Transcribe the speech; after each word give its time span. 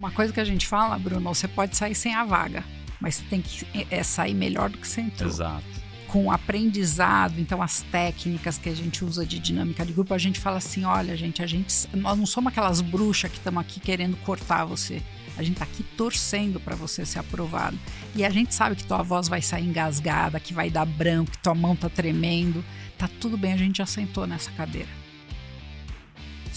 Uma 0.00 0.12
coisa 0.12 0.32
que 0.32 0.38
a 0.38 0.44
gente 0.44 0.64
fala, 0.64 0.96
Bruno, 0.96 1.34
você 1.34 1.48
pode 1.48 1.76
sair 1.76 1.92
sem 1.92 2.14
a 2.14 2.24
vaga, 2.24 2.62
mas 3.00 3.16
você 3.16 3.24
tem 3.24 3.42
que 3.42 3.66
é, 3.90 4.00
sair 4.04 4.32
melhor 4.32 4.70
do 4.70 4.78
que 4.78 4.86
você 4.86 5.00
entrou. 5.00 5.28
Exato. 5.28 5.64
Com 6.06 6.26
o 6.26 6.30
aprendizado, 6.30 7.40
então 7.40 7.60
as 7.60 7.80
técnicas 7.80 8.58
que 8.58 8.68
a 8.68 8.76
gente 8.76 9.04
usa 9.04 9.26
de 9.26 9.40
dinâmica 9.40 9.84
de 9.84 9.92
grupo, 9.92 10.14
a 10.14 10.18
gente 10.18 10.38
fala 10.38 10.58
assim: 10.58 10.84
olha, 10.84 11.16
gente, 11.16 11.42
a 11.42 11.48
gente, 11.48 11.74
nós 11.96 12.16
não 12.16 12.26
somos 12.26 12.52
aquelas 12.52 12.80
bruxas 12.80 13.28
que 13.28 13.38
estamos 13.38 13.60
aqui 13.60 13.80
querendo 13.80 14.16
cortar 14.18 14.64
você. 14.64 15.02
A 15.36 15.42
gente 15.42 15.56
tá 15.56 15.64
aqui 15.64 15.82
torcendo 15.82 16.60
para 16.60 16.76
você 16.76 17.04
ser 17.04 17.18
aprovado. 17.18 17.76
E 18.14 18.24
a 18.24 18.30
gente 18.30 18.54
sabe 18.54 18.76
que 18.76 18.84
tua 18.84 19.02
voz 19.02 19.26
vai 19.26 19.42
sair 19.42 19.66
engasgada, 19.66 20.38
que 20.38 20.54
vai 20.54 20.70
dar 20.70 20.86
branco, 20.86 21.32
que 21.32 21.38
tua 21.38 21.56
mão 21.56 21.74
tá 21.74 21.88
tremendo. 21.88 22.64
Tá 22.96 23.10
tudo 23.20 23.36
bem, 23.36 23.52
a 23.52 23.56
gente 23.56 23.78
já 23.78 23.86
sentou 23.86 24.28
nessa 24.28 24.52
cadeira. 24.52 25.07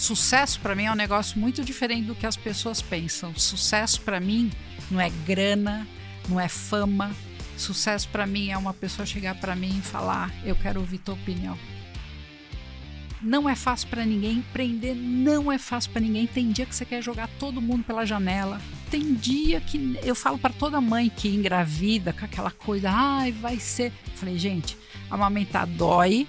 Sucesso 0.02 0.58
para 0.58 0.74
mim 0.74 0.86
é 0.86 0.90
um 0.90 0.96
negócio 0.96 1.38
muito 1.38 1.64
diferente 1.64 2.06
do 2.06 2.14
que 2.16 2.26
as 2.26 2.36
pessoas 2.36 2.82
pensam. 2.82 3.32
Sucesso 3.36 4.00
para 4.00 4.18
mim 4.18 4.50
não 4.90 5.00
é 5.00 5.08
grana, 5.24 5.86
não 6.28 6.40
é 6.40 6.48
fama. 6.48 7.14
Sucesso 7.56 8.08
para 8.08 8.26
mim 8.26 8.50
é 8.50 8.58
uma 8.58 8.74
pessoa 8.74 9.06
chegar 9.06 9.36
para 9.36 9.54
mim 9.54 9.78
e 9.78 9.80
falar: 9.80 10.34
"Eu 10.44 10.56
quero 10.56 10.80
ouvir 10.80 10.98
tua 10.98 11.14
opinião". 11.14 11.56
Não 13.20 13.48
é 13.48 13.54
fácil 13.54 13.86
para 13.90 14.04
ninguém 14.04 14.38
empreender, 14.38 14.96
não 14.96 15.52
é 15.52 15.56
fácil 15.56 15.92
para 15.92 16.00
ninguém. 16.00 16.26
Tem 16.26 16.50
dia 16.50 16.66
que 16.66 16.74
você 16.74 16.84
quer 16.84 17.00
jogar 17.00 17.28
todo 17.38 17.62
mundo 17.62 17.84
pela 17.84 18.04
janela. 18.04 18.60
Tem 18.90 19.14
dia 19.14 19.60
que 19.60 19.96
eu 20.02 20.16
falo 20.16 20.36
para 20.36 20.52
toda 20.52 20.80
mãe 20.80 21.08
que 21.10 21.28
engravida 21.28 22.12
com 22.12 22.24
aquela 22.24 22.50
coisa, 22.50 22.90
ai, 22.90 23.30
vai 23.30 23.60
ser. 23.60 23.92
Falei, 24.16 24.36
gente, 24.36 24.76
amamentar 25.08 25.64
dói. 25.64 26.26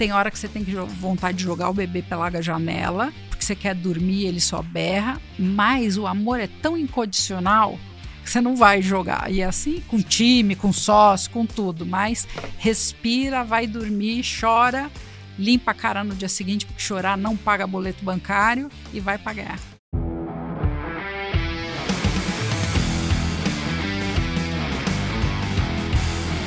Tem 0.00 0.12
hora 0.12 0.30
que 0.30 0.38
você 0.38 0.48
tem 0.48 0.64
que 0.64 0.72
vontade 0.72 1.36
de 1.36 1.44
jogar 1.44 1.68
o 1.68 1.74
bebê 1.74 2.00
pela 2.00 2.30
janela, 2.40 3.12
porque 3.28 3.44
você 3.44 3.54
quer 3.54 3.74
dormir, 3.74 4.24
ele 4.24 4.40
só 4.40 4.62
berra. 4.62 5.20
Mas 5.38 5.98
o 5.98 6.06
amor 6.06 6.40
é 6.40 6.48
tão 6.62 6.74
incondicional 6.74 7.78
que 8.24 8.30
você 8.30 8.40
não 8.40 8.56
vai 8.56 8.80
jogar. 8.80 9.30
E 9.30 9.42
é 9.42 9.44
assim 9.44 9.82
com 9.88 10.00
time, 10.00 10.56
com 10.56 10.72
sócio, 10.72 11.30
com 11.30 11.44
tudo. 11.44 11.84
Mas 11.84 12.26
respira, 12.56 13.44
vai 13.44 13.66
dormir, 13.66 14.24
chora 14.40 14.90
limpa 15.38 15.72
a 15.72 15.74
cara 15.74 16.02
no 16.02 16.14
dia 16.14 16.30
seguinte, 16.30 16.64
porque 16.64 16.80
chorar 16.80 17.18
não 17.18 17.36
paga 17.36 17.66
boleto 17.66 18.02
bancário 18.02 18.70
e 18.94 19.00
vai 19.00 19.18
pagar. 19.18 19.58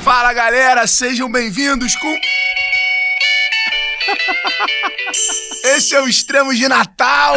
Fala 0.02 0.34
galera, 0.34 0.88
sejam 0.88 1.32
bem-vindos 1.32 1.96
com. 1.96 2.43
Esse 5.64 5.96
é 5.96 6.02
o 6.02 6.08
Extremo 6.08 6.54
de 6.54 6.68
Natal! 6.68 7.36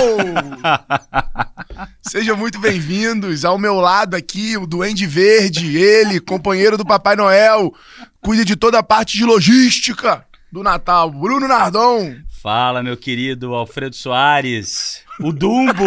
Sejam 2.01 2.37
muito 2.37 2.59
bem-vindos. 2.59 3.45
Ao 3.45 3.59
meu 3.59 3.77
lado 3.77 4.15
aqui, 4.15 4.57
o 4.57 4.67
Duende 4.67 5.07
Verde, 5.07 5.77
ele, 5.77 6.19
companheiro 6.19 6.79
do 6.79 6.87
Papai 6.87 7.17
Noel, 7.17 7.75
cuida 8.21 8.45
de 8.45 8.57
toda 8.57 8.79
a 8.79 8.83
parte 8.83 9.17
de 9.17 9.25
logística 9.25 10.27
do 10.51 10.63
Natal, 10.63 11.11
Bruno 11.11 11.47
Nardon. 11.47 12.17
Fala, 12.43 12.83
meu 12.83 12.97
querido 12.97 13.55
Alfredo 13.55 13.95
Soares, 13.95 15.03
o 15.21 15.33
Dumbo. 15.33 15.85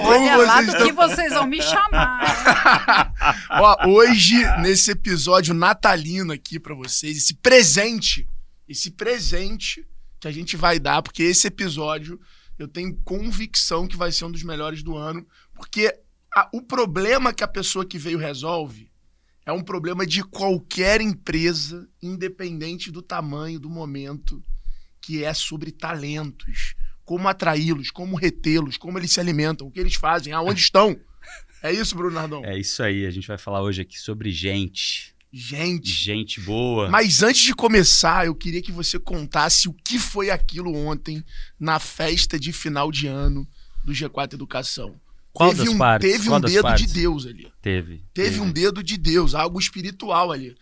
Olha 0.00 0.36
lá 0.38 0.62
do 0.62 0.70
estão... 0.70 0.86
que 0.86 0.92
vocês 0.92 1.32
vão 1.32 1.46
me 1.46 1.62
chamar. 1.62 3.12
Ó, 3.50 3.88
hoje, 3.88 4.36
nesse 4.60 4.90
episódio 4.90 5.54
natalino 5.54 6.32
aqui 6.32 6.58
para 6.58 6.74
vocês, 6.74 7.18
esse 7.18 7.34
presente, 7.34 8.26
esse 8.68 8.90
presente 8.90 9.86
que 10.20 10.28
a 10.28 10.32
gente 10.32 10.56
vai 10.56 10.78
dar, 10.78 11.02
porque 11.02 11.22
esse 11.22 11.46
episódio 11.46 12.20
eu 12.58 12.68
tenho 12.68 12.96
convicção 13.04 13.86
que 13.86 13.96
vai 13.96 14.12
ser 14.12 14.24
um 14.24 14.32
dos 14.32 14.42
melhores 14.42 14.82
do 14.82 14.96
ano, 14.96 15.26
porque 15.54 15.92
a, 16.34 16.48
o 16.52 16.62
problema 16.62 17.32
que 17.32 17.44
a 17.44 17.48
pessoa 17.48 17.84
que 17.84 17.98
veio 17.98 18.18
resolve 18.18 18.90
é 19.46 19.52
um 19.52 19.62
problema 19.62 20.06
de 20.06 20.22
qualquer 20.22 21.00
empresa, 21.00 21.88
independente 22.02 22.90
do 22.90 23.02
tamanho, 23.02 23.60
do 23.60 23.68
momento, 23.68 24.42
que 25.00 25.22
é 25.22 25.34
sobre 25.34 25.70
talentos. 25.70 26.74
Como 27.04 27.28
atraí-los, 27.28 27.90
como 27.90 28.16
retê-los, 28.16 28.78
como 28.78 28.98
eles 28.98 29.12
se 29.12 29.20
alimentam, 29.20 29.66
o 29.66 29.70
que 29.70 29.78
eles 29.78 29.94
fazem, 29.94 30.32
aonde 30.32 30.60
estão. 30.62 30.98
É 31.62 31.70
isso, 31.70 31.94
Bruno 31.94 32.14
Nardon? 32.14 32.42
É 32.44 32.58
isso 32.58 32.82
aí. 32.82 33.04
A 33.04 33.10
gente 33.10 33.28
vai 33.28 33.36
falar 33.36 33.62
hoje 33.62 33.82
aqui 33.82 33.98
sobre 33.98 34.30
gente. 34.30 35.13
Gente. 35.36 35.90
Gente 35.90 36.40
boa. 36.40 36.88
Mas 36.88 37.20
antes 37.22 37.42
de 37.42 37.52
começar, 37.54 38.24
eu 38.26 38.34
queria 38.36 38.62
que 38.62 38.70
você 38.70 39.00
contasse 39.00 39.68
o 39.68 39.72
que 39.72 39.98
foi 39.98 40.30
aquilo 40.30 40.72
ontem 40.74 41.24
na 41.58 41.80
festa 41.80 42.38
de 42.38 42.52
final 42.52 42.92
de 42.92 43.08
ano 43.08 43.44
do 43.84 43.92
G4 43.92 44.34
Educação. 44.34 44.94
Qual 45.32 45.50
teve 45.52 45.68
um, 45.70 45.76
partes? 45.78 46.12
Teve 46.12 46.28
Qual 46.28 46.38
um 46.38 46.40
dedo 46.40 46.62
partes? 46.62 46.86
de 46.86 47.00
Deus 47.00 47.26
ali. 47.26 47.52
Teve. 47.60 48.04
Teve 48.14 48.38
um 48.38 48.52
dedo 48.52 48.80
de 48.80 48.96
Deus, 48.96 49.34
algo 49.34 49.58
espiritual 49.58 50.30
ali. 50.30 50.54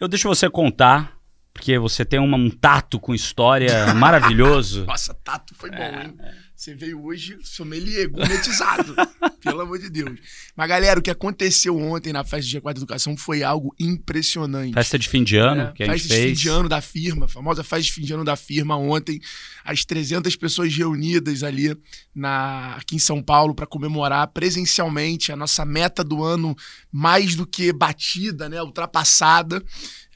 Eu 0.00 0.08
deixo 0.08 0.26
você 0.28 0.50
contar, 0.50 1.16
porque 1.54 1.78
você 1.78 2.04
tem 2.04 2.18
uma- 2.18 2.36
um 2.36 2.50
tato 2.50 2.98
com 2.98 3.14
história 3.14 3.94
maravilhoso. 3.94 4.84
Nossa, 4.86 5.14
tato 5.14 5.54
foi 5.54 5.70
bom, 5.70 5.76
hein? 6.02 6.16
Você 6.58 6.74
veio 6.74 7.04
hoje 7.04 7.38
sommelier, 7.44 8.08
gourmetizado. 8.10 8.92
pelo 9.40 9.60
amor 9.60 9.78
de 9.78 9.88
Deus. 9.88 10.18
Mas, 10.56 10.68
galera, 10.68 10.98
o 10.98 11.02
que 11.02 11.08
aconteceu 11.10 11.78
ontem 11.78 12.12
na 12.12 12.24
festa 12.24 12.50
de 12.50 12.60
G4 12.60 12.78
Educação 12.78 13.16
foi 13.16 13.44
algo 13.44 13.72
impressionante. 13.78 14.74
Festa 14.74 14.98
de 14.98 15.08
fim 15.08 15.22
de 15.22 15.36
ano 15.36 15.62
É, 15.62 15.72
que 15.72 15.84
a 15.84 15.86
gente 15.86 16.00
festa 16.00 16.08
de 16.08 16.14
fim 16.14 16.26
fez. 16.26 16.40
de 16.40 16.48
ano 16.48 16.68
da 16.68 16.80
firma, 16.80 17.26
a 17.26 17.28
famosa 17.28 17.62
festa 17.62 17.82
de 17.84 17.92
fim 17.92 18.02
de 18.02 18.12
ano 18.12 18.24
da 18.24 18.34
firma 18.34 18.76
ontem, 18.76 19.20
as 19.64 19.84
300 19.84 20.34
pessoas 20.34 20.74
reunidas 20.74 21.44
ali 21.44 21.76
na, 22.12 22.74
aqui 22.74 22.96
em 22.96 22.98
São 22.98 23.22
Paulo 23.22 23.54
para 23.54 23.64
comemorar 23.64 24.26
presencialmente 24.26 25.30
a 25.30 25.36
nossa 25.36 25.64
meta 25.64 26.02
do 26.02 26.24
ano 26.24 26.56
mais 26.90 27.36
do 27.36 27.46
que 27.46 27.72
batida, 27.72 28.48
né, 28.48 28.60
ultrapassada. 28.60 29.62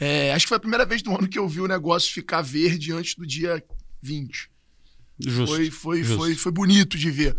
É, 0.01 0.33
acho 0.33 0.47
que 0.47 0.49
foi 0.49 0.57
a 0.57 0.61
primeira 0.61 0.85
vez 0.85 1.03
do 1.03 1.17
ano 1.17 1.29
que 1.29 1.39
eu 1.39 1.49
vi 1.49 1.61
o 1.61 1.69
negócio 1.69 2.13
ficar 2.13 2.43
verde 2.43 2.93
antes 2.93 3.15
do 3.15 3.25
dia 3.25 3.63
20. 4.03 4.51
Justo. 5.29 5.55
Foi, 5.55 5.71
foi, 5.71 6.03
justo. 6.03 6.19
foi, 6.19 6.35
foi 6.35 6.53
bonito 6.53 6.99
de 6.99 7.11
ver. 7.11 7.37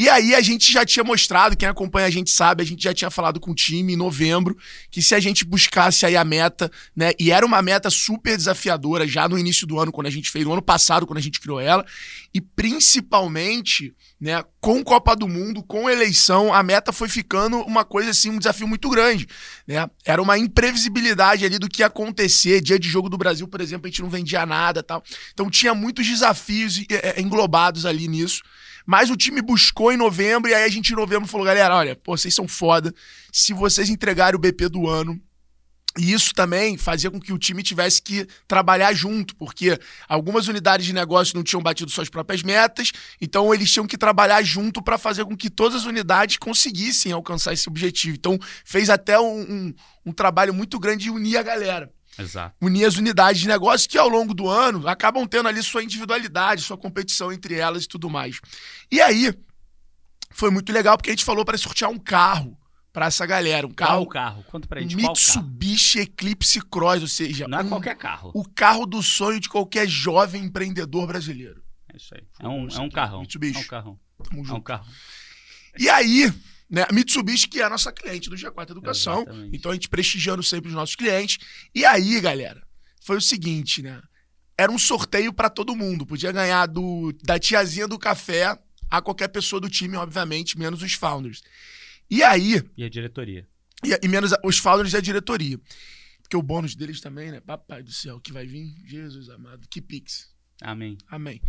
E 0.00 0.08
aí 0.08 0.34
a 0.34 0.40
gente 0.40 0.72
já 0.72 0.82
tinha 0.84 1.04
mostrado, 1.04 1.56
quem 1.56 1.68
acompanha 1.68 2.06
a 2.06 2.10
gente 2.10 2.30
sabe, 2.30 2.62
a 2.62 2.66
gente 2.66 2.82
já 2.82 2.94
tinha 2.94 3.10
falado 3.10 3.38
com 3.38 3.50
o 3.50 3.54
time 3.54 3.92
em 3.92 3.96
novembro, 3.96 4.56
que 4.90 5.02
se 5.02 5.14
a 5.14 5.20
gente 5.20 5.44
buscasse 5.44 6.06
aí 6.06 6.16
a 6.16 6.24
meta, 6.24 6.70
né? 6.96 7.12
E 7.18 7.30
era 7.30 7.44
uma 7.44 7.60
meta 7.60 7.90
super 7.90 8.34
desafiadora 8.34 9.06
já 9.06 9.28
no 9.28 9.38
início 9.38 9.66
do 9.66 9.78
ano, 9.78 9.92
quando 9.92 10.06
a 10.06 10.10
gente 10.10 10.30
fez, 10.30 10.44
no 10.44 10.52
ano 10.52 10.62
passado, 10.62 11.06
quando 11.06 11.18
a 11.18 11.22
gente 11.22 11.38
criou 11.38 11.60
ela, 11.60 11.84
e 12.32 12.40
principalmente, 12.40 13.94
né, 14.18 14.42
com 14.60 14.82
Copa 14.82 15.14
do 15.16 15.28
Mundo, 15.28 15.62
com 15.62 15.90
eleição, 15.90 16.54
a 16.54 16.62
meta 16.62 16.92
foi 16.92 17.08
ficando 17.08 17.58
uma 17.58 17.84
coisa 17.84 18.10
assim, 18.10 18.30
um 18.30 18.38
desafio 18.38 18.68
muito 18.68 18.88
grande, 18.88 19.26
né? 19.66 19.86
Era 20.04 20.22
uma 20.22 20.38
imprevisibilidade 20.38 21.44
ali 21.44 21.58
do 21.58 21.68
que 21.68 21.82
ia 21.82 21.86
acontecer, 21.86 22.62
dia 22.62 22.78
de 22.78 22.88
jogo 22.88 23.10
do 23.10 23.18
Brasil, 23.18 23.46
por 23.46 23.60
exemplo, 23.60 23.86
a 23.86 23.90
gente 23.90 24.00
não 24.00 24.08
vendia 24.08 24.46
nada, 24.46 24.82
tal. 24.82 25.02
Então 25.32 25.50
tinha 25.50 25.74
muitos 25.74 26.06
desafios 26.06 26.82
é, 26.88 27.19
englobados 27.20 27.86
ali 27.86 28.08
nisso. 28.08 28.42
Mas 28.86 29.10
o 29.10 29.16
time 29.16 29.40
buscou 29.40 29.92
em 29.92 29.96
novembro 29.96 30.50
e 30.50 30.54
aí 30.54 30.64
a 30.64 30.68
gente 30.68 30.92
em 30.92 30.96
novembro 30.96 31.28
falou, 31.28 31.46
galera, 31.46 31.76
olha, 31.76 31.94
pô, 31.94 32.16
vocês 32.16 32.34
são 32.34 32.48
foda. 32.48 32.92
Se 33.32 33.52
vocês 33.52 33.88
entregarem 33.88 34.36
o 34.36 34.40
BP 34.40 34.68
do 34.68 34.88
ano, 34.88 35.20
e 35.98 36.12
isso 36.12 36.32
também 36.34 36.76
fazia 36.76 37.10
com 37.10 37.20
que 37.20 37.32
o 37.32 37.38
time 37.38 37.62
tivesse 37.62 38.00
que 38.00 38.26
trabalhar 38.46 38.92
junto, 38.92 39.34
porque 39.34 39.78
algumas 40.08 40.46
unidades 40.46 40.86
de 40.86 40.92
negócio 40.92 41.36
não 41.36 41.42
tinham 41.42 41.62
batido 41.62 41.90
suas 41.90 42.08
próprias 42.08 42.42
metas, 42.42 42.92
então 43.20 43.52
eles 43.52 43.70
tinham 43.72 43.86
que 43.86 43.98
trabalhar 43.98 44.40
junto 44.42 44.80
para 44.80 44.96
fazer 44.96 45.24
com 45.24 45.36
que 45.36 45.50
todas 45.50 45.82
as 45.82 45.86
unidades 45.86 46.36
conseguissem 46.36 47.10
alcançar 47.10 47.52
esse 47.52 47.68
objetivo. 47.68 48.16
Então 48.16 48.38
fez 48.64 48.88
até 48.88 49.18
um, 49.18 49.40
um, 49.40 49.74
um 50.06 50.12
trabalho 50.12 50.54
muito 50.54 50.78
grande 50.78 51.04
de 51.04 51.10
unir 51.10 51.36
a 51.36 51.42
galera 51.42 51.92
Exato. 52.18 52.54
unir 52.60 52.84
as 52.84 52.96
unidades 52.96 53.40
de 53.40 53.48
negócio 53.48 53.88
que 53.88 53.96
ao 53.96 54.08
longo 54.08 54.34
do 54.34 54.48
ano 54.48 54.86
acabam 54.88 55.26
tendo 55.26 55.48
ali 55.48 55.62
sua 55.62 55.82
individualidade, 55.82 56.62
sua 56.62 56.76
competição 56.76 57.32
entre 57.32 57.54
elas 57.54 57.84
e 57.84 57.88
tudo 57.88 58.10
mais. 58.10 58.40
E 58.90 59.00
aí 59.00 59.32
foi 60.30 60.50
muito 60.50 60.72
legal 60.72 60.96
porque 60.96 61.10
a 61.10 61.12
gente 61.12 61.24
falou 61.24 61.44
para 61.44 61.56
sortear 61.58 61.90
um 61.90 61.98
carro 61.98 62.56
para 62.92 63.06
essa 63.06 63.24
galera, 63.24 63.66
um 63.66 63.70
Qual 63.72 63.88
carro 63.88 64.02
o 64.02 64.06
carro? 64.08 64.44
Conta 64.50 64.66
pra 64.66 64.80
gente 64.80 64.96
qual 64.96 65.02
carro. 65.14 65.16
Mitsubishi 65.16 66.00
Eclipse 66.00 66.60
Cross, 66.60 67.02
ou 67.02 67.08
seja, 67.08 67.46
Não 67.46 67.58
é 67.58 67.62
um- 67.62 67.68
qualquer 67.68 67.96
carro. 67.96 68.32
o 68.34 68.44
carro 68.48 68.84
do 68.84 69.00
sonho 69.02 69.38
de 69.38 69.48
qualquer 69.48 69.88
jovem 69.88 70.44
empreendedor 70.44 71.06
brasileiro. 71.06 71.62
É 71.92 71.96
isso 71.96 72.12
aí. 72.14 72.22
É 72.40 72.48
um, 72.48 72.68
é 72.68 72.80
um 72.80 72.90
carrão. 72.90 73.20
Mitsubishi. 73.20 73.58
É 73.58 73.60
um 73.60 73.66
carrão. 73.66 74.00
Tamo 74.24 74.38
É 74.38 74.42
um 74.42 74.44
junto. 74.44 74.62
carro. 74.62 74.86
E 75.78 75.88
aí, 75.88 76.32
né, 76.70 76.86
a 76.88 76.92
Mitsubishi, 76.92 77.48
que 77.48 77.60
é 77.60 77.64
a 77.64 77.70
nossa 77.70 77.90
cliente 77.92 78.30
do 78.30 78.36
G4 78.36 78.70
Educação, 78.70 79.22
Exatamente. 79.22 79.56
então 79.56 79.70
a 79.70 79.74
gente 79.74 79.88
prestigiando 79.88 80.42
sempre 80.42 80.68
os 80.68 80.74
nossos 80.74 80.94
clientes. 80.94 81.38
E 81.74 81.84
aí, 81.84 82.20
galera, 82.20 82.62
foi 83.02 83.16
o 83.16 83.20
seguinte, 83.20 83.82
né? 83.82 84.00
Era 84.56 84.70
um 84.70 84.78
sorteio 84.78 85.32
pra 85.32 85.48
todo 85.50 85.74
mundo. 85.74 86.04
Podia 86.06 86.30
ganhar 86.30 86.66
do, 86.66 87.12
da 87.24 87.38
tiazinha 87.38 87.88
do 87.88 87.98
café 87.98 88.58
a 88.90 89.00
qualquer 89.00 89.28
pessoa 89.28 89.58
do 89.60 89.70
time, 89.70 89.96
obviamente, 89.96 90.58
menos 90.58 90.82
os 90.82 90.92
founders. 90.92 91.42
E 92.10 92.22
aí, 92.22 92.62
E 92.76 92.84
a 92.84 92.88
diretoria. 92.88 93.46
e, 93.84 93.98
e 94.02 94.08
menos 94.08 94.32
a- 94.32 94.40
os 94.44 94.58
founders 94.58 94.92
e 94.92 94.96
a 94.96 95.00
diretoria. 95.00 95.58
Porque 96.22 96.36
o 96.36 96.42
bônus 96.42 96.74
deles 96.76 97.00
também, 97.00 97.30
né? 97.32 97.40
Papai 97.40 97.82
do 97.82 97.90
céu, 97.90 98.20
que 98.20 98.32
vai 98.32 98.46
vir, 98.46 98.72
Jesus 98.86 99.28
amado, 99.30 99.66
que 99.68 99.80
pix. 99.80 100.28
Amém. 100.62 100.98
Amém. 101.08 101.40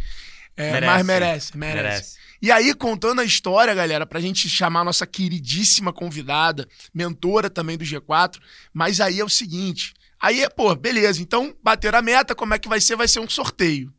É, 0.58 0.72
Merece. 0.74 0.86
mas 0.94 1.06
merece, 1.06 1.58
merece, 1.58 1.84
Merece. 1.84 2.18
E 2.42 2.52
aí, 2.52 2.74
contando 2.74 3.22
a 3.22 3.26
história, 3.26 3.74
galera, 3.74 4.06
pra 4.06 4.20
gente 4.20 4.50
chamar 4.50 4.82
a 4.82 4.86
nossa 4.86 5.06
queridíssima 5.08 5.94
convidada, 5.94 6.68
mentora 6.94 7.50
também 7.50 7.78
do 7.78 7.86
G4, 7.86 8.40
mas 8.74 9.00
aí 9.00 9.20
é 9.20 9.24
o 9.24 9.30
seguinte. 9.30 9.94
Aí, 10.20 10.48
pô, 10.56 10.76
beleza, 10.76 11.22
então 11.22 11.56
bater 11.64 11.96
a 11.96 12.02
meta, 12.02 12.36
como 12.36 12.54
é 12.54 12.60
que 12.60 12.68
vai 12.70 12.82
ser? 12.82 12.96
Vai 12.96 13.08
ser 13.08 13.20
um 13.20 13.30
sorteio. 13.30 13.94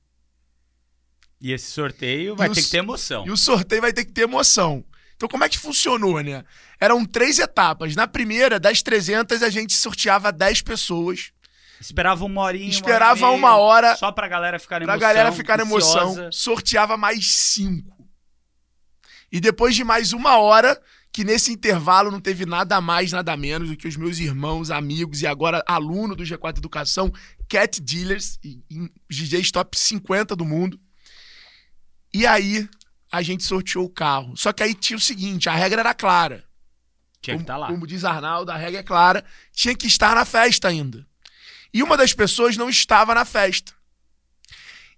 E 1.40 1.52
esse 1.52 1.70
sorteio 1.70 2.36
vai 2.36 2.48
E 2.48 2.50
o 2.50 2.54
ter 2.54 2.60
s- 2.60 2.66
que 2.68 2.72
ter 2.72 2.78
emoção. 2.78 3.26
E 3.26 3.30
o 3.30 3.36
sorteio 3.36 3.80
vai 3.82 3.92
ter 3.92 4.04
que 4.04 4.12
ter 4.12 4.22
emoção. 4.22 4.84
Então, 5.16 5.28
como 5.28 5.44
é 5.44 5.48
que 5.48 5.58
funcionou, 5.58 6.20
né? 6.20 6.44
Eram 6.80 7.04
três 7.04 7.38
etapas. 7.38 7.94
Na 7.96 8.06
primeira, 8.06 8.58
das 8.60 8.82
300, 8.82 9.42
a 9.42 9.50
gente 9.50 9.72
sorteava 9.72 10.32
10 10.32 10.62
pessoas. 10.62 11.32
Esperava 11.82 12.24
uma 12.24 12.40
horinha. 12.42 12.68
Esperava 12.68 13.26
hora 13.26 13.36
uma 13.36 13.50
meia, 13.50 13.60
hora 13.60 13.96
Só 13.96 14.10
pra 14.12 14.28
galera 14.28 14.58
ficar 14.58 14.80
na 14.80 14.86
pra 14.86 14.94
emoção. 14.94 15.08
galera 15.08 15.32
ficar 15.32 15.56
na 15.58 15.64
emoção. 15.64 16.30
Sorteava 16.32 16.96
mais 16.96 17.26
cinco. 17.34 18.08
E 19.30 19.40
depois 19.40 19.74
de 19.74 19.82
mais 19.82 20.12
uma 20.12 20.38
hora, 20.38 20.80
que 21.12 21.24
nesse 21.24 21.52
intervalo 21.52 22.10
não 22.10 22.20
teve 22.20 22.46
nada 22.46 22.80
mais, 22.80 23.12
nada 23.12 23.36
menos 23.36 23.68
do 23.70 23.76
que 23.76 23.88
os 23.88 23.96
meus 23.96 24.18
irmãos, 24.18 24.70
amigos 24.70 25.22
e 25.22 25.26
agora 25.26 25.62
aluno 25.66 26.14
do 26.14 26.22
G4 26.22 26.58
Educação, 26.58 27.12
Cat 27.48 27.80
Dealers, 27.80 28.38
DJs 29.10 29.50
top 29.50 29.78
50 29.78 30.36
do 30.36 30.44
mundo. 30.44 30.78
E 32.14 32.26
aí, 32.26 32.68
a 33.10 33.22
gente 33.22 33.42
sorteou 33.42 33.84
o 33.86 33.90
carro. 33.90 34.36
Só 34.36 34.52
que 34.52 34.62
aí 34.62 34.74
tinha 34.74 34.96
o 34.96 35.00
seguinte, 35.00 35.48
a 35.48 35.54
regra 35.54 35.80
era 35.80 35.94
clara. 35.94 36.44
Tinha 37.20 37.36
que 37.36 37.42
estar 37.42 37.56
lá. 37.56 37.68
como 37.68 37.86
diz 37.86 38.04
Arnaldo, 38.04 38.50
a 38.50 38.56
regra 38.56 38.80
é 38.80 38.82
clara. 38.82 39.24
Tinha 39.52 39.74
que 39.74 39.86
estar 39.86 40.14
na 40.14 40.24
festa 40.24 40.68
ainda. 40.68 41.06
E 41.72 41.82
uma 41.82 41.96
das 41.96 42.12
pessoas 42.12 42.56
não 42.56 42.68
estava 42.68 43.14
na 43.14 43.24
festa. 43.24 43.72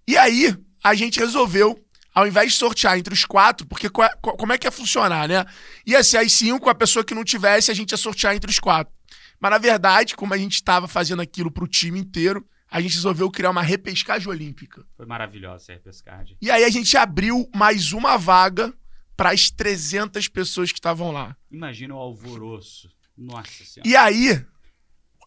E 0.07 0.17
aí, 0.17 0.55
a 0.83 0.95
gente 0.95 1.19
resolveu, 1.19 1.83
ao 2.15 2.27
invés 2.27 2.53
de 2.53 2.59
sortear 2.59 2.99
entre 2.99 3.15
os 3.15 3.25
quatro, 3.25 3.67
porque 3.67 3.89
co- 3.89 4.03
co- 4.21 4.37
como 4.37 4.53
é 4.53 4.59
que 4.59 4.67
ia 4.67 4.71
funcionar, 4.73 5.29
né? 5.29 5.45
Ia 5.87 6.03
ser 6.05 6.19
as 6.19 6.33
cinco, 6.33 6.69
a 6.69 6.75
pessoa 6.75 7.05
que 7.05 7.15
não 7.15 7.25
tivesse, 7.25 7.71
a 7.71 7.75
gente 7.75 7.93
ia 7.93 7.97
sortear 7.97 8.35
entre 8.35 8.51
os 8.51 8.59
quatro. 8.59 8.93
Mas, 9.41 9.51
na 9.51 9.59
verdade, 9.59 10.15
como 10.15 10.35
a 10.35 10.39
gente 10.39 10.55
estava 10.55 10.87
fazendo 10.89 11.23
aquilo 11.23 11.51
pro 11.51 11.67
time 11.69 11.99
inteiro, 11.99 12.47
a 12.71 12.81
gente 12.81 12.95
resolveu 12.97 13.31
criar 13.31 13.51
uma 13.51 13.63
repescagem 13.63 14.29
olímpica. 14.29 14.85
Foi 14.97 15.07
maravilhosa 15.07 15.57
essa 15.65 15.73
repescagem. 15.75 16.37
E 16.41 16.51
aí 16.51 16.65
a 16.65 16.71
gente 16.71 16.97
abriu 16.97 17.49
mais 17.55 17.93
uma 17.93 18.17
vaga 18.17 18.75
para 19.17 19.31
as 19.31 19.49
300 19.51 20.27
pessoas 20.29 20.73
que 20.73 20.79
estavam 20.79 21.13
lá. 21.13 21.37
Imagina 21.51 21.95
o 21.95 21.99
alvoroço. 21.99 22.91
Nossa 23.17 23.65
senhora. 23.65 23.89
E 23.89 23.97
aí, 23.97 24.45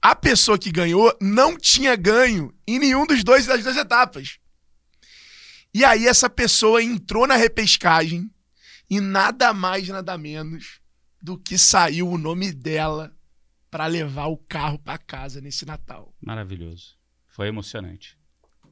a 0.01 0.15
pessoa 0.15 0.57
que 0.57 0.71
ganhou 0.71 1.15
não 1.21 1.57
tinha 1.57 1.95
ganho 1.95 2.53
em 2.67 2.79
nenhum 2.79 3.05
dos 3.05 3.23
dois 3.23 3.45
das 3.45 3.63
duas 3.63 3.75
etapas. 3.77 4.39
E 5.73 5.83
aí 5.85 6.07
essa 6.07 6.29
pessoa 6.29 6.81
entrou 6.81 7.27
na 7.27 7.35
repescagem 7.35 8.31
e 8.89 8.99
nada 9.01 9.53
mais, 9.53 9.87
nada 9.89 10.17
menos 10.17 10.79
do 11.21 11.37
que 11.37 11.57
saiu 11.57 12.09
o 12.09 12.17
nome 12.17 12.51
dela 12.51 13.13
para 13.69 13.85
levar 13.85 14.27
o 14.27 14.37
carro 14.37 14.79
para 14.79 14.97
casa 14.97 15.41
nesse 15.41 15.65
Natal. 15.65 16.15
Maravilhoso. 16.21 16.95
Foi 17.27 17.47
emocionante. 17.47 18.17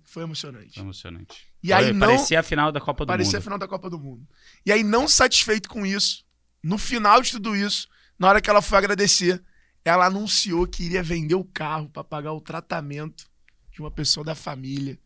Foi 0.03 0.23
emocionante. 0.23 0.73
Foi 0.75 0.83
emocionante. 0.83 1.47
E 1.61 1.73
aí 1.73 1.91
não- 1.91 2.07
Parecia 2.07 2.39
a 2.39 2.43
final 2.43 2.71
da 2.71 2.79
Copa 2.79 3.03
do 3.05 3.07
Parecia 3.07 3.33
a 3.33 3.39
Mundo. 3.39 3.43
final 3.43 3.59
da 3.59 3.67
Copa 3.67 3.89
do 3.89 3.99
Mundo. 3.99 4.25
E 4.65 4.71
aí, 4.71 4.83
não 4.83 5.07
satisfeito 5.07 5.67
com 5.67 5.85
isso, 5.85 6.23
no 6.63 6.77
final 6.77 7.21
de 7.21 7.31
tudo 7.31 7.55
isso, 7.55 7.87
na 8.17 8.29
hora 8.29 8.39
que 8.41 8.49
ela 8.49 8.61
foi 8.61 8.77
agradecer, 8.77 9.43
ela 9.85 10.07
anunciou 10.07 10.67
que 10.67 10.83
iria 10.83 11.03
vender 11.03 11.35
o 11.35 11.43
carro 11.45 11.87
para 11.89 12.03
pagar 12.03 12.33
o 12.33 12.41
tratamento 12.41 13.29
de 13.71 13.79
uma 13.79 13.91
pessoa 13.91 14.23
da 14.25 14.33
família, 14.35 14.99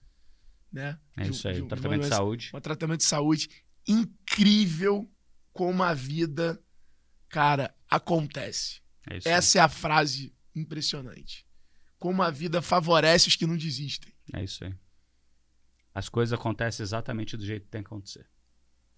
né? 0.72 0.98
É 1.18 1.24
De- 1.26 1.32
isso 1.32 1.48
aí. 1.48 1.56
de 1.56 1.60
o 1.62 1.64
uma 1.66 1.70
tratamento 1.70 2.02
de 2.02 2.08
doença- 2.08 2.16
saúde. 2.16 2.52
Um 2.54 2.60
tratamento 2.62 3.00
de 3.00 3.06
saúde 3.06 3.50
incrível 3.88 5.12
como 5.52 5.84
a 5.84 5.94
vida, 5.94 6.62
cara, 7.28 7.76
acontece. 7.90 8.82
É 9.10 9.18
isso 9.18 9.28
aí. 9.28 9.34
Essa 9.34 9.58
é 9.60 9.62
a 9.62 9.68
frase 9.70 10.34
impressionante. 10.56 11.46
Como 11.98 12.22
a 12.24 12.32
vida 12.32 12.62
favorece 12.62 13.28
os 13.28 13.36
que 13.36 13.46
não 13.46 13.58
desistem. 13.58 14.14
É 14.34 14.44
isso 14.44 14.64
aí. 14.64 14.74
As 15.94 16.08
coisas 16.08 16.32
acontecem 16.38 16.84
exatamente 16.84 17.36
do 17.36 17.46
jeito 17.46 17.64
que 17.64 17.70
tem 17.70 17.82
que 17.82 17.88
acontecer. 17.88 18.26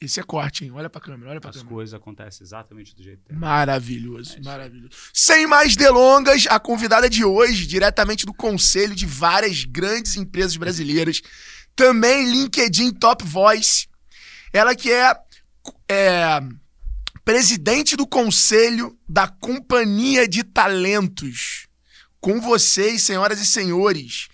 Esse 0.02 0.20
é 0.20 0.24
corte, 0.24 0.66
hein? 0.66 0.72
Olha 0.72 0.90
pra 0.90 1.00
câmera, 1.00 1.30
olha 1.30 1.40
pra 1.40 1.52
As 1.52 1.58
câmera. 1.58 1.76
coisas 1.76 1.94
acontecem 1.94 2.44
exatamente 2.44 2.96
do 2.96 3.04
jeito 3.04 3.20
que 3.22 3.30
tem. 3.30 3.38
Maravilhoso, 3.38 4.36
É 4.38 4.42
maravilhoso. 4.42 4.90
Sem 5.14 5.46
mais 5.46 5.76
delongas, 5.76 6.48
a 6.50 6.60
convidada 6.60 7.08
de 7.08 7.24
hoje, 7.24 7.68
diretamente 7.68 8.26
do 8.26 8.34
conselho 8.34 8.96
de 8.96 9.06
várias 9.06 9.64
grandes 9.64 10.16
empresas 10.18 10.58
brasileiras, 10.58 11.22
também 11.76 12.32
LinkedIn 12.32 12.94
Top 12.94 13.24
Voice, 13.24 13.88
ela 14.52 14.76
que 14.76 14.92
é, 14.92 15.16
é 15.88 16.40
presidente 17.24 17.96
do 17.96 18.08
conselho 18.08 18.98
da 19.08 19.28
Companhia 19.28 20.28
de 20.28 20.44
Talentos. 20.44 21.68
Com 22.20 22.42
vocês, 22.42 23.04
senhoras 23.04 23.40
e 23.40 23.46
senhores, 23.46 24.30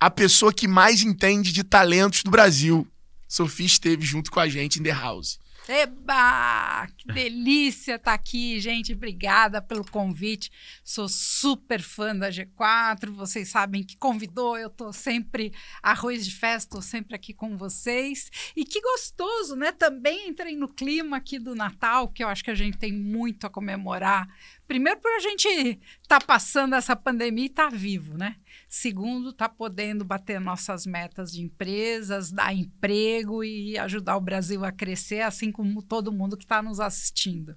a 0.00 0.10
pessoa 0.10 0.52
que 0.52 0.66
mais 0.66 1.02
entende 1.02 1.52
de 1.52 1.62
talentos 1.62 2.24
do 2.24 2.30
Brasil. 2.30 2.86
Sofia 3.32 3.64
esteve 3.64 4.04
junto 4.04 4.30
com 4.30 4.40
a 4.40 4.46
gente 4.46 4.78
em 4.78 4.82
The 4.82 4.92
House. 4.92 5.38
Eba! 5.66 6.86
Que 6.98 7.06
delícia 7.06 7.94
estar 7.94 8.12
aqui, 8.12 8.60
gente. 8.60 8.92
Obrigada 8.92 9.62
pelo 9.62 9.90
convite. 9.90 10.50
Sou 10.84 11.08
super 11.08 11.80
fã 11.80 12.14
da 12.14 12.28
G4. 12.28 13.10
Vocês 13.10 13.48
sabem 13.48 13.82
que 13.82 13.96
convidou. 13.96 14.58
Eu 14.58 14.68
tô 14.68 14.92
sempre 14.92 15.50
arroz 15.82 16.26
de 16.26 16.34
festa, 16.34 16.76
tô 16.76 16.82
sempre 16.82 17.14
aqui 17.14 17.32
com 17.32 17.56
vocês. 17.56 18.30
E 18.54 18.66
que 18.66 18.82
gostoso, 18.82 19.56
né? 19.56 19.72
Também 19.72 20.28
entrei 20.28 20.54
no 20.54 20.68
clima 20.68 21.16
aqui 21.16 21.38
do 21.38 21.54
Natal, 21.54 22.08
que 22.08 22.22
eu 22.22 22.28
acho 22.28 22.44
que 22.44 22.50
a 22.50 22.54
gente 22.54 22.76
tem 22.76 22.92
muito 22.92 23.46
a 23.46 23.50
comemorar. 23.50 24.28
Primeiro, 24.72 25.00
por 25.00 25.12
a 25.12 25.18
gente 25.18 25.78
estar 26.00 26.24
passando 26.24 26.74
essa 26.74 26.96
pandemia 26.96 27.44
e 27.44 27.46
estar 27.46 27.70
vivo, 27.70 28.16
né? 28.16 28.36
Segundo, 28.66 29.30
tá 29.30 29.46
podendo 29.46 30.02
bater 30.02 30.40
nossas 30.40 30.86
metas 30.86 31.30
de 31.30 31.42
empresas, 31.42 32.32
dar 32.32 32.54
emprego 32.54 33.44
e 33.44 33.76
ajudar 33.76 34.16
o 34.16 34.20
Brasil 34.22 34.64
a 34.64 34.72
crescer, 34.72 35.20
assim 35.20 35.52
como 35.52 35.82
todo 35.82 36.10
mundo 36.10 36.38
que 36.38 36.44
está 36.44 36.62
nos 36.62 36.80
assistindo. 36.80 37.54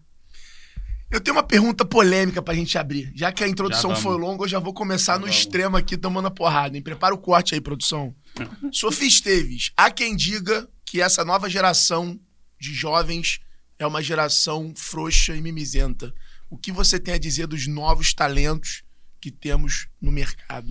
Eu 1.09 1.21
tenho 1.21 1.37
uma 1.37 1.43
pergunta 1.43 1.85
polêmica 1.85 2.41
pra 2.41 2.53
gente 2.53 2.77
abrir. 2.77 3.09
Já 3.15 3.31
que 3.31 3.45
a 3.45 3.47
introdução 3.47 3.95
foi 3.95 4.19
longa, 4.19 4.43
eu 4.43 4.49
já 4.49 4.59
vou 4.59 4.73
começar 4.73 5.13
Já 5.13 5.19
no 5.19 5.25
vamos. 5.27 5.37
extremo 5.37 5.77
aqui, 5.77 5.95
tomando 5.95 6.27
a 6.27 6.31
porrada. 6.31 6.75
Hein? 6.75 6.83
Prepara 6.83 7.15
o 7.15 7.17
corte 7.17 7.55
aí, 7.55 7.61
produção. 7.61 8.13
Sofia 8.73 9.07
Esteves, 9.07 9.71
há 9.77 9.89
quem 9.89 10.17
diga 10.17 10.67
que 10.85 10.99
essa 10.99 11.23
nova 11.23 11.49
geração 11.49 12.19
de 12.59 12.73
jovens 12.73 13.39
é 13.79 13.87
uma 13.87 14.03
geração 14.03 14.73
frouxa 14.75 15.33
e 15.33 15.41
mimizenta. 15.41 16.13
O 16.49 16.57
que 16.57 16.71
você 16.71 16.99
tem 16.99 17.13
a 17.15 17.19
dizer 17.19 17.47
dos 17.47 17.67
novos 17.67 18.13
talentos 18.13 18.83
que 19.19 19.31
temos 19.31 19.87
no 20.01 20.11
mercado? 20.11 20.67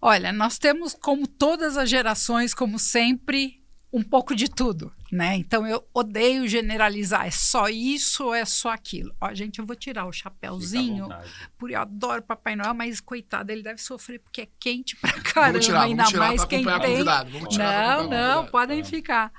Olha, 0.00 0.32
nós 0.32 0.58
temos, 0.58 0.94
como 0.94 1.26
todas 1.26 1.76
as 1.76 1.88
gerações, 1.88 2.52
como 2.52 2.78
sempre, 2.78 3.62
um 3.90 4.02
pouco 4.02 4.34
de 4.34 4.48
tudo, 4.50 4.92
né? 5.10 5.36
Então 5.36 5.66
eu 5.66 5.82
odeio 5.94 6.46
generalizar, 6.48 7.26
é 7.26 7.30
só 7.30 7.68
isso 7.68 8.24
ou 8.24 8.34
é 8.34 8.44
só 8.44 8.70
aquilo. 8.70 9.14
Ó, 9.20 9.32
gente, 9.32 9.60
eu 9.60 9.64
vou 9.66 9.76
tirar 9.76 10.04
o 10.04 10.12
chapéuzinho, 10.12 11.08
porque 11.56 11.74
eu 11.76 11.80
adoro 11.80 12.20
Papai 12.22 12.54
Noel, 12.56 12.74
mas 12.74 13.00
coitado, 13.00 13.50
ele 13.52 13.62
deve 13.62 13.80
sofrer 13.80 14.18
porque 14.18 14.42
é 14.42 14.48
quente 14.60 14.96
pra 14.96 15.12
caramba, 15.22 15.52
vamos 15.52 15.66
tirar, 15.66 15.82
ainda 15.82 16.02
vamos 16.02 16.10
tirar 16.12 16.26
mais 16.26 16.40
pra 16.40 16.48
quem 16.48 16.58
acompanhar 16.58 16.80
tem. 16.80 16.90
convidado. 16.92 17.30
Vamos 17.30 17.48
tirar 17.48 17.96
Não, 18.02 18.10
não, 18.10 18.46
podem 18.48 18.82
Tá. 18.82 18.88
ficar. 18.90 19.32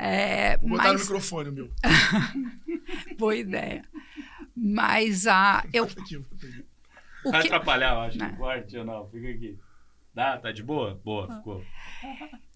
É, 0.00 0.58
Vou 0.58 0.70
botar 0.70 0.92
no 0.92 0.98
microfone, 1.00 1.50
meu. 1.50 1.72
boa 3.18 3.34
ideia. 3.34 3.84
Mas 4.60 5.26
a, 5.26 5.64
eu, 5.72 5.84
o 7.24 7.30
Vai 7.30 7.42
que, 7.42 7.48
atrapalhar, 7.48 7.94
eu 7.94 8.00
acho. 8.00 8.18
Não. 8.18 8.30
que 8.30 8.36
Corte 8.36 8.76
ou 8.76 8.84
não? 8.84 9.08
Fica 9.08 9.28
aqui. 9.28 9.58
Dá, 10.14 10.36
tá 10.36 10.50
de 10.50 10.62
boa? 10.62 11.00
Boa, 11.04 11.36
ficou. 11.36 11.64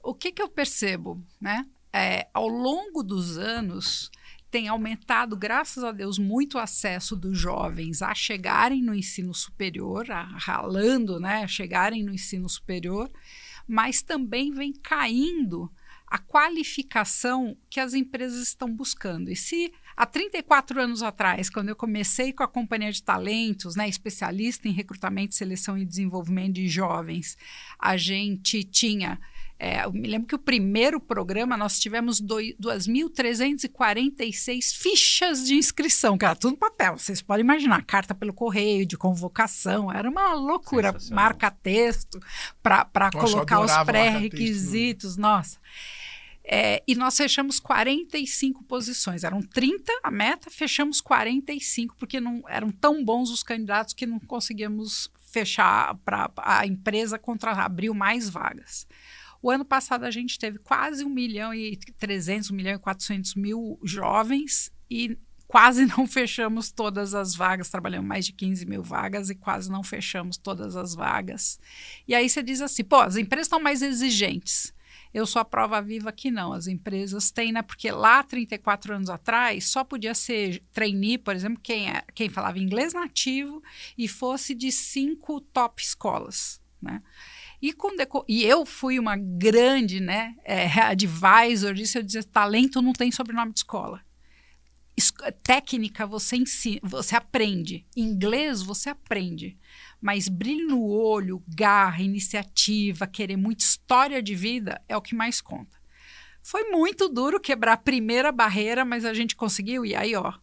o 0.03 0.15
que, 0.15 0.33
que 0.33 0.43
eu 0.43 0.49
percebo, 0.49 1.25
né? 1.41 1.67
É, 1.93 2.27
ao 2.33 2.49
longo 2.49 3.03
dos 3.03 3.39
anos 3.39 4.11
tem 4.51 4.69
aumentado, 4.69 5.37
graças 5.37 5.83
a 5.85 5.93
Deus, 5.93 6.19
muito 6.19 6.57
o 6.57 6.61
acesso 6.61 7.17
dos 7.17 7.39
jovens 7.39 8.03
a 8.03 8.15
chegarem 8.15 8.83
no 8.83 8.95
ensino 8.95 9.33
superior, 9.33 10.11
a, 10.11 10.25
ralando, 10.25 11.19
né, 11.19 11.43
a 11.45 11.47
chegarem 11.47 12.03
no 12.03 12.13
ensino 12.13 12.49
superior, 12.49 13.11
mas 13.67 14.03
também 14.03 14.53
vem 14.53 14.73
caindo 14.73 15.73
a 16.07 16.19
qualificação 16.19 17.57
que 17.71 17.81
as 17.81 17.95
empresas 17.95 18.43
estão 18.43 18.71
buscando. 18.71 19.31
E 19.31 19.37
se 19.37 19.73
há 19.97 20.07
34 20.07 20.81
anos 20.81 21.03
atrás, 21.03 21.51
quando 21.51 21.69
eu 21.69 21.77
comecei 21.77 22.33
com 22.33 22.43
a 22.43 22.49
companhia 22.49 22.93
de 22.93 23.03
talentos, 23.03 23.77
né, 23.77 23.89
especialista 23.89 24.69
em 24.69 24.73
recrutamento, 24.73 25.35
seleção 25.35 25.77
e 25.79 25.85
desenvolvimento 25.85 26.55
de 26.55 26.69
jovens, 26.69 27.37
a 27.79 27.97
gente 27.97 28.65
tinha 28.65 29.19
é, 29.65 29.85
eu 29.85 29.93
me 29.93 30.09
lembro 30.09 30.27
que 30.27 30.35
o 30.35 30.41
primeiro 30.41 30.99
programa 30.99 31.57
nós 31.57 31.79
tivemos 31.79 32.21
doi- 32.21 32.57
2.346 32.61 34.73
fichas 34.75 35.47
de 35.47 35.55
inscrição, 35.55 36.19
que 36.19 36.25
era 36.25 36.35
tudo 36.35 36.57
papel. 36.57 36.99
Vocês 36.99 37.23
podem 37.23 37.45
imaginar, 37.45 37.81
carta 37.85 38.13
pelo 38.13 38.33
correio, 38.33 38.85
de 38.85 38.97
convocação, 38.97 39.93
era 39.93 40.11
uma 40.11 40.35
loucura. 40.35 40.91
Sensacional. 40.93 41.25
Marca 41.25 41.49
texto 41.51 42.19
para 42.61 42.85
colocar 43.13 43.61
os 43.61 43.71
marca-texto, 43.71 43.87
pré-requisitos. 43.87 45.17
Nossa. 45.17 45.59
É, 46.55 46.83
e 46.87 46.95
nós 46.95 47.17
fechamos 47.17 47.59
45 47.59 48.63
posições. 48.65 49.25
Eram 49.25 49.41
30 49.41 49.91
a 50.03 50.11
meta, 50.11 50.51
fechamos 50.51 51.01
45, 51.01 51.97
porque 51.97 52.21
não 52.21 52.45
eram 52.47 52.71
tão 52.71 53.03
bons 53.03 53.31
os 53.31 53.43
candidatos 53.43 53.95
que 53.95 54.05
não 54.05 54.21
conseguíamos 54.21 55.11
fechar 55.31 55.95
para 56.05 56.31
a 56.37 56.67
empresa 56.67 57.19
contra, 57.19 57.53
abriu 57.53 57.95
mais 57.95 58.29
vagas. 58.29 58.87
O 59.41 59.51
ano 59.51 59.65
passado 59.65 60.05
a 60.05 60.11
gente 60.11 60.39
teve 60.39 60.59
quase 60.59 61.03
1 61.07 61.09
milhão 61.09 61.55
e 61.55 61.75
300, 61.99 62.51
1 62.51 62.55
milhão 62.55 62.75
e 62.75 62.79
400 62.79 63.35
mil 63.35 63.81
jovens 63.83 64.71
e 64.91 65.17
quase 65.49 65.87
não 65.97 66.07
fechamos 66.07 66.71
todas 66.71 67.15
as 67.15 67.35
vagas, 67.35 67.71
trabalhamos 67.71 68.07
mais 68.07 68.27
de 68.27 68.35
15 68.35 68.67
mil 68.67 68.83
vagas 68.83 69.31
e 69.31 69.35
quase 69.35 69.71
não 69.71 69.83
fechamos 69.83 70.37
todas 70.37 70.77
as 70.77 70.95
vagas. 70.95 71.59
E 72.07 72.15
aí 72.15 72.29
você 72.29 72.43
diz 72.43 72.61
assim, 72.61 72.85
pô, 72.85 72.97
as 72.97 73.17
empresas 73.17 73.47
estão 73.47 73.59
mais 73.59 73.81
exigentes. 73.81 74.71
Eu 75.13 75.27
sou 75.27 75.41
a 75.41 75.45
prova 75.45 75.81
viva 75.83 76.11
que 76.11 76.31
não, 76.31 76.53
as 76.53 76.67
empresas 76.67 77.31
têm, 77.31 77.53
né? 77.53 77.63
Porque 77.63 77.91
lá, 77.91 78.23
34 78.23 78.95
anos 78.95 79.11
atrás, 79.11 79.67
só 79.67 79.85
podia 79.85 80.15
ser 80.15 80.63
trainee, 80.73 81.19
por 81.19 81.35
exemplo, 81.35 81.61
quem, 81.63 81.91
é, 81.91 82.03
quem 82.15 82.29
falava 82.29 82.59
inglês 82.59 82.95
nativo 82.95 83.63
e 83.97 84.09
fosse 84.09 84.55
de 84.55 84.73
cinco 84.73 85.41
top 85.41 85.83
escolas, 85.83 86.61
né? 86.81 87.03
E, 87.61 87.73
com 87.73 87.91
e 88.29 88.43
eu 88.43 88.67
fui 88.67 88.99
uma 88.99 89.17
grande 89.17 90.01
né, 90.01 90.35
é, 90.45 90.67
advisor 90.83 91.75
disso, 91.75 91.99
eu 91.99 92.03
dizia, 92.03 92.25
talento 92.25 92.83
não 92.83 92.93
tem 92.93 93.13
sobrenome 93.13 93.53
de 93.53 93.61
escola. 93.61 94.01
Es 94.97 95.11
técnica 95.43 96.07
você 96.07 96.37
ensina, 96.37 96.81
você 96.83 97.17
aprende. 97.17 97.87
Inglês 97.97 98.61
você 98.63 98.91
aprende. 98.91 99.57
Mas 100.03 100.27
brilho 100.27 100.67
no 100.67 100.85
olho, 100.85 101.41
garra, 101.47 102.03
iniciativa, 102.03 103.07
querer 103.07 103.37
muita 103.37 103.63
história 103.63 104.21
de 104.21 104.35
vida 104.35 104.83
é 104.89 104.97
o 104.97 105.01
que 105.01 105.15
mais 105.15 105.41
conta. 105.41 105.79
Foi 106.43 106.71
muito 106.71 107.09
duro 107.09 107.39
quebrar 107.39 107.75
a 107.75 107.77
primeira 107.77 108.33
barreira, 108.33 108.85
mas 108.85 109.05
a 109.05 109.15
gente 109.15 109.37
conseguiu. 109.37 109.87
E 109.87 109.95
aí, 109.95 110.17
ó, 110.17 110.35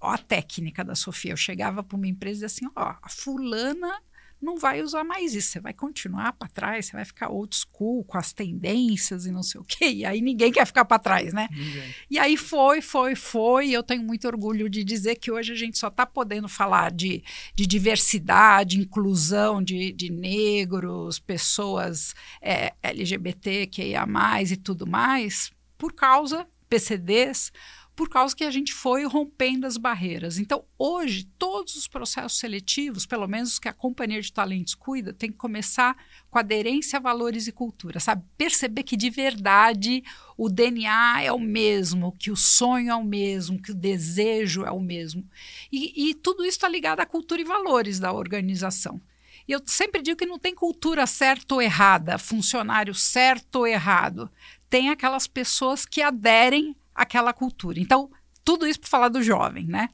ó 0.00 0.10
a 0.12 0.18
técnica 0.18 0.84
da 0.84 0.94
Sofia. 0.94 1.32
Eu 1.32 1.36
chegava 1.36 1.82
para 1.82 1.96
uma 1.96 2.06
empresa 2.06 2.44
e 2.44 2.46
assim: 2.46 2.66
ó, 2.76 2.94
a 3.02 3.08
fulana 3.08 4.00
não 4.42 4.58
vai 4.58 4.82
usar 4.82 5.04
mais 5.04 5.34
isso. 5.34 5.52
Você 5.52 5.60
vai 5.60 5.72
continuar 5.72 6.32
para 6.32 6.48
trás, 6.48 6.86
você 6.86 6.92
vai 6.92 7.04
ficar 7.04 7.28
old 7.30 7.54
school 7.54 8.04
com 8.04 8.18
as 8.18 8.32
tendências 8.32 9.24
e 9.24 9.30
não 9.30 9.42
sei 9.42 9.60
o 9.60 9.64
quê. 9.64 9.88
E 9.88 10.04
aí 10.04 10.20
ninguém 10.20 10.50
quer 10.50 10.66
ficar 10.66 10.84
para 10.84 10.98
trás, 10.98 11.32
né? 11.32 11.48
Ninguém. 11.52 11.94
E 12.10 12.18
aí 12.18 12.36
foi, 12.36 12.82
foi, 12.82 13.14
foi. 13.14 13.70
Eu 13.70 13.82
tenho 13.82 14.02
muito 14.02 14.26
orgulho 14.26 14.68
de 14.68 14.82
dizer 14.82 15.14
que 15.16 15.30
hoje 15.30 15.52
a 15.52 15.56
gente 15.56 15.78
só 15.78 15.86
está 15.86 16.04
podendo 16.04 16.48
falar 16.48 16.90
de, 16.90 17.22
de 17.54 17.66
diversidade, 17.66 18.80
inclusão 18.80 19.62
de, 19.62 19.92
de 19.92 20.10
negros, 20.10 21.20
pessoas 21.20 22.14
é, 22.40 22.72
LGBT, 22.82 23.68
que 23.68 23.84
ia 23.84 24.04
mais 24.04 24.50
e 24.50 24.56
tudo 24.56 24.86
mais, 24.86 25.52
por 25.78 25.92
causa 25.92 26.46
PCDs 26.68 27.52
por 27.94 28.08
causa 28.08 28.34
que 28.34 28.44
a 28.44 28.50
gente 28.50 28.72
foi 28.72 29.04
rompendo 29.04 29.66
as 29.66 29.76
barreiras. 29.76 30.38
Então, 30.38 30.64
hoje, 30.78 31.24
todos 31.38 31.76
os 31.76 31.86
processos 31.86 32.38
seletivos, 32.38 33.04
pelo 33.04 33.26
menos 33.26 33.58
que 33.58 33.68
a 33.68 33.72
companhia 33.72 34.20
de 34.20 34.32
talentos 34.32 34.74
cuida, 34.74 35.12
tem 35.12 35.30
que 35.30 35.36
começar 35.36 35.96
com 36.30 36.38
aderência 36.38 36.98
a 36.98 37.02
valores 37.02 37.46
e 37.46 37.52
cultura, 37.52 38.00
sabe? 38.00 38.24
Perceber 38.36 38.82
que 38.82 38.96
de 38.96 39.10
verdade 39.10 40.02
o 40.38 40.48
DNA 40.48 41.22
é 41.22 41.32
o 41.32 41.38
mesmo, 41.38 42.16
que 42.18 42.30
o 42.30 42.36
sonho 42.36 42.90
é 42.90 42.94
o 42.94 43.04
mesmo, 43.04 43.60
que 43.60 43.72
o 43.72 43.74
desejo 43.74 44.64
é 44.64 44.70
o 44.70 44.80
mesmo. 44.80 45.24
E, 45.70 46.10
e 46.10 46.14
tudo 46.14 46.44
isso 46.44 46.56
está 46.56 46.68
ligado 46.68 47.00
à 47.00 47.06
cultura 47.06 47.42
e 47.42 47.44
valores 47.44 48.00
da 48.00 48.12
organização. 48.12 49.00
E 49.46 49.52
eu 49.52 49.60
sempre 49.66 50.00
digo 50.00 50.16
que 50.16 50.26
não 50.26 50.38
tem 50.38 50.54
cultura 50.54 51.06
certa 51.06 51.54
ou 51.54 51.60
errada, 51.60 52.16
funcionário 52.16 52.94
certo 52.94 53.56
ou 53.56 53.66
errado. 53.66 54.30
Tem 54.70 54.88
aquelas 54.88 55.26
pessoas 55.26 55.84
que 55.84 56.00
aderem 56.00 56.74
aquela 57.02 57.32
cultura. 57.32 57.78
Então, 57.78 58.10
tudo 58.44 58.66
isso 58.66 58.80
para 58.80 58.90
falar 58.90 59.08
do 59.08 59.22
jovem, 59.22 59.66
né? 59.66 59.88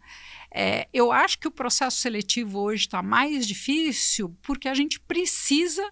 É, 0.52 0.88
eu 0.92 1.12
acho 1.12 1.38
que 1.38 1.48
o 1.48 1.50
processo 1.50 1.98
seletivo 1.98 2.58
hoje 2.58 2.86
está 2.86 3.02
mais 3.02 3.46
difícil 3.46 4.34
porque 4.42 4.68
a 4.68 4.74
gente 4.74 4.98
precisa 5.00 5.86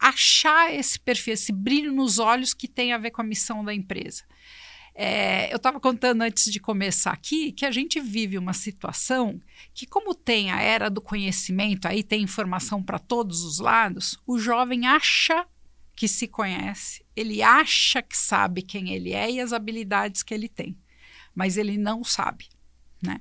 achar 0.00 0.72
esse 0.72 0.98
perfil, 0.98 1.34
esse 1.34 1.52
brilho 1.52 1.92
nos 1.92 2.18
olhos 2.18 2.54
que 2.54 2.66
tem 2.66 2.92
a 2.92 2.98
ver 2.98 3.10
com 3.10 3.20
a 3.20 3.24
missão 3.24 3.62
da 3.62 3.74
empresa. 3.74 4.24
É, 4.94 5.52
eu 5.52 5.56
estava 5.56 5.78
contando 5.78 6.22
antes 6.22 6.50
de 6.50 6.58
começar 6.58 7.12
aqui 7.12 7.52
que 7.52 7.64
a 7.64 7.70
gente 7.70 8.00
vive 8.00 8.36
uma 8.36 8.52
situação 8.52 9.40
que, 9.72 9.86
como 9.86 10.14
tem 10.14 10.50
a 10.50 10.60
era 10.60 10.90
do 10.90 11.00
conhecimento, 11.00 11.86
aí 11.86 12.02
tem 12.02 12.22
informação 12.22 12.82
para 12.82 12.98
todos 12.98 13.42
os 13.44 13.60
lados, 13.60 14.18
o 14.26 14.38
jovem 14.38 14.86
acha 14.86 15.46
que 16.00 16.08
se 16.08 16.26
conhece, 16.26 17.04
ele 17.14 17.42
acha 17.42 18.00
que 18.00 18.16
sabe 18.16 18.62
quem 18.62 18.94
ele 18.94 19.12
é 19.12 19.30
e 19.30 19.38
as 19.38 19.52
habilidades 19.52 20.22
que 20.22 20.32
ele 20.32 20.48
tem, 20.48 20.74
mas 21.34 21.58
ele 21.58 21.76
não 21.76 22.02
sabe, 22.02 22.48
né? 23.02 23.20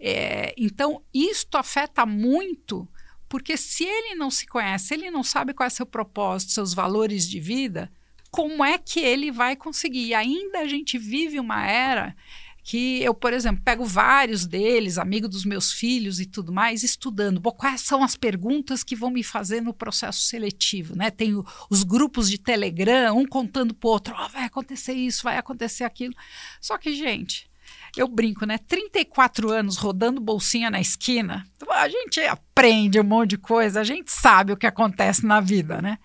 É, 0.00 0.54
então, 0.56 1.04
isto 1.12 1.58
afeta 1.58 2.06
muito, 2.06 2.88
porque 3.28 3.58
se 3.58 3.84
ele 3.84 4.14
não 4.14 4.30
se 4.30 4.46
conhece, 4.46 4.94
ele 4.94 5.10
não 5.10 5.22
sabe 5.22 5.52
qual 5.52 5.66
é 5.66 5.68
seu 5.68 5.84
propósito, 5.84 6.52
seus 6.52 6.72
valores 6.72 7.28
de 7.28 7.38
vida, 7.38 7.92
como 8.30 8.64
é 8.64 8.78
que 8.78 9.00
ele 9.00 9.30
vai 9.30 9.54
conseguir? 9.54 10.06
E 10.06 10.14
ainda 10.14 10.60
a 10.60 10.66
gente 10.66 10.96
vive 10.96 11.38
uma 11.38 11.68
era 11.68 12.16
que 12.64 13.02
eu, 13.02 13.12
por 13.12 13.34
exemplo, 13.34 13.62
pego 13.62 13.84
vários 13.84 14.46
deles, 14.46 14.96
amigo 14.96 15.28
dos 15.28 15.44
meus 15.44 15.70
filhos 15.70 16.18
e 16.18 16.24
tudo 16.24 16.50
mais, 16.50 16.82
estudando. 16.82 17.38
Bom, 17.38 17.50
quais 17.50 17.82
são 17.82 18.02
as 18.02 18.16
perguntas 18.16 18.82
que 18.82 18.96
vão 18.96 19.10
me 19.10 19.22
fazer 19.22 19.60
no 19.60 19.74
processo 19.74 20.22
seletivo, 20.22 20.96
né? 20.96 21.10
Tem 21.10 21.34
os 21.68 21.82
grupos 21.82 22.28
de 22.30 22.38
Telegram, 22.38 23.18
um 23.18 23.26
contando 23.26 23.74
para 23.74 23.86
o 23.86 23.90
outro, 23.90 24.14
oh, 24.18 24.28
vai 24.30 24.44
acontecer 24.44 24.94
isso, 24.94 25.24
vai 25.24 25.36
acontecer 25.36 25.84
aquilo. 25.84 26.14
Só 26.58 26.78
que, 26.78 26.94
gente, 26.94 27.50
eu 27.94 28.08
brinco, 28.08 28.46
né? 28.46 28.56
34 28.56 29.50
anos 29.50 29.76
rodando 29.76 30.18
bolsinha 30.18 30.70
na 30.70 30.80
esquina, 30.80 31.46
a 31.68 31.86
gente 31.86 32.18
aprende 32.20 32.98
um 32.98 33.04
monte 33.04 33.30
de 33.30 33.38
coisa, 33.38 33.80
a 33.80 33.84
gente 33.84 34.10
sabe 34.10 34.54
o 34.54 34.56
que 34.56 34.66
acontece 34.66 35.26
na 35.26 35.38
vida, 35.38 35.82
né? 35.82 35.98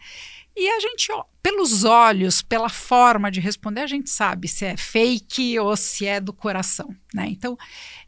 E 0.55 0.69
a 0.69 0.79
gente, 0.79 1.11
ó, 1.11 1.23
pelos 1.41 1.83
olhos, 1.83 2.41
pela 2.41 2.69
forma 2.69 3.31
de 3.31 3.39
responder, 3.39 3.81
a 3.81 3.87
gente 3.87 4.09
sabe 4.09 4.47
se 4.47 4.65
é 4.65 4.75
fake 4.75 5.57
ou 5.59 5.75
se 5.77 6.05
é 6.05 6.19
do 6.19 6.33
coração. 6.33 6.93
Né? 7.13 7.27
Então, 7.29 7.57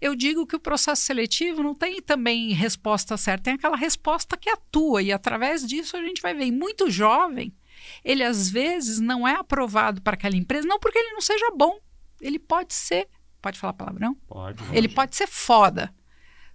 eu 0.02 0.16
digo 0.16 0.46
que 0.46 0.56
o 0.56 0.60
processo 0.60 1.02
seletivo 1.04 1.64
não 1.64 1.74
tem 1.74 2.02
também 2.02 2.52
resposta 2.52 3.16
certa, 3.16 3.46
tem 3.46 3.54
aquela 3.54 3.78
resposta 3.78 4.36
que 4.36 4.50
atua, 4.50 5.02
e 5.02 5.12
através 5.12 5.66
disso 5.66 5.96
a 5.96 6.02
gente 6.04 6.22
vai 6.22 6.34
ver. 6.34 6.46
E 6.46 6.52
muito 6.52 6.90
jovem, 6.90 7.54
ele 8.04 8.24
às 8.24 8.50
vezes 8.50 9.00
não 9.00 9.28
é 9.28 9.36
aprovado 9.36 10.02
para 10.02 10.16
aquela 10.16 10.36
empresa, 10.36 10.68
não 10.68 10.80
porque 10.80 11.00
ele 11.00 11.14
não 11.14 11.22
seja 11.22 11.50
bom, 11.56 11.80
ele 12.20 12.40
pode 12.40 12.74
ser. 12.74 13.08
Pode 13.42 13.58
falar 13.58 13.74
palavrão? 13.74 14.14
Pode. 14.28 14.64
Ele 14.72 14.88
pode 14.88 15.16
ser 15.16 15.28
foda. 15.28 15.94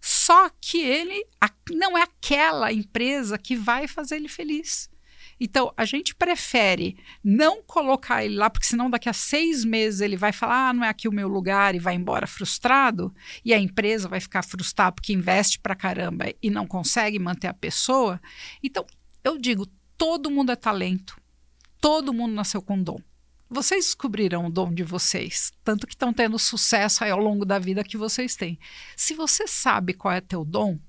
Só 0.01 0.49
que 0.61 0.79
ele 0.79 1.27
não 1.73 1.99
é 1.99 2.03
aquela 2.03 2.73
empresa 2.73 3.37
que 3.37 3.57
vai 3.57 3.89
fazer 3.89 4.17
ele 4.17 4.29
feliz. 4.29 4.89
Então, 5.39 5.73
a 5.77 5.85
gente 5.85 6.15
prefere 6.15 6.97
não 7.23 7.63
colocar 7.63 8.25
ele 8.25 8.37
lá, 8.37 8.49
porque 8.49 8.67
senão 8.67 8.89
daqui 8.89 9.09
a 9.09 9.13
seis 9.13 9.65
meses 9.65 10.01
ele 10.01 10.17
vai 10.17 10.33
falar: 10.33 10.69
ah, 10.69 10.73
não 10.73 10.85
é 10.85 10.89
aqui 10.89 11.09
o 11.09 11.13
meu 11.13 11.29
lugar 11.29 11.75
e 11.75 11.79
vai 11.79 11.95
embora 11.95 12.27
frustrado, 12.27 13.15
e 13.45 13.53
a 13.53 13.59
empresa 13.59 14.09
vai 14.09 14.21
ficar 14.21 14.43
frustrada 14.43 14.93
porque 14.93 15.13
investe 15.13 15.59
pra 15.59 15.75
caramba 15.75 16.27
e 16.43 16.51
não 16.51 16.67
consegue 16.67 17.19
manter 17.19 17.49
a 17.49 17.55
pessoa. 17.55 18.21
Então, 18.63 18.87
eu 19.23 19.37
digo: 19.37 19.67
todo 19.97 20.31
mundo 20.31 20.53
é 20.53 20.57
talento, 20.57 21.21
todo 21.81 22.15
mundo 22.15 22.35
nasceu 22.35 22.63
com 22.63 22.83
dom. 22.83 22.99
Vocês 23.49 23.85
descobrirão 23.85 24.47
o 24.47 24.51
dom 24.51 24.75
de 24.75 24.83
vocês, 24.83 25.53
tanto 25.63 25.87
que 25.87 25.95
estão 25.95 26.13
tendo 26.13 26.37
sucesso 26.37 27.05
ao 27.05 27.21
longo 27.21 27.45
da 27.45 27.61
vida 27.61 27.85
que 27.85 27.97
vocês 27.97 28.35
têm. 28.35 28.59
Se 28.97 29.15
você 29.15 29.47
sabe 29.47 29.95
qual 29.95 30.13
é 30.13 30.21
teu 30.21 30.45
dom, 30.45 30.81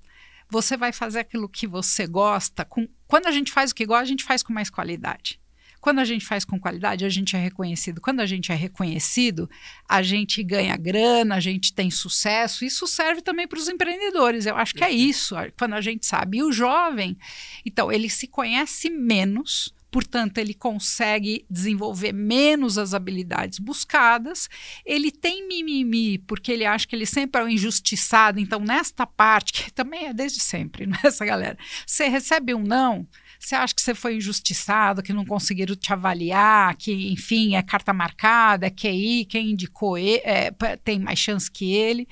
você 0.49 0.75
vai 0.75 0.91
fazer 0.91 1.19
aquilo 1.19 1.47
que 1.47 1.67
você 1.67 2.07
gosta. 2.07 2.65
Com... 2.65 2.87
Quando 3.07 3.27
a 3.27 3.31
gente 3.31 3.51
faz 3.51 3.71
o 3.71 3.75
que 3.75 3.85
gosta, 3.85 4.03
a 4.03 4.07
gente 4.07 4.23
faz 4.23 4.43
com 4.43 4.53
mais 4.53 4.69
qualidade. 4.69 5.39
Quando 5.79 5.99
a 5.99 6.05
gente 6.05 6.25
faz 6.25 6.43
com 6.43 6.59
qualidade, 6.59 7.05
a 7.05 7.09
gente 7.09 7.35
é 7.35 7.39
reconhecido. 7.39 8.01
Quando 8.01 8.19
a 8.19 8.25
gente 8.25 8.51
é 8.51 8.55
reconhecido, 8.55 9.49
a 9.87 10.01
gente 10.01 10.43
ganha 10.43 10.75
grana, 10.75 11.35
a 11.35 11.39
gente 11.39 11.71
tem 11.73 11.89
sucesso. 11.89 12.65
Isso 12.65 12.87
serve 12.87 13.21
também 13.21 13.47
para 13.47 13.59
os 13.59 13.69
empreendedores. 13.69 14.45
Eu 14.45 14.57
acho 14.57 14.73
que 14.73 14.83
é 14.83 14.89
isso, 14.89 15.35
quando 15.57 15.73
a 15.73 15.81
gente 15.81 16.05
sabe. 16.05 16.39
E 16.39 16.43
o 16.43 16.51
jovem, 16.51 17.17
então, 17.65 17.91
ele 17.91 18.09
se 18.09 18.27
conhece 18.27 18.89
menos, 18.89 19.73
portanto, 19.97 20.37
ele 20.37 20.53
consegue 20.53 21.43
desenvolver 21.49 22.13
menos 22.13 22.77
as 22.77 22.93
habilidades 22.93 23.57
buscadas. 23.57 24.47
Ele 24.85 25.11
tem 25.11 25.47
mimimi, 25.47 26.19
porque 26.19 26.51
ele 26.51 26.65
acha 26.67 26.87
que 26.87 26.95
ele 26.95 27.07
sempre 27.07 27.41
é 27.41 27.43
o 27.43 27.49
injustiçado. 27.49 28.39
Então, 28.39 28.59
nesta 28.59 29.07
parte, 29.07 29.53
que 29.53 29.73
também 29.73 30.05
é 30.05 30.13
desde 30.13 30.39
sempre, 30.39 30.85
nessa 30.85 31.23
né, 31.25 31.31
galera, 31.31 31.57
você 31.83 32.07
recebe 32.07 32.53
um 32.53 32.61
não. 32.61 33.07
Você 33.39 33.55
acha 33.55 33.73
que 33.73 33.81
você 33.81 33.95
foi 33.95 34.17
injustiçado, 34.17 35.01
que 35.01 35.11
não 35.11 35.25
conseguiram 35.25 35.75
te 35.75 35.91
avaliar, 35.91 36.75
que, 36.75 37.11
enfim, 37.11 37.55
é 37.55 37.63
carta 37.63 37.91
marcada, 37.91 38.67
é 38.67 38.69
QI, 38.69 39.25
quem 39.25 39.49
indicou 39.49 39.97
ele, 39.97 40.21
é, 40.23 40.51
tem 40.83 40.99
mais 40.99 41.17
chance 41.17 41.49
que 41.49 41.73
ele. 41.73 42.07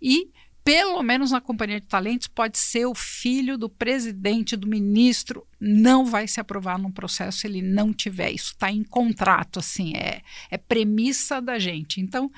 E 0.00 0.30
pelo 0.64 1.02
menos 1.02 1.30
na 1.30 1.42
companhia 1.42 1.78
de 1.78 1.86
talentos, 1.86 2.26
pode 2.26 2.56
ser 2.56 2.86
o 2.86 2.94
filho 2.94 3.58
do 3.58 3.68
presidente, 3.68 4.56
do 4.56 4.66
ministro. 4.66 5.46
Não 5.60 6.06
vai 6.06 6.26
se 6.26 6.40
aprovar 6.40 6.78
num 6.78 6.90
processo 6.90 7.40
se 7.40 7.46
ele 7.46 7.60
não 7.60 7.92
tiver. 7.92 8.30
Isso 8.30 8.52
está 8.52 8.72
em 8.72 8.82
contrato, 8.82 9.58
assim, 9.58 9.94
é, 9.94 10.22
é 10.50 10.56
premissa 10.56 11.40
da 11.40 11.58
gente. 11.58 12.00
Então, 12.00 12.32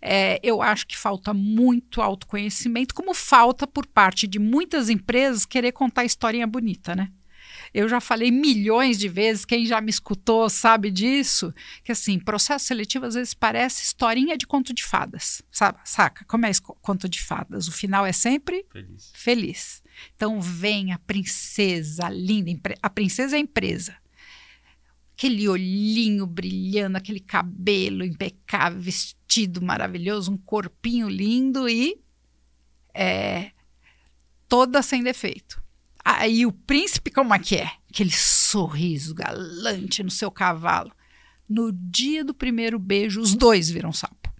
é, 0.00 0.38
eu 0.44 0.62
acho 0.62 0.86
que 0.86 0.96
falta 0.96 1.34
muito 1.34 2.00
autoconhecimento, 2.00 2.94
como 2.94 3.12
falta 3.12 3.66
por 3.66 3.84
parte 3.84 4.28
de 4.28 4.38
muitas 4.38 4.88
empresas 4.88 5.44
querer 5.44 5.72
contar 5.72 6.04
historinha 6.04 6.46
bonita, 6.46 6.94
né? 6.94 7.10
Eu 7.72 7.88
já 7.88 8.00
falei 8.00 8.30
milhões 8.30 8.98
de 8.98 9.08
vezes, 9.08 9.44
quem 9.44 9.66
já 9.66 9.80
me 9.80 9.90
escutou 9.90 10.48
sabe 10.48 10.90
disso, 10.90 11.54
que 11.84 11.92
assim, 11.92 12.18
processo 12.18 12.66
seletivo 12.66 13.06
às 13.06 13.14
vezes 13.14 13.34
parece 13.34 13.82
historinha 13.82 14.36
de 14.36 14.46
conto 14.46 14.72
de 14.72 14.84
fadas, 14.84 15.42
sabe? 15.50 15.78
Saca? 15.84 16.24
Como 16.24 16.46
é 16.46 16.50
esse 16.50 16.62
conto 16.62 17.08
de 17.08 17.22
fadas? 17.22 17.68
O 17.68 17.72
final 17.72 18.04
é 18.06 18.12
sempre 18.12 18.64
Feliz. 18.72 19.12
feliz. 19.14 19.82
Então 20.14 20.40
vem 20.40 20.92
a 20.92 20.98
princesa 20.98 22.08
linda, 22.08 22.74
a 22.82 22.90
princesa 22.90 23.36
é 23.36 23.38
a 23.38 23.42
empresa. 23.42 23.96
Aquele 25.14 25.48
olhinho 25.48 26.26
brilhando, 26.26 26.98
aquele 26.98 27.20
cabelo 27.20 28.04
impecável, 28.04 28.78
vestido 28.78 29.62
maravilhoso, 29.62 30.30
um 30.30 30.36
corpinho 30.36 31.08
lindo 31.08 31.66
e 31.66 31.98
é, 32.92 33.52
toda 34.46 34.82
sem 34.82 35.02
defeito. 35.02 35.62
Aí 36.08 36.46
o 36.46 36.52
príncipe, 36.52 37.10
como 37.10 37.34
é 37.34 37.38
que 37.40 37.56
é? 37.56 37.68
Aquele 37.90 38.12
sorriso 38.12 39.12
galante 39.12 40.04
no 40.04 40.10
seu 40.10 40.30
cavalo. 40.30 40.92
No 41.48 41.72
dia 41.72 42.24
do 42.24 42.32
primeiro 42.32 42.78
beijo, 42.78 43.20
os 43.20 43.34
dois 43.34 43.68
viram 43.68 43.92
sapo. 43.92 44.32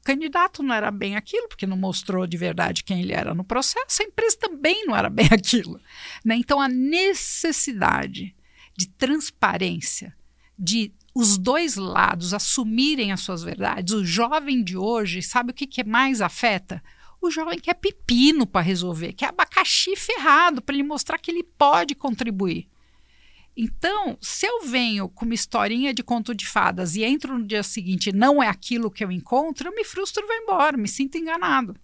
O 0.00 0.04
candidato 0.04 0.62
não 0.62 0.72
era 0.72 0.92
bem 0.92 1.16
aquilo, 1.16 1.48
porque 1.48 1.66
não 1.66 1.76
mostrou 1.76 2.24
de 2.24 2.36
verdade 2.36 2.84
quem 2.84 3.00
ele 3.00 3.12
era 3.12 3.34
no 3.34 3.42
processo, 3.42 4.00
a 4.00 4.04
empresa 4.04 4.36
também 4.38 4.86
não 4.86 4.94
era 4.94 5.10
bem 5.10 5.26
aquilo. 5.32 5.80
Né? 6.24 6.36
Então, 6.36 6.60
a 6.60 6.68
necessidade 6.68 8.32
de 8.78 8.86
transparência, 8.86 10.16
de 10.56 10.94
os 11.12 11.36
dois 11.36 11.74
lados 11.74 12.32
assumirem 12.32 13.10
as 13.10 13.22
suas 13.22 13.42
verdades, 13.42 13.92
o 13.92 14.04
jovem 14.04 14.62
de 14.62 14.76
hoje, 14.76 15.20
sabe 15.20 15.50
o 15.50 15.54
que, 15.54 15.66
que 15.66 15.82
mais 15.82 16.20
afeta? 16.20 16.80
O 17.22 17.30
jovem 17.30 17.56
quer 17.56 17.74
pepino 17.74 18.44
para 18.44 18.60
resolver, 18.60 19.12
quer 19.12 19.26
abacaxi 19.26 19.94
ferrado 19.94 20.60
para 20.60 20.74
ele 20.74 20.82
mostrar 20.82 21.18
que 21.18 21.30
ele 21.30 21.44
pode 21.44 21.94
contribuir. 21.94 22.68
Então, 23.56 24.18
se 24.20 24.44
eu 24.44 24.62
venho 24.62 25.08
com 25.08 25.24
uma 25.24 25.34
historinha 25.34 25.94
de 25.94 26.02
conto 26.02 26.34
de 26.34 26.44
fadas 26.44 26.96
e 26.96 27.04
entro 27.04 27.38
no 27.38 27.46
dia 27.46 27.62
seguinte 27.62 28.08
e 28.08 28.12
não 28.12 28.42
é 28.42 28.48
aquilo 28.48 28.90
que 28.90 29.04
eu 29.04 29.12
encontro, 29.12 29.68
eu 29.68 29.74
me 29.74 29.84
frustro 29.84 30.24
e 30.24 30.26
vou 30.26 30.36
embora, 30.36 30.76
me 30.76 30.88
sinto 30.88 31.16
enganado. 31.16 31.76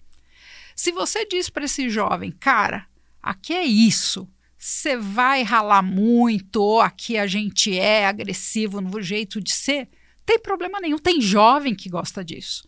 Se 0.75 0.91
você 0.91 1.25
diz 1.25 1.49
para 1.49 1.67
esse 1.67 1.89
jovem, 1.89 2.33
cara, 2.33 2.89
aqui 3.23 3.53
é 3.53 3.65
isso, 3.65 4.29
você 4.59 4.97
vai 4.97 5.45
ralar 5.45 5.83
muito, 5.83 6.81
aqui 6.81 7.17
a 7.17 7.29
gente 7.29 7.79
é 7.79 8.07
agressivo 8.07 8.81
no 8.81 9.01
jeito 9.01 9.41
de 9.41 9.53
ser, 9.53 9.89
tem 10.27 10.39
problema 10.39 10.81
nenhum. 10.81 10.99
Tem 10.99 11.21
jovem 11.21 11.75
que 11.75 11.89
gosta 11.89 12.25
disso. 12.25 12.68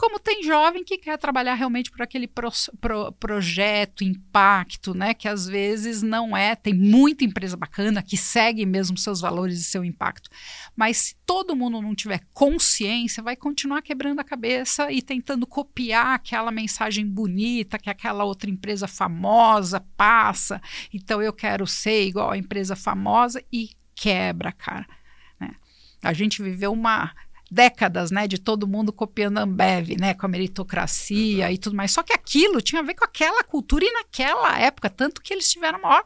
Como 0.00 0.18
tem 0.18 0.42
jovem 0.42 0.82
que 0.82 0.96
quer 0.96 1.18
trabalhar 1.18 1.52
realmente 1.52 1.90
por 1.90 2.00
aquele 2.00 2.26
pro, 2.26 2.50
pro, 2.80 3.12
projeto, 3.12 4.02
impacto, 4.02 4.94
né? 4.94 5.12
Que 5.12 5.28
às 5.28 5.46
vezes 5.46 6.00
não 6.00 6.34
é. 6.34 6.56
Tem 6.56 6.72
muita 6.72 7.22
empresa 7.22 7.54
bacana 7.54 8.02
que 8.02 8.16
segue 8.16 8.64
mesmo 8.64 8.96
seus 8.96 9.20
valores 9.20 9.60
e 9.60 9.64
seu 9.64 9.84
impacto. 9.84 10.30
Mas 10.74 10.96
se 10.96 11.16
todo 11.26 11.54
mundo 11.54 11.82
não 11.82 11.94
tiver 11.94 12.22
consciência, 12.32 13.22
vai 13.22 13.36
continuar 13.36 13.82
quebrando 13.82 14.20
a 14.20 14.24
cabeça 14.24 14.90
e 14.90 15.02
tentando 15.02 15.46
copiar 15.46 16.14
aquela 16.14 16.50
mensagem 16.50 17.06
bonita 17.06 17.78
que 17.78 17.90
aquela 17.90 18.24
outra 18.24 18.48
empresa 18.48 18.88
famosa 18.88 19.84
passa. 19.98 20.62
Então 20.94 21.20
eu 21.20 21.32
quero 21.34 21.66
ser 21.66 22.06
igual 22.06 22.30
a 22.30 22.38
empresa 22.38 22.74
famosa 22.74 23.44
e 23.52 23.68
quebra, 23.94 24.50
cara. 24.50 24.86
Né? 25.38 25.54
A 26.02 26.14
gente 26.14 26.42
viveu 26.42 26.72
uma 26.72 27.12
décadas, 27.50 28.10
né, 28.10 28.28
de 28.28 28.38
todo 28.38 28.68
mundo 28.68 28.92
copiando 28.92 29.38
a 29.38 29.42
Ambev, 29.42 29.96
né, 29.98 30.14
com 30.14 30.24
a 30.24 30.28
meritocracia 30.28 31.46
uhum. 31.46 31.52
e 31.52 31.58
tudo 31.58 31.74
mais. 31.74 31.90
Só 31.90 32.02
que 32.02 32.12
aquilo 32.12 32.62
tinha 32.62 32.80
a 32.80 32.84
ver 32.84 32.94
com 32.94 33.04
aquela 33.04 33.42
cultura 33.42 33.84
e 33.84 33.92
naquela 33.92 34.58
época, 34.58 34.88
tanto 34.88 35.20
que 35.20 35.32
eles 35.34 35.50
tiveram 35.50 35.80
maior 35.80 36.04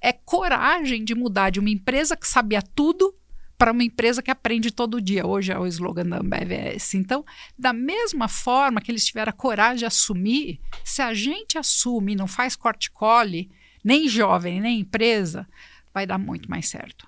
é, 0.00 0.12
coragem 0.12 1.04
de 1.04 1.14
mudar 1.14 1.50
de 1.50 1.60
uma 1.60 1.70
empresa 1.70 2.16
que 2.16 2.26
sabia 2.26 2.62
tudo 2.62 3.14
para 3.58 3.72
uma 3.72 3.82
empresa 3.82 4.22
que 4.22 4.30
aprende 4.30 4.70
todo 4.70 5.00
dia. 5.00 5.26
Hoje 5.26 5.52
é 5.52 5.58
o 5.58 5.66
slogan 5.66 6.06
da 6.06 6.18
Ambev 6.18 6.52
é 6.52 6.76
esse. 6.76 6.96
Então, 6.96 7.24
da 7.58 7.72
mesma 7.72 8.28
forma 8.28 8.80
que 8.80 8.90
eles 8.90 9.04
tiveram 9.04 9.30
a 9.30 9.32
coragem 9.32 9.78
de 9.78 9.84
assumir, 9.84 10.60
se 10.84 11.02
a 11.02 11.12
gente 11.12 11.58
assume, 11.58 12.14
não 12.14 12.28
faz 12.28 12.54
corte-cole, 12.54 13.50
nem 13.82 14.08
jovem, 14.08 14.60
nem 14.60 14.80
empresa, 14.80 15.46
vai 15.92 16.06
dar 16.06 16.18
muito 16.18 16.48
mais 16.48 16.68
certo. 16.68 17.07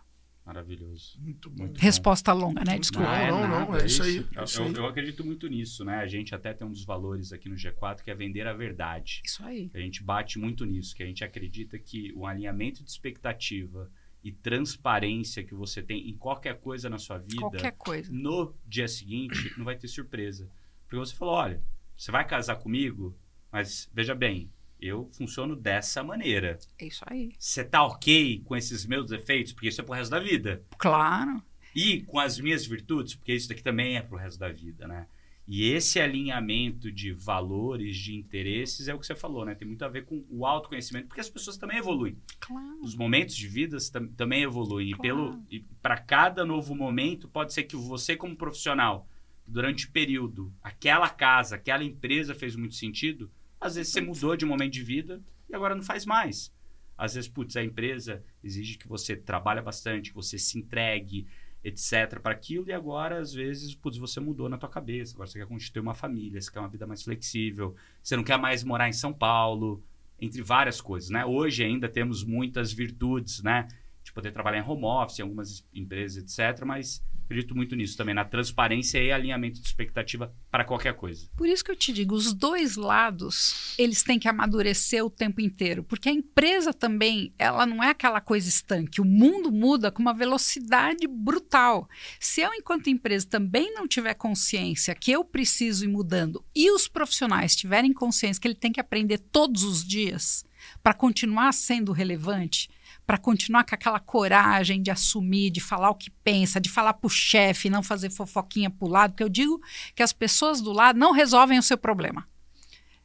Maravilhoso. 0.50 1.16
Muito. 1.20 1.48
Muito 1.48 1.78
Resposta 1.78 2.34
bom. 2.34 2.40
longa, 2.40 2.64
né? 2.64 2.76
Desculpa. 2.76 3.08
Não, 3.08 3.40
não, 3.40 3.48
não, 3.48 3.66
não, 3.70 3.76
é, 3.76 3.86
isso 3.86 4.02
aí. 4.02 4.26
É 4.34 4.42
isso 4.42 4.60
eu, 4.60 4.72
eu, 4.72 4.86
acredito 4.86 5.24
muito 5.24 5.46
nisso, 5.46 5.84
né? 5.84 5.98
A 5.98 6.08
gente 6.08 6.34
até 6.34 6.52
tem 6.52 6.66
um 6.66 6.72
dos 6.72 6.84
valores 6.84 7.32
aqui 7.32 7.48
no 7.48 7.54
G4 7.54 8.02
que 8.02 8.10
é 8.10 8.14
vender 8.16 8.48
a 8.48 8.52
verdade. 8.52 9.22
Isso 9.24 9.44
aí. 9.44 9.70
A 9.72 9.78
gente 9.78 10.02
bate 10.02 10.40
muito 10.40 10.64
nisso, 10.64 10.94
que 10.94 11.04
a 11.04 11.06
gente 11.06 11.22
acredita 11.22 11.78
que 11.78 12.12
o 12.16 12.26
alinhamento 12.26 12.82
de 12.82 12.90
expectativa 12.90 13.88
e 14.24 14.32
transparência 14.32 15.44
que 15.44 15.54
você 15.54 15.80
tem 15.82 16.10
em 16.10 16.16
qualquer 16.16 16.58
coisa 16.60 16.90
na 16.90 16.98
sua 16.98 17.18
vida, 17.18 17.36
qualquer 17.38 17.72
coisa. 17.72 18.12
no 18.12 18.52
dia 18.66 18.88
seguinte, 18.88 19.54
não 19.56 19.64
vai 19.64 19.76
ter 19.76 19.86
surpresa. 19.86 20.50
Porque 20.82 20.96
você 20.96 21.14
falou, 21.14 21.34
olha, 21.34 21.62
você 21.96 22.10
vai 22.10 22.26
casar 22.26 22.56
comigo, 22.56 23.16
mas 23.52 23.88
veja 23.94 24.16
bem, 24.16 24.50
eu 24.80 25.08
funciono 25.12 25.54
dessa 25.56 26.02
maneira. 26.02 26.58
É 26.78 26.86
isso 26.86 27.04
aí. 27.06 27.32
Você 27.38 27.64
tá 27.64 27.84
ok 27.84 28.40
com 28.44 28.56
esses 28.56 28.86
meus 28.86 29.10
defeitos? 29.10 29.52
Porque 29.52 29.68
isso 29.68 29.80
é 29.80 29.84
pro 29.84 29.94
resto 29.94 30.10
da 30.10 30.20
vida. 30.20 30.62
Claro. 30.78 31.42
E 31.74 32.02
com 32.02 32.18
as 32.18 32.38
minhas 32.38 32.66
virtudes? 32.66 33.14
Porque 33.14 33.32
isso 33.32 33.48
daqui 33.48 33.62
também 33.62 33.96
é 33.96 34.02
pro 34.02 34.16
resto 34.16 34.38
da 34.38 34.50
vida, 34.50 34.86
né? 34.86 35.06
E 35.52 35.72
esse 35.72 35.98
alinhamento 35.98 36.92
de 36.92 37.12
valores, 37.12 37.96
de 37.96 38.14
interesses, 38.14 38.86
é 38.86 38.94
o 38.94 38.98
que 39.00 39.06
você 39.06 39.16
falou, 39.16 39.44
né? 39.44 39.54
Tem 39.54 39.66
muito 39.66 39.84
a 39.84 39.88
ver 39.88 40.04
com 40.04 40.24
o 40.30 40.46
autoconhecimento, 40.46 41.08
porque 41.08 41.20
as 41.20 41.28
pessoas 41.28 41.56
também 41.56 41.78
evoluem. 41.78 42.16
Claro. 42.38 42.78
Os 42.82 42.94
momentos 42.94 43.34
de 43.34 43.48
vida 43.48 43.76
tam 43.92 44.06
também 44.08 44.42
evoluem. 44.42 44.92
Claro. 44.92 45.00
E, 45.00 45.02
pelo, 45.02 45.44
e 45.50 45.60
para 45.82 45.98
cada 45.98 46.44
novo 46.44 46.74
momento, 46.74 47.28
pode 47.28 47.52
ser 47.52 47.64
que 47.64 47.74
você, 47.74 48.14
como 48.14 48.36
profissional, 48.36 49.08
durante 49.44 49.86
o 49.86 49.90
período, 49.90 50.54
aquela 50.62 51.08
casa, 51.08 51.56
aquela 51.56 51.82
empresa 51.82 52.32
fez 52.32 52.54
muito 52.54 52.76
sentido, 52.76 53.28
às 53.60 53.74
vezes 53.74 53.92
você 53.92 54.00
mudou 54.00 54.36
de 54.36 54.46
momento 54.46 54.72
de 54.72 54.82
vida 54.82 55.22
e 55.48 55.54
agora 55.54 55.74
não 55.74 55.82
faz 55.82 56.06
mais. 56.06 56.52
Às 56.96 57.14
vezes, 57.14 57.28
putz, 57.28 57.56
a 57.56 57.62
empresa 57.62 58.22
exige 58.42 58.78
que 58.78 58.88
você 58.88 59.16
trabalhe 59.16 59.60
bastante, 59.60 60.10
que 60.10 60.16
você 60.16 60.38
se 60.38 60.58
entregue, 60.58 61.26
etc, 61.62 62.18
para 62.22 62.32
aquilo, 62.32 62.68
e 62.68 62.72
agora, 62.72 63.18
às 63.18 63.32
vezes, 63.32 63.74
putz, 63.74 63.98
você 63.98 64.20
mudou 64.20 64.48
na 64.48 64.58
tua 64.58 64.68
cabeça. 64.68 65.14
Agora 65.14 65.26
você 65.26 65.38
quer 65.38 65.46
constituir 65.46 65.80
uma 65.80 65.94
família, 65.94 66.40
você 66.40 66.50
quer 66.50 66.60
uma 66.60 66.68
vida 66.68 66.86
mais 66.86 67.02
flexível, 67.02 67.74
você 68.02 68.16
não 68.16 68.24
quer 68.24 68.38
mais 68.38 68.64
morar 68.64 68.88
em 68.88 68.92
São 68.92 69.12
Paulo, 69.12 69.82
entre 70.20 70.42
várias 70.42 70.80
coisas, 70.80 71.08
né? 71.10 71.24
Hoje 71.24 71.64
ainda 71.64 71.88
temos 71.88 72.22
muitas 72.22 72.72
virtudes, 72.72 73.42
né? 73.42 73.66
De 74.10 74.14
poder 74.14 74.32
trabalhar 74.32 74.58
em 74.58 74.68
home 74.68 74.84
office, 74.84 75.20
em 75.20 75.22
algumas 75.22 75.64
empresas, 75.72 76.38
etc, 76.38 76.64
mas 76.64 77.00
acredito 77.30 77.54
muito 77.54 77.76
nisso 77.76 77.96
também, 77.96 78.12
na 78.12 78.24
transparência 78.24 79.00
e 79.00 79.12
alinhamento 79.12 79.60
de 79.60 79.66
expectativa 79.66 80.34
para 80.50 80.64
qualquer 80.64 80.94
coisa. 80.94 81.28
Por 81.36 81.46
isso 81.46 81.64
que 81.64 81.70
eu 81.70 81.76
te 81.76 81.92
digo, 81.92 82.12
os 82.12 82.34
dois 82.34 82.74
lados, 82.74 83.76
eles 83.78 84.02
têm 84.02 84.18
que 84.18 84.26
amadurecer 84.26 85.04
o 85.04 85.08
tempo 85.08 85.40
inteiro, 85.40 85.84
porque 85.84 86.08
a 86.08 86.12
empresa 86.12 86.74
também, 86.74 87.32
ela 87.38 87.64
não 87.64 87.84
é 87.84 87.90
aquela 87.90 88.20
coisa 88.20 88.48
estanque, 88.48 89.00
o 89.00 89.04
mundo 89.04 89.52
muda 89.52 89.92
com 89.92 90.02
uma 90.02 90.12
velocidade 90.12 91.06
brutal. 91.06 91.88
Se 92.18 92.40
eu, 92.40 92.52
enquanto 92.52 92.90
empresa, 92.90 93.28
também 93.28 93.72
não 93.72 93.86
tiver 93.86 94.14
consciência 94.14 94.92
que 94.96 95.12
eu 95.12 95.24
preciso 95.24 95.84
ir 95.84 95.88
mudando 95.88 96.44
e 96.52 96.68
os 96.72 96.88
profissionais 96.88 97.54
tiverem 97.54 97.92
consciência 97.92 98.42
que 98.42 98.48
ele 98.48 98.56
tem 98.56 98.72
que 98.72 98.80
aprender 98.80 99.18
todos 99.18 99.62
os 99.62 99.84
dias 99.84 100.44
para 100.82 100.94
continuar 100.94 101.52
sendo 101.52 101.92
relevante, 101.92 102.68
para 103.06 103.18
continuar 103.18 103.64
com 103.64 103.74
aquela 103.74 103.98
coragem 103.98 104.82
de 104.82 104.90
assumir, 104.90 105.50
de 105.50 105.60
falar 105.60 105.90
o 105.90 105.94
que 105.94 106.10
pensa, 106.10 106.60
de 106.60 106.70
falar 106.70 106.94
para 106.94 107.06
o 107.06 107.10
chefe, 107.10 107.70
não 107.70 107.82
fazer 107.82 108.10
fofoquinha 108.10 108.70
para 108.70 108.86
o 108.86 108.90
lado, 108.90 109.12
porque 109.12 109.24
eu 109.24 109.28
digo 109.28 109.60
que 109.94 110.02
as 110.02 110.12
pessoas 110.12 110.60
do 110.60 110.72
lado 110.72 110.98
não 110.98 111.12
resolvem 111.12 111.58
o 111.58 111.62
seu 111.62 111.76
problema. 111.76 112.28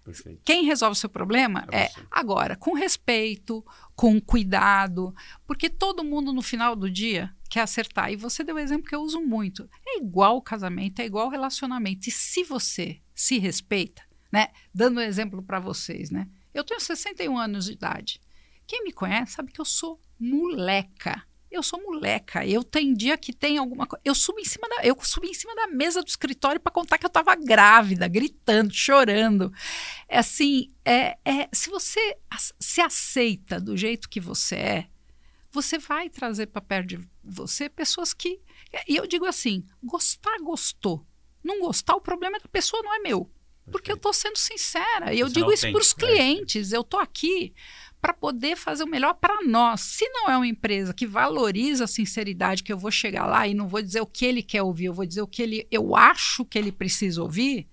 Perfeito. 0.05 0.39
Quem 0.45 0.65
resolve 0.65 0.93
o 0.93 0.99
seu 0.99 1.09
problema 1.09 1.65
é, 1.71 1.85
é 1.85 1.91
agora, 2.11 2.55
com 2.55 2.75
respeito, 2.75 3.65
com 3.95 4.21
cuidado, 4.21 5.13
porque 5.47 5.67
todo 5.67 6.03
mundo 6.03 6.31
no 6.31 6.43
final 6.43 6.75
do 6.75 6.89
dia 6.91 7.35
quer 7.49 7.61
acertar. 7.61 8.11
E 8.11 8.15
você 8.15 8.43
deu 8.43 8.55
um 8.55 8.59
exemplo 8.59 8.87
que 8.87 8.93
eu 8.93 9.01
uso 9.01 9.19
muito. 9.19 9.67
É 9.83 9.97
igual 9.97 10.37
o 10.37 10.41
casamento, 10.43 10.99
é 10.99 11.05
igual 11.05 11.25
o 11.25 11.31
relacionamento. 11.31 12.07
E 12.07 12.11
se 12.11 12.43
você 12.43 13.01
se 13.15 13.39
respeita, 13.39 14.03
né? 14.31 14.49
Dando 14.71 14.99
um 14.99 15.03
exemplo 15.03 15.41
para 15.41 15.59
vocês, 15.59 16.11
né? 16.11 16.27
Eu 16.53 16.63
tenho 16.63 16.79
61 16.79 17.37
anos 17.37 17.65
de 17.65 17.71
idade. 17.71 18.21
Quem 18.67 18.83
me 18.83 18.91
conhece 18.91 19.33
sabe 19.33 19.51
que 19.51 19.61
eu 19.61 19.65
sou 19.65 19.99
moleca. 20.19 21.23
Eu 21.49 21.63
sou 21.63 21.81
moleca. 21.81 22.45
Eu 22.45 22.63
tenho 22.63 22.95
dia 22.95 23.17
que 23.17 23.31
tem 23.31 23.57
alguma 23.57 23.85
coisa. 23.85 24.01
Eu 24.03 24.13
subi 24.13 24.41
em 24.41 24.45
cima 24.45 24.67
da, 24.67 24.85
eu 24.85 24.97
subi 25.01 25.29
em 25.29 25.33
cima 25.33 25.55
da 25.55 25.67
mesa 25.67 26.01
do 26.01 26.07
escritório 26.07 26.59
para 26.59 26.71
contar 26.71 26.97
que 26.97 27.05
eu 27.05 27.09
estava 27.09 27.33
grávida, 27.35 28.07
gritando, 28.07 28.73
chorando. 28.73 29.53
É 30.07 30.17
assim, 30.17 30.73
é, 30.83 31.17
é, 31.23 31.47
se 31.53 31.69
você 31.69 32.17
se 32.59 32.81
aceita 32.81 33.59
do 33.59 33.77
jeito 33.77 34.09
que 34.09 34.19
você 34.19 34.55
é, 34.55 34.87
você 35.49 35.77
vai 35.77 36.09
trazer 36.09 36.47
para 36.47 36.61
perto 36.61 36.87
de 36.87 37.09
você 37.23 37.69
pessoas 37.69 38.13
que. 38.13 38.41
E 38.87 38.97
eu 38.97 39.07
digo 39.07 39.25
assim: 39.25 39.63
gostar, 39.81 40.37
gostou. 40.39 41.05
Não 41.41 41.61
gostar, 41.61 41.95
o 41.95 42.01
problema 42.01 42.39
da 42.39 42.49
pessoa 42.49 42.83
não 42.83 42.93
é 42.93 42.99
meu. 42.99 43.31
Porque 43.71 43.91
eu 43.91 43.95
estou 43.95 44.13
sendo 44.13 44.37
sincera. 44.37 45.13
E 45.13 45.19
eu 45.19 45.27
digo 45.27 45.51
isso 45.51 45.71
para 45.71 45.81
os 45.81 45.91
é. 45.91 45.95
clientes. 45.95 46.71
Eu 46.71 46.81
estou 46.81 46.99
aqui 46.99 47.53
para 48.05 48.13
poder 48.13 48.55
fazer 48.55 48.83
o 48.83 48.87
melhor 48.87 49.15
para 49.15 49.41
nós. 49.41 49.81
Se 49.81 50.07
não 50.09 50.29
é 50.29 50.37
uma 50.37 50.45
empresa 50.45 50.93
que 50.93 51.07
valoriza 51.07 51.85
a 51.85 51.87
sinceridade, 51.87 52.61
que 52.61 52.71
eu 52.71 52.77
vou 52.77 52.91
chegar 52.91 53.25
lá 53.25 53.47
e 53.47 53.55
não 53.55 53.67
vou 53.67 53.81
dizer 53.81 53.99
o 53.99 54.05
que 54.05 54.23
ele 54.23 54.43
quer 54.43 54.61
ouvir, 54.61 54.85
eu 54.85 54.93
vou 54.93 55.07
dizer 55.07 55.23
o 55.23 55.27
que 55.27 55.41
ele, 55.41 55.67
eu 55.71 55.95
acho 55.95 56.45
que 56.45 56.55
ele 56.55 56.71
precisa 56.71 57.23
ouvir. 57.23 57.67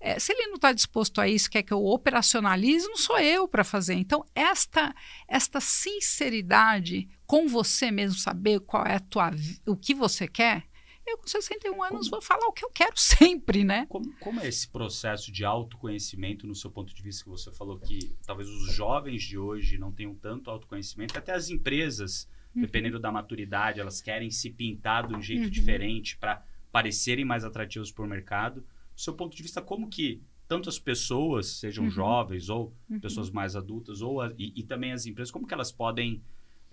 É, 0.00 0.18
se 0.18 0.32
ele 0.32 0.46
não 0.46 0.54
está 0.54 0.72
disposto 0.72 1.20
a 1.20 1.28
isso, 1.28 1.50
quer 1.50 1.62
que 1.62 1.74
eu 1.74 1.84
operacionalize, 1.84 2.88
não 2.88 2.96
sou 2.96 3.18
eu 3.18 3.46
para 3.46 3.62
fazer. 3.62 3.92
Então, 3.92 4.24
esta, 4.34 4.94
esta 5.28 5.60
sinceridade 5.60 7.06
com 7.26 7.46
você 7.46 7.90
mesmo, 7.90 8.18
saber 8.18 8.60
qual 8.60 8.86
é 8.86 8.98
tua, 8.98 9.30
o 9.66 9.76
que 9.76 9.92
você 9.92 10.26
quer, 10.26 10.64
eu, 11.06 11.18
com 11.18 11.26
61 11.26 11.82
anos, 11.82 12.08
como, 12.08 12.10
vou 12.10 12.22
falar 12.22 12.46
o 12.46 12.52
que 12.52 12.64
eu 12.64 12.70
quero 12.70 12.96
sempre, 12.96 13.64
né? 13.64 13.86
Como, 13.88 14.12
como, 14.18 14.40
é 14.40 14.48
esse 14.48 14.68
processo 14.68 15.30
de 15.30 15.44
autoconhecimento, 15.44 16.46
no 16.46 16.54
seu 16.54 16.70
ponto 16.70 16.94
de 16.94 17.02
vista, 17.02 17.24
que 17.24 17.30
você 17.30 17.52
falou 17.52 17.78
que 17.78 18.14
talvez 18.26 18.48
os 18.48 18.74
jovens 18.74 19.22
de 19.22 19.38
hoje 19.38 19.78
não 19.78 19.92
tenham 19.92 20.14
tanto 20.14 20.50
autoconhecimento, 20.50 21.16
até 21.16 21.32
as 21.32 21.48
empresas, 21.48 22.28
uhum. 22.54 22.62
dependendo 22.62 22.98
da 22.98 23.12
maturidade, 23.12 23.80
elas 23.80 24.00
querem 24.00 24.30
se 24.30 24.50
pintar 24.50 25.06
de 25.06 25.14
um 25.14 25.22
jeito 25.22 25.44
uhum. 25.44 25.50
diferente 25.50 26.16
para 26.16 26.44
parecerem 26.72 27.24
mais 27.24 27.44
atrativos 27.44 27.90
para 27.90 28.04
o 28.04 28.08
mercado. 28.08 28.60
Do 28.94 29.00
seu 29.00 29.14
ponto 29.14 29.36
de 29.36 29.42
vista, 29.42 29.62
como 29.62 29.88
que 29.88 30.22
tanto 30.48 30.68
as 30.68 30.78
pessoas, 30.78 31.46
sejam 31.46 31.84
uhum. 31.84 31.90
jovens 31.90 32.48
ou 32.48 32.74
uhum. 32.88 33.00
pessoas 33.00 33.30
mais 33.30 33.56
adultas, 33.56 34.00
ou 34.00 34.20
a, 34.20 34.32
e, 34.38 34.52
e, 34.56 34.62
também 34.62 34.92
as 34.92 35.06
empresas, 35.06 35.30
como 35.30 35.46
que 35.46 35.54
elas 35.54 35.72
podem 35.72 36.22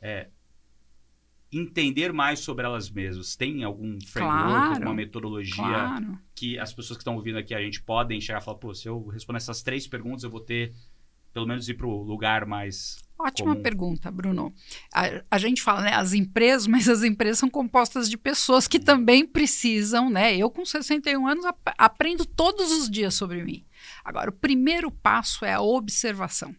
é, 0.01 0.29
entender 1.57 2.11
mais 2.11 2.39
sobre 2.39 2.65
elas 2.65 2.89
mesmas? 2.89 3.35
Tem 3.35 3.63
algum 3.63 3.99
framework, 4.01 4.49
claro, 4.49 4.73
alguma 4.73 4.93
metodologia 4.93 5.63
claro. 5.63 6.19
que 6.35 6.57
as 6.57 6.73
pessoas 6.73 6.97
que 6.97 7.01
estão 7.01 7.15
ouvindo 7.15 7.37
aqui 7.37 7.53
a 7.53 7.61
gente 7.61 7.81
podem 7.81 8.19
chegar 8.19 8.41
e 8.41 8.43
falar, 8.43 8.57
pô, 8.57 8.73
se 8.73 8.87
eu 8.87 9.07
responder 9.07 9.37
essas 9.37 9.61
três 9.61 9.87
perguntas, 9.87 10.23
eu 10.23 10.29
vou 10.29 10.39
ter 10.39 10.73
pelo 11.33 11.47
menos 11.47 11.67
ir 11.67 11.73
para 11.73 11.87
o 11.87 12.03
lugar 12.03 12.45
mais. 12.45 13.03
Ótima 13.17 13.51
comum. 13.51 13.63
pergunta, 13.63 14.11
Bruno. 14.11 14.53
A, 14.93 15.23
a, 15.31 15.37
gente 15.37 15.61
fala, 15.61 15.81
né, 15.81 15.93
as 15.93 16.13
empresas, 16.13 16.67
mas 16.67 16.87
as 16.87 17.03
empresas 17.03 17.39
são 17.39 17.49
compostas 17.49 18.09
de 18.09 18.17
pessoas 18.17 18.67
que 18.67 18.79
também 18.79 19.25
precisam, 19.25 20.09
né? 20.09 20.37
Eu, 20.37 20.49
com 20.49 20.63
61 20.63 21.27
anos, 21.27 21.45
ap 21.45 21.57
aprendo 21.77 22.25
todos 22.25 22.71
os 22.71 22.89
dias 22.89 23.15
sobre 23.15 23.43
mim. 23.43 23.65
Agora, 24.03 24.29
o 24.29 24.33
primeiro 24.33 24.91
passo 24.91 25.43
é 25.43 25.53
a 25.53 25.61
observação. 25.61 26.55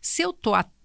Se 0.00 0.22
eu 0.22 0.30
estou 0.30 0.54
atento 0.54 0.77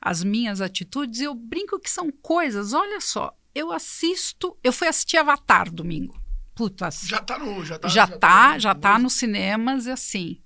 às 0.00 0.22
minhas 0.22 0.60
atitudes, 0.60 1.20
eu 1.20 1.34
brinco 1.34 1.80
que 1.80 1.90
são 1.90 2.10
coisas. 2.10 2.72
Olha 2.72 3.00
só, 3.00 3.36
eu 3.54 3.72
assisto. 3.72 4.56
Eu 4.62 4.72
fui 4.72 4.86
assistir 4.86 5.16
Avatar 5.16 5.70
domingo. 5.70 6.20
Puta, 6.54 6.88
já 6.90 7.20
tá 7.20 7.38
no. 7.38 7.64
Já 7.64 7.78
tá, 7.78 7.88
já, 7.88 7.94
já 7.94 8.06
tá, 8.06 8.18
tá, 8.18 8.58
já 8.58 8.74
tá 8.74 8.98
nos 8.98 9.14
cinemas, 9.14 9.86
e 9.86 9.90
assim. 9.90 10.40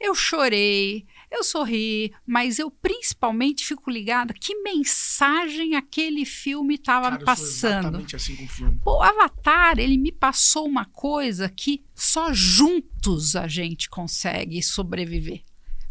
Eu 0.00 0.14
chorei, 0.14 1.06
eu 1.30 1.44
sorri, 1.44 2.14
mas 2.26 2.58
eu 2.58 2.70
principalmente 2.70 3.66
fico 3.66 3.90
ligada 3.90 4.32
que 4.32 4.54
mensagem 4.62 5.76
aquele 5.76 6.24
filme 6.24 6.76
estava 6.76 7.18
passando. 7.18 7.80
exatamente 7.80 8.16
assim 8.16 8.34
com 8.34 8.44
o 8.44 8.48
filme. 8.48 8.80
O 8.86 9.02
Avatar, 9.02 9.78
ele 9.78 9.98
me 9.98 10.10
passou 10.10 10.66
uma 10.66 10.86
coisa 10.86 11.50
que 11.50 11.84
só 11.94 12.32
juntos 12.32 13.36
a 13.36 13.46
gente 13.46 13.90
consegue 13.90 14.62
sobreviver 14.62 15.42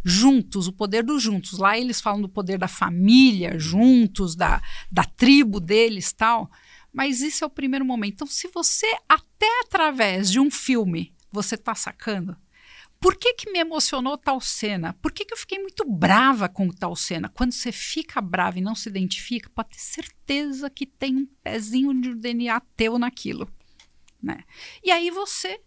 juntos, 0.03 0.67
o 0.67 0.73
poder 0.73 1.03
dos 1.03 1.21
juntos. 1.21 1.57
Lá 1.57 1.77
eles 1.77 2.01
falam 2.01 2.21
do 2.21 2.29
poder 2.29 2.57
da 2.57 2.67
família, 2.67 3.57
juntos, 3.57 4.35
da, 4.35 4.61
da 4.91 5.03
tribo 5.03 5.59
deles 5.59 6.11
tal. 6.13 6.49
Mas 6.91 7.21
isso 7.21 7.43
é 7.43 7.47
o 7.47 7.51
primeiro 7.51 7.85
momento. 7.85 8.13
Então, 8.15 8.27
se 8.27 8.47
você, 8.53 8.87
até 9.07 9.47
através 9.61 10.31
de 10.31 10.39
um 10.39 10.49
filme, 10.49 11.13
você 11.31 11.55
está 11.55 11.75
sacando, 11.75 12.35
por 12.99 13.15
que, 13.15 13.33
que 13.33 13.51
me 13.51 13.59
emocionou 13.59 14.17
tal 14.17 14.41
cena? 14.41 14.93
Por 15.01 15.11
que, 15.11 15.23
que 15.23 15.33
eu 15.33 15.37
fiquei 15.37 15.57
muito 15.59 15.89
brava 15.89 16.49
com 16.49 16.69
tal 16.69 16.95
cena? 16.95 17.29
Quando 17.29 17.53
você 17.53 17.71
fica 17.71 18.19
brava 18.19 18.57
e 18.59 18.61
não 18.61 18.75
se 18.75 18.89
identifica, 18.89 19.49
pode 19.49 19.69
ter 19.69 19.79
certeza 19.79 20.69
que 20.69 20.85
tem 20.85 21.15
um 21.15 21.25
pezinho 21.41 21.93
de 21.93 22.13
DNA 22.13 22.59
teu 22.75 22.99
naquilo. 22.99 23.49
Né? 24.21 24.43
E 24.83 24.91
aí 24.91 25.09
você 25.11 25.61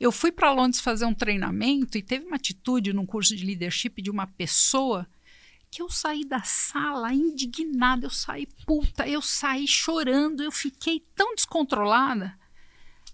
eu 0.00 0.10
fui 0.10 0.32
para 0.32 0.50
Londres 0.50 0.80
fazer 0.80 1.04
um 1.04 1.12
treinamento 1.12 1.98
e 1.98 2.02
teve 2.02 2.24
uma 2.24 2.36
atitude 2.36 2.92
num 2.94 3.04
curso 3.04 3.36
de 3.36 3.44
leadership 3.44 4.00
de 4.00 4.10
uma 4.10 4.26
pessoa 4.26 5.06
que 5.70 5.82
eu 5.82 5.90
saí 5.90 6.24
da 6.24 6.42
sala 6.42 7.12
indignada, 7.12 8.06
eu 8.06 8.10
saí 8.10 8.48
puta, 8.66 9.06
eu 9.06 9.20
saí 9.20 9.68
chorando, 9.68 10.42
eu 10.42 10.50
fiquei 10.50 11.00
tão 11.14 11.34
descontrolada. 11.34 12.36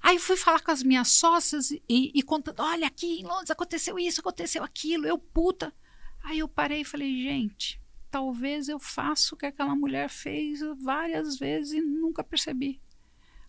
Aí 0.01 0.18
fui 0.18 0.37
falar 0.37 0.61
com 0.61 0.70
as 0.70 0.83
minhas 0.83 1.09
sócias 1.09 1.72
e, 1.72 1.83
e 1.88 2.22
contando: 2.22 2.61
olha, 2.61 2.87
aqui 2.87 3.20
em 3.20 3.25
Londres 3.25 3.51
aconteceu 3.51 3.99
isso, 3.99 4.20
aconteceu 4.20 4.62
aquilo, 4.62 5.07
eu 5.07 5.18
puta. 5.18 5.75
Aí 6.22 6.38
eu 6.38 6.49
parei 6.49 6.83
e 6.83 6.85
falei: 6.85 7.22
gente, 7.22 7.81
talvez 8.11 8.68
eu 8.68 8.79
faça 8.79 9.35
o 9.35 9.38
que 9.38 9.46
aquela 9.46 9.75
mulher 9.75 10.09
fez 10.09 10.61
várias 10.81 11.37
vezes 11.37 11.72
e 11.72 11.81
nunca 11.81 12.22
percebi. 12.22 12.81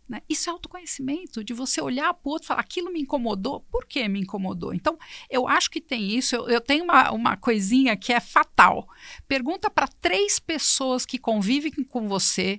Né? 0.07 0.21
Isso 0.29 0.49
é 0.49 0.53
autoconhecimento, 0.53 1.43
de 1.43 1.53
você 1.53 1.81
olhar 1.81 2.13
para 2.13 2.29
o 2.29 2.31
outro 2.31 2.45
e 2.45 2.47
falar, 2.47 2.61
aquilo 2.61 2.91
me 2.91 3.01
incomodou, 3.01 3.61
por 3.69 3.85
que 3.85 4.07
me 4.07 4.21
incomodou? 4.21 4.73
Então, 4.73 4.97
eu 5.29 5.47
acho 5.47 5.69
que 5.69 5.81
tem 5.81 6.15
isso. 6.15 6.35
Eu, 6.35 6.47
eu 6.47 6.61
tenho 6.61 6.85
uma, 6.85 7.11
uma 7.11 7.35
coisinha 7.35 7.97
que 7.97 8.13
é 8.13 8.19
fatal. 8.19 8.87
Pergunta 9.27 9.69
para 9.69 9.87
três 9.87 10.39
pessoas 10.39 11.05
que 11.05 11.17
convivem 11.17 11.71
com 11.83 12.07
você, 12.07 12.57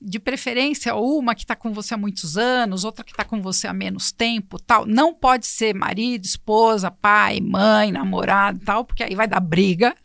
de 0.00 0.20
preferência 0.20 0.94
uma 0.94 1.34
que 1.34 1.42
está 1.42 1.56
com 1.56 1.72
você 1.72 1.94
há 1.94 1.96
muitos 1.96 2.38
anos, 2.38 2.84
outra 2.84 3.04
que 3.04 3.10
está 3.10 3.24
com 3.24 3.42
você 3.42 3.66
há 3.66 3.72
menos 3.72 4.12
tempo, 4.12 4.60
tal. 4.60 4.86
Não 4.86 5.12
pode 5.12 5.46
ser 5.46 5.74
marido, 5.74 6.24
esposa, 6.24 6.90
pai, 6.90 7.40
mãe, 7.40 7.90
namorado, 7.90 8.60
tal, 8.60 8.84
porque 8.84 9.02
aí 9.02 9.16
vai 9.16 9.26
dar 9.26 9.40
briga. 9.40 9.96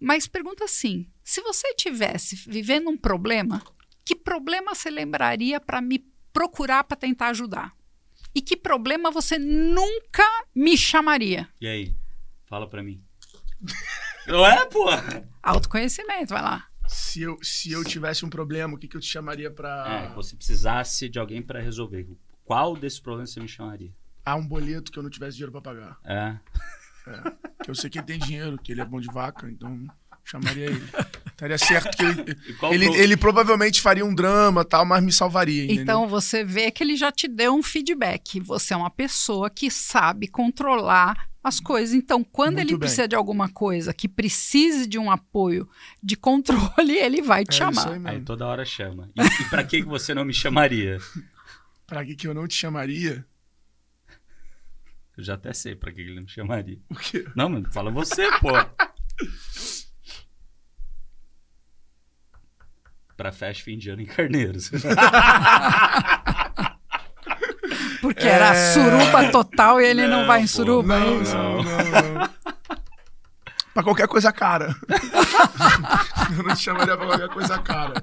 Mas 0.00 0.26
pergunta 0.26 0.64
assim: 0.64 1.06
se 1.22 1.42
você 1.42 1.74
tivesse 1.74 2.36
vivendo 2.48 2.88
um 2.88 2.96
problema, 2.96 3.62
que 4.06 4.14
problema 4.14 4.72
você 4.72 4.88
lembraria 4.88 5.60
para 5.60 5.80
me 5.80 5.98
procurar 6.32 6.84
para 6.84 6.96
tentar 6.96 7.28
ajudar? 7.30 7.74
E 8.32 8.40
que 8.40 8.56
problema 8.56 9.10
você 9.10 9.36
nunca 9.36 10.22
me 10.54 10.76
chamaria? 10.76 11.48
E 11.60 11.66
aí? 11.66 11.96
Fala 12.46 12.68
para 12.70 12.84
mim. 12.84 13.02
Não 14.28 14.46
é, 14.46 14.64
pô? 14.66 14.86
Autoconhecimento, 15.42 16.32
vai 16.32 16.42
lá. 16.42 16.68
Se 16.86 17.22
eu, 17.22 17.36
se 17.42 17.72
eu 17.72 17.82
tivesse 17.84 18.24
um 18.24 18.30
problema, 18.30 18.74
o 18.74 18.78
que, 18.78 18.86
que 18.86 18.96
eu 18.96 19.00
te 19.00 19.08
chamaria 19.08 19.50
para. 19.50 20.04
É, 20.04 20.14
você 20.14 20.36
precisasse 20.36 21.08
de 21.08 21.18
alguém 21.18 21.42
para 21.42 21.60
resolver. 21.60 22.06
Qual 22.44 22.76
desses 22.76 23.00
problemas 23.00 23.30
você 23.30 23.40
me 23.40 23.48
chamaria? 23.48 23.92
Ah, 24.24 24.36
um 24.36 24.46
boleto 24.46 24.92
que 24.92 24.98
eu 24.98 25.02
não 25.02 25.10
tivesse 25.10 25.36
dinheiro 25.36 25.50
para 25.50 25.60
pagar. 25.62 25.98
É. 26.04 26.38
é. 27.08 27.64
Que 27.64 27.70
eu 27.70 27.74
sei 27.74 27.90
que 27.90 27.98
ele 27.98 28.06
tem 28.06 28.18
dinheiro, 28.20 28.58
que 28.58 28.70
ele 28.70 28.80
é 28.80 28.84
bom 28.84 29.00
de 29.00 29.08
vaca, 29.08 29.50
então 29.50 29.84
chamaria 30.24 30.66
ele. 30.66 30.82
Estaria 31.36 31.58
certo 31.58 31.94
que 31.98 32.02
ele, 32.02 32.24
ele, 32.72 32.96
ele, 32.96 33.16
provavelmente 33.16 33.82
faria 33.82 34.06
um 34.06 34.14
drama 34.14 34.64
tal, 34.64 34.86
mas 34.86 35.04
me 35.04 35.12
salvaria. 35.12 35.64
Entendeu? 35.64 35.82
Então 35.82 36.08
você 36.08 36.42
vê 36.42 36.70
que 36.70 36.82
ele 36.82 36.96
já 36.96 37.12
te 37.12 37.28
deu 37.28 37.54
um 37.54 37.62
feedback. 37.62 38.40
Você 38.40 38.72
é 38.72 38.76
uma 38.76 38.88
pessoa 38.88 39.50
que 39.50 39.70
sabe 39.70 40.28
controlar 40.28 41.28
as 41.44 41.60
coisas. 41.60 41.94
Então, 41.94 42.24
quando 42.24 42.54
Muito 42.54 42.68
ele 42.68 42.70
bem. 42.70 42.78
precisa 42.78 43.06
de 43.06 43.14
alguma 43.14 43.50
coisa 43.50 43.92
que 43.92 44.08
precise 44.08 44.86
de 44.86 44.98
um 44.98 45.10
apoio 45.10 45.68
de 46.02 46.16
controle, 46.16 46.96
ele 46.96 47.20
vai 47.20 47.44
te 47.44 47.50
é 47.50 47.58
chamar. 47.58 47.92
Aí, 47.92 48.16
aí, 48.16 48.20
toda 48.22 48.46
hora 48.46 48.64
chama. 48.64 49.10
E, 49.14 49.42
e 49.42 49.50
para 49.50 49.62
que 49.62 49.82
você 49.82 50.14
não 50.14 50.24
me 50.24 50.32
chamaria? 50.32 50.96
para 51.86 52.02
que, 52.02 52.16
que 52.16 52.26
eu 52.26 52.32
não 52.32 52.48
te 52.48 52.54
chamaria? 52.54 53.26
Eu 55.18 55.22
já 55.22 55.34
até 55.34 55.52
sei 55.52 55.76
para 55.76 55.92
que 55.92 56.00
ele 56.00 56.14
não 56.14 56.22
me 56.22 56.28
chamaria. 56.30 56.78
O 56.88 56.94
quê? 56.94 57.26
Não, 57.36 57.50
mano, 57.50 57.70
fala 57.70 57.90
você, 57.90 58.26
pô. 58.40 58.52
Para 63.16 63.32
festa 63.32 63.64
fim 63.64 63.78
de 63.78 63.90
ano 63.90 64.02
em 64.02 64.06
Carneiros. 64.06 64.70
Porque 68.00 68.26
é... 68.26 68.30
era 68.30 68.72
suruba 68.72 69.30
total 69.30 69.80
e 69.80 69.84
ele 69.84 70.06
não, 70.06 70.20
não 70.20 70.26
vai 70.26 70.42
em 70.42 70.46
suruba. 70.46 70.98
Não, 70.98 71.20
é 71.20 71.24
não, 71.24 71.62
não, 71.62 71.84
não. 72.14 72.30
pra 73.74 73.82
qualquer 73.82 74.06
coisa 74.06 74.30
cara. 74.32 74.76
eu 76.36 76.42
não 76.44 76.54
te 76.54 76.62
chamaria 76.62 76.96
pra 76.96 77.06
qualquer 77.06 77.28
coisa 77.28 77.58
cara. 77.58 77.94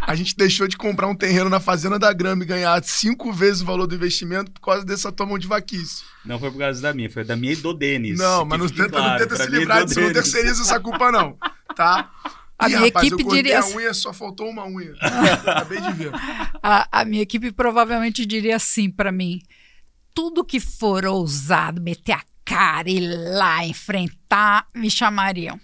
A 0.00 0.14
gente 0.14 0.34
deixou 0.36 0.66
de 0.66 0.76
comprar 0.76 1.06
um 1.06 1.14
terreno 1.14 1.48
na 1.48 1.60
Fazenda 1.60 1.98
da 1.98 2.12
Grama 2.12 2.42
e 2.42 2.46
ganhar 2.46 2.82
cinco 2.82 3.32
vezes 3.32 3.62
o 3.62 3.66
valor 3.66 3.86
do 3.86 3.94
investimento 3.94 4.50
por 4.50 4.60
causa 4.60 4.84
dessa 4.84 5.12
tua 5.12 5.26
mão 5.26 5.38
de 5.38 5.46
vaquice. 5.46 6.02
Não 6.24 6.38
foi 6.38 6.50
por 6.50 6.58
causa 6.58 6.82
da 6.82 6.92
minha, 6.92 7.10
foi 7.10 7.24
da 7.24 7.36
minha 7.36 7.52
e 7.52 7.56
do 7.56 7.72
Denis. 7.72 8.18
Não, 8.18 8.44
mas 8.44 8.58
não 8.58 8.68
tenta, 8.68 8.88
claro, 8.88 9.10
não 9.10 9.18
tenta 9.18 9.36
se 9.36 9.50
livrar 9.50 9.84
disso, 9.84 10.00
não 10.00 10.12
terceiriza 10.12 10.62
essa 10.62 10.80
culpa, 10.80 11.12
não. 11.12 11.36
Tá? 11.76 12.10
A 12.58 12.66
Ih, 12.66 12.68
minha 12.76 12.86
rapaz, 12.86 13.06
equipe 13.06 13.22
eu 13.22 13.28
diria. 13.28 13.60
A 13.60 13.66
unha 13.68 13.92
só 13.94 14.12
faltou 14.12 14.48
uma 14.48 14.64
unha. 14.66 14.94
Acabei 15.00 15.80
de 15.80 15.92
ver. 15.92 16.10
A, 16.62 17.00
a 17.00 17.04
minha 17.04 17.22
equipe 17.22 17.50
provavelmente 17.52 18.24
diria 18.24 18.56
assim 18.56 18.90
para 18.90 19.10
mim: 19.10 19.40
tudo 20.14 20.44
que 20.44 20.60
for 20.60 21.04
ousado, 21.04 21.80
meter 21.80 22.12
a 22.12 22.22
cara 22.44 22.88
ir 22.90 23.00
lá 23.00 23.64
enfrentar, 23.64 24.66
me 24.74 24.90
chamariam. 24.90 25.58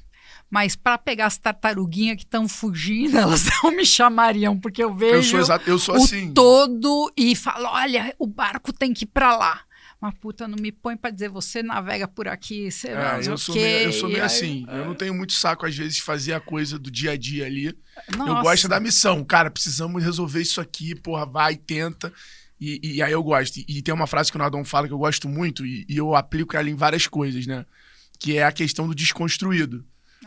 Mas 0.51 0.75
para 0.75 0.97
pegar 0.97 1.27
as 1.27 1.37
tartaruguinhas 1.37 2.17
que 2.17 2.23
estão 2.25 2.49
fugindo, 2.49 3.17
elas 3.19 3.45
não 3.63 3.71
me 3.71 3.85
chamariam, 3.85 4.59
porque 4.59 4.83
eu 4.83 4.95
vejo 4.95 5.17
Eu 5.17 5.23
sou, 5.23 5.41
exato, 5.41 5.69
eu 5.69 5.79
sou 5.79 5.95
o 5.95 5.99
assim. 5.99 6.33
todo 6.33 7.13
e 7.17 7.37
falo: 7.37 7.67
olha, 7.69 8.15
o 8.19 8.27
barco 8.27 8.73
tem 8.73 8.93
que 8.95 9.05
ir 9.05 9.09
para 9.09 9.37
lá. 9.37 9.61
Mas 10.01 10.15
puta, 10.21 10.47
não 10.47 10.57
me 10.57 10.71
põe 10.71 10.97
para 10.97 11.11
dizer 11.11 11.29
você 11.29 11.61
navega 11.63 12.07
por 12.07 12.29
aqui, 12.29 12.69
É, 12.69 12.71
sei 12.71 12.93
eu 13.27 13.35
o 13.35 13.39
sou 13.39 13.53
quê. 13.55 13.61
meio, 13.61 13.89
eu 13.89 13.93
sou 13.93 14.09
E 14.09 14.13
meio 14.13 14.23
aí- 14.23 14.27
assim. 14.27 14.65
Eu 14.69 14.85
não 14.85 14.95
tenho 14.95 15.13
muito 15.13 15.33
saco, 15.33 15.67
às 15.67 15.77
vezes, 15.77 15.97
de 15.97 16.03
fazer 16.03 16.35
a 16.35 16.41
coisa 16.41 16.79
do 16.79 16.89
dia 16.91 17.13
a 17.13 17.17
dia 17.17 17.47
ali. 17.47 17.67
Eu 17.67 18.17
Nossa. 18.17 18.43
gosto 18.43 18.69
da 18.69 18.79
missão. 18.79 19.25
Cara, 19.25 19.51
precisamos 19.51 20.03
resolver 20.03 20.41
isso 20.41 20.61
aqui, 20.61 20.95
porra, 20.95 21.27
vai, 21.27 21.57
tenta. 21.57 22.13
E, 22.61 22.97
e 22.97 23.03
aí 23.03 23.11
eu 23.13 23.23
gosto. 23.25 23.57
E, 23.59 23.65
e 23.69 23.83
tem 23.83 23.93
uma 23.93 24.07
frase 24.07 24.31
que 24.31 24.37
o 24.37 24.39
Nardon 24.39 24.65
fala 24.65 24.87
que 24.87 24.95
eu 24.95 24.99
gosto 24.99 25.29
muito, 25.29 25.67
e, 25.67 25.85
e 25.89 25.97
eu 25.97 26.15
aplico 26.15 26.57
ela 26.57 26.71
em 26.71 26.75
várias 26.77 27.07
coisas, 27.09 27.45
né? 27.47 27.67
Que 28.21 28.37
é 28.37 28.45
a 28.45 28.53
questão 28.53 28.87
do 28.87 28.95
desconstruído. 28.95 29.85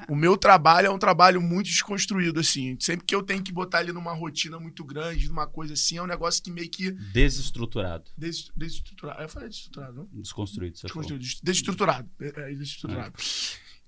O 0.08 0.16
meu 0.16 0.38
trabalho 0.38 0.88
é 0.88 0.90
um 0.90 0.98
trabalho 0.98 1.42
muito 1.42 1.68
desconstruído, 1.68 2.40
assim. 2.40 2.78
Sempre 2.80 3.06
que 3.06 3.14
eu 3.14 3.22
tenho 3.22 3.44
que 3.44 3.52
botar 3.52 3.82
ele 3.82 3.92
numa 3.92 4.14
rotina 4.14 4.60
muito 4.60 4.84
grande, 4.84 5.28
numa 5.28 5.46
coisa 5.46 5.74
assim, 5.74 5.98
é 5.98 6.02
um 6.02 6.08
negócio 6.08 6.42
que 6.42 6.50
meio 6.50 6.70
que 6.70 6.92
Desestruturado. 6.92 8.06
des- 8.18 8.52
desestruturado. 8.56 9.22
Eu 9.22 9.30
falei 9.30 9.50
desestruturado, 9.50 9.94
não? 9.94 10.10
Desconstruído. 10.22 10.78
Você 10.78 10.88
falou. 10.88 11.04
Desconstruído, 11.04 11.24
des- 11.24 11.42
desestruturado. 11.42 12.10
É, 12.20 12.28
é, 12.28 12.54
desestruturado. 12.56 13.14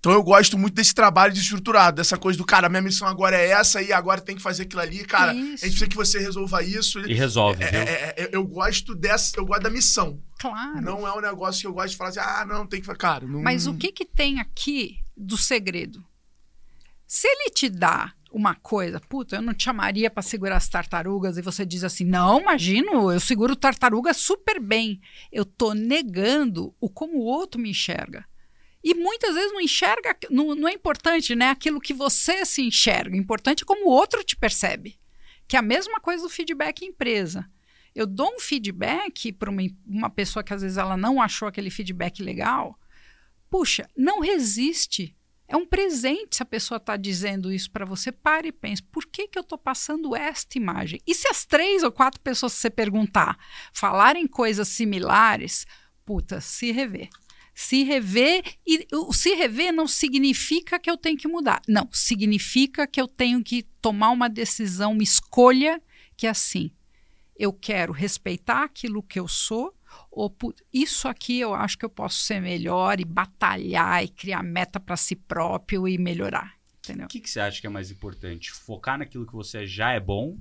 Então 0.03 0.11
eu 0.11 0.21
gosto 0.21 0.57
muito 0.57 0.73
desse 0.73 0.93
trabalho 0.93 1.31
desestruturado, 1.31 1.95
dessa 1.95 2.17
coisa 2.17 2.37
do 2.37 2.43
cara, 2.43 2.67
minha 2.67 2.81
missão 2.81 3.07
agora 3.07 3.37
é 3.37 3.51
essa 3.51 3.81
e 3.81 3.93
agora 3.93 4.19
tem 4.19 4.35
que 4.35 4.41
fazer 4.41 4.63
aquilo 4.63 4.81
ali, 4.81 5.05
cara. 5.05 5.31
A 5.31 5.33
gente 5.33 5.53
Isso. 5.53 5.61
precisa 5.61 5.87
que 5.87 5.95
você 5.95 6.19
resolva 6.19 6.61
isso. 6.61 6.99
E 7.09 7.13
resolve, 7.13 7.63
É, 7.63 7.71
viu? 7.71 7.79
é, 7.79 8.13
é, 8.17 8.29
eu 8.33 8.45
gosto 8.45 8.93
dessa, 8.93 9.31
eu 9.37 9.45
gosto 9.45 9.61
da 9.63 9.69
missão. 9.69 10.21
Claro. 10.37 10.81
Não 10.81 11.07
é 11.07 11.13
um 11.13 11.21
negócio 11.21 11.61
que 11.61 11.67
eu 11.67 11.71
gosto 11.71 11.91
de 11.91 11.95
falar 11.95 12.09
assim, 12.09 12.19
ah, 12.19 12.45
não, 12.45 12.67
tem 12.67 12.81
que 12.81 12.85
fazer. 12.85 12.97
Cara, 12.99 13.25
não. 13.25 13.41
Mas 13.41 13.65
o 13.65 13.75
que 13.75 13.93
que 13.93 14.03
tem 14.03 14.41
aqui 14.41 14.99
do 15.15 15.37
segredo? 15.37 16.03
Se 17.07 17.25
ele 17.25 17.49
te 17.49 17.69
dá 17.69 18.11
uma 18.29 18.55
coisa, 18.55 18.99
puta, 18.99 19.37
eu 19.37 19.41
não 19.41 19.53
te 19.53 19.63
chamaria 19.63 20.09
para 20.09 20.21
segurar 20.21 20.57
as 20.57 20.67
tartarugas 20.67 21.37
e 21.37 21.41
você 21.41 21.65
diz 21.65 21.81
assim, 21.81 22.03
não, 22.03 22.41
imagino, 22.41 23.09
eu 23.09 23.21
seguro 23.21 23.55
tartaruga 23.55 24.13
super 24.13 24.59
bem. 24.59 24.99
Eu 25.31 25.45
tô 25.45 25.73
negando 25.73 26.75
o 26.81 26.89
como 26.89 27.19
o 27.19 27.23
outro 27.25 27.61
me 27.61 27.69
enxerga. 27.69 28.25
E 28.83 28.93
muitas 28.93 29.35
vezes 29.35 29.53
não 29.53 29.61
enxerga, 29.61 30.17
não, 30.29 30.53
não 30.53 30.67
é 30.67 30.73
importante, 30.73 31.33
né? 31.35 31.49
Aquilo 31.49 31.79
que 31.79 31.93
você 31.93 32.45
se 32.45 32.61
enxerga. 32.61 33.15
Importante 33.15 33.63
é 33.63 33.65
como 33.65 33.87
o 33.87 33.91
outro 33.91 34.23
te 34.23 34.35
percebe. 34.35 34.99
Que 35.47 35.55
é 35.55 35.59
a 35.59 35.63
mesma 35.63 35.99
coisa 35.99 36.23
do 36.23 36.29
feedback 36.29 36.81
em 36.81 36.89
empresa. 36.89 37.49
Eu 37.95 38.05
dou 38.05 38.35
um 38.35 38.39
feedback 38.39 39.31
para 39.31 39.49
uma, 39.49 39.61
uma 39.85 40.09
pessoa 40.09 40.43
que 40.43 40.53
às 40.53 40.61
vezes 40.61 40.77
ela 40.77 40.97
não 40.97 41.21
achou 41.21 41.47
aquele 41.47 41.69
feedback 41.69 42.21
legal. 42.21 42.77
Puxa, 43.49 43.87
não 43.95 44.19
resiste. 44.19 45.15
É 45.47 45.55
um 45.55 45.65
presente 45.65 46.37
se 46.37 46.43
a 46.43 46.45
pessoa 46.45 46.77
está 46.77 46.97
dizendo 46.97 47.51
isso 47.53 47.69
para 47.69 47.85
você. 47.85 48.11
Pare 48.11 48.47
e 48.47 48.51
pense, 48.51 48.81
por 48.81 49.05
que, 49.05 49.27
que 49.27 49.37
eu 49.37 49.43
estou 49.43 49.57
passando 49.57 50.15
esta 50.15 50.57
imagem? 50.57 50.99
E 51.05 51.13
se 51.13 51.27
as 51.27 51.45
três 51.45 51.83
ou 51.83 51.91
quatro 51.91 52.19
pessoas 52.19 52.53
que 52.55 52.59
você 52.59 52.69
perguntar 52.69 53.37
falarem 53.71 54.25
coisas 54.25 54.67
similares, 54.67 55.67
puta, 56.03 56.41
se 56.41 56.71
rever. 56.71 57.09
Se 57.53 57.83
rever, 57.83 58.43
e 58.65 58.87
o 58.91 59.13
se 59.13 59.35
rever 59.35 59.71
não 59.71 59.87
significa 59.87 60.79
que 60.79 60.89
eu 60.89 60.97
tenho 60.97 61.17
que 61.17 61.27
mudar. 61.27 61.61
Não, 61.67 61.87
significa 61.91 62.87
que 62.87 62.99
eu 62.99 63.07
tenho 63.07 63.43
que 63.43 63.63
tomar 63.81 64.09
uma 64.09 64.27
decisão, 64.27 64.91
uma 64.91 65.03
escolha 65.03 65.81
que 66.17 66.25
é 66.25 66.29
assim. 66.29 66.71
Eu 67.37 67.53
quero 67.53 67.93
respeitar 67.93 68.63
aquilo 68.63 69.03
que 69.03 69.19
eu 69.19 69.27
sou, 69.27 69.73
ou 70.09 70.35
isso 70.71 71.07
aqui 71.07 71.39
eu 71.39 71.53
acho 71.53 71.77
que 71.77 71.85
eu 71.85 71.89
posso 71.89 72.19
ser 72.19 72.39
melhor 72.39 72.99
e 72.99 73.05
batalhar 73.05 74.03
e 74.03 74.07
criar 74.07 74.43
meta 74.43 74.79
para 74.79 74.97
si 74.97 75.15
próprio 75.15 75.87
e 75.87 75.97
melhorar. 75.97 76.53
Entendeu? 76.79 77.05
O 77.05 77.09
que, 77.09 77.19
que 77.19 77.29
você 77.29 77.39
acha 77.39 77.61
que 77.61 77.67
é 77.67 77.69
mais 77.69 77.91
importante? 77.91 78.51
Focar 78.51 78.97
naquilo 78.97 79.25
que 79.25 79.33
você 79.33 79.65
já 79.65 79.91
é 79.91 79.99
bom 79.99 80.37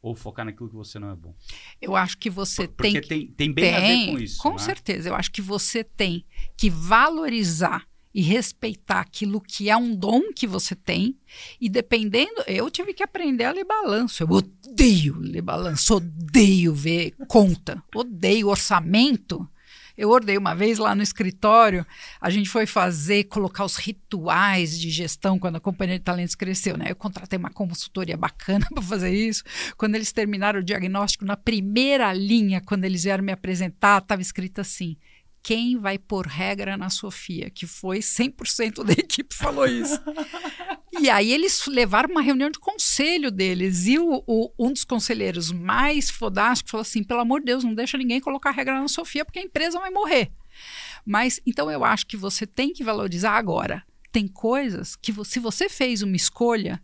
ou 0.00 0.14
focar 0.14 0.44
naquilo 0.44 0.68
que 0.68 0.74
você 0.74 0.98
não 0.98 1.10
é 1.10 1.16
bom? 1.16 1.34
Eu 1.80 1.96
acho 1.96 2.16
que 2.18 2.30
você 2.30 2.68
Porque 2.68 2.92
tem 2.92 3.00
que 3.00 3.08
tem, 3.08 3.26
tem 3.28 3.52
bem 3.52 3.74
a 3.74 3.80
ver 3.80 4.06
com 4.06 4.18
isso. 4.18 4.42
com 4.42 4.52
né? 4.52 4.58
certeza. 4.58 5.08
Eu 5.08 5.14
acho 5.14 5.30
que 5.30 5.42
você 5.42 5.82
tem 5.82 6.24
que 6.56 6.70
valorizar 6.70 7.86
e 8.14 8.22
respeitar 8.22 9.00
aquilo 9.00 9.40
que 9.40 9.68
é 9.68 9.76
um 9.76 9.94
dom 9.94 10.32
que 10.32 10.46
você 10.46 10.74
tem. 10.74 11.16
E 11.60 11.68
dependendo, 11.68 12.42
eu 12.46 12.70
tive 12.70 12.94
que 12.94 13.02
aprender 13.02 13.44
a 13.44 13.52
ler 13.52 13.64
balanço. 13.64 14.22
Eu 14.22 14.30
odeio 14.30 15.18
ler 15.18 15.42
balanço, 15.42 15.94
odeio 15.94 16.74
ver 16.74 17.14
conta, 17.28 17.82
odeio 17.94 18.48
orçamento. 18.48 19.48
Eu 19.98 20.10
ordei 20.10 20.38
uma 20.38 20.54
vez 20.54 20.78
lá 20.78 20.94
no 20.94 21.02
escritório, 21.02 21.84
a 22.20 22.30
gente 22.30 22.48
foi 22.48 22.66
fazer, 22.66 23.24
colocar 23.24 23.64
os 23.64 23.74
rituais 23.74 24.78
de 24.78 24.90
gestão 24.90 25.40
quando 25.40 25.56
a 25.56 25.60
companhia 25.60 25.98
de 25.98 26.04
talentos 26.04 26.36
cresceu, 26.36 26.76
né? 26.76 26.86
Eu 26.88 26.94
contratei 26.94 27.36
uma 27.36 27.50
consultoria 27.50 28.16
bacana 28.16 28.64
para 28.72 28.82
fazer 28.82 29.12
isso. 29.12 29.42
Quando 29.76 29.96
eles 29.96 30.12
terminaram 30.12 30.60
o 30.60 30.62
diagnóstico, 30.62 31.24
na 31.24 31.36
primeira 31.36 32.12
linha, 32.12 32.60
quando 32.60 32.84
eles 32.84 33.02
vieram 33.02 33.24
me 33.24 33.32
apresentar, 33.32 34.00
estava 34.00 34.22
escrito 34.22 34.60
assim: 34.60 34.96
quem 35.42 35.76
vai 35.78 35.98
pôr 35.98 36.26
regra 36.26 36.76
na 36.76 36.90
Sofia? 36.90 37.50
Que 37.50 37.66
foi 37.66 37.98
100% 37.98 38.84
da 38.84 38.92
equipe 38.96 39.34
falou 39.34 39.66
isso. 39.66 40.00
E 41.00 41.10
aí 41.10 41.32
eles 41.32 41.66
levaram 41.66 42.10
uma 42.10 42.22
reunião 42.22 42.50
de 42.50 42.58
conselho 42.58 43.30
deles 43.30 43.86
e 43.86 43.98
o, 43.98 44.22
o- 44.26 44.52
um 44.58 44.72
dos 44.72 44.84
conselheiros 44.84 45.52
mais 45.52 46.10
fodásticos 46.10 46.70
falou 46.70 46.82
assim, 46.82 47.02
pelo 47.04 47.20
amor 47.20 47.40
de 47.40 47.46
Deus, 47.46 47.64
não 47.64 47.74
deixa 47.74 47.98
ninguém 47.98 48.20
colocar 48.20 48.50
regra 48.50 48.80
na 48.80 48.88
Sofia 48.88 49.24
porque 49.24 49.38
a 49.38 49.42
empresa 49.42 49.78
vai 49.78 49.90
morrer. 49.90 50.30
Mas 51.04 51.40
então 51.46 51.70
eu 51.70 51.84
acho 51.84 52.06
que 52.06 52.16
você 52.16 52.46
tem 52.46 52.72
que 52.72 52.82
valorizar 52.84 53.32
agora. 53.32 53.84
Tem 54.10 54.26
coisas 54.26 54.96
que 54.96 55.12
vo- 55.12 55.24
se 55.24 55.38
você 55.38 55.68
fez 55.68 56.02
uma 56.02 56.16
escolha, 56.16 56.82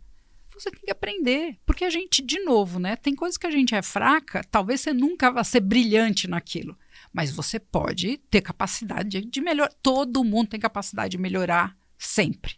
você 0.53 0.71
tem 0.71 0.81
que 0.81 0.91
aprender. 0.91 1.57
Porque 1.65 1.83
a 1.83 1.89
gente, 1.89 2.21
de 2.21 2.39
novo, 2.39 2.79
né? 2.79 2.95
Tem 2.95 3.13
coisas 3.15 3.37
que 3.37 3.47
a 3.47 3.51
gente 3.51 3.75
é 3.75 3.81
fraca, 3.81 4.41
talvez 4.49 4.81
você 4.81 4.93
nunca 4.93 5.29
vá 5.31 5.43
ser 5.43 5.59
brilhante 5.59 6.27
naquilo. 6.27 6.77
Mas 7.11 7.31
você 7.31 7.59
pode 7.59 8.17
ter 8.29 8.41
capacidade 8.41 9.09
de, 9.09 9.21
de 9.25 9.41
melhorar. 9.41 9.73
Todo 9.81 10.23
mundo 10.23 10.49
tem 10.49 10.59
capacidade 10.59 11.11
de 11.11 11.17
melhorar 11.17 11.75
sempre. 11.97 12.55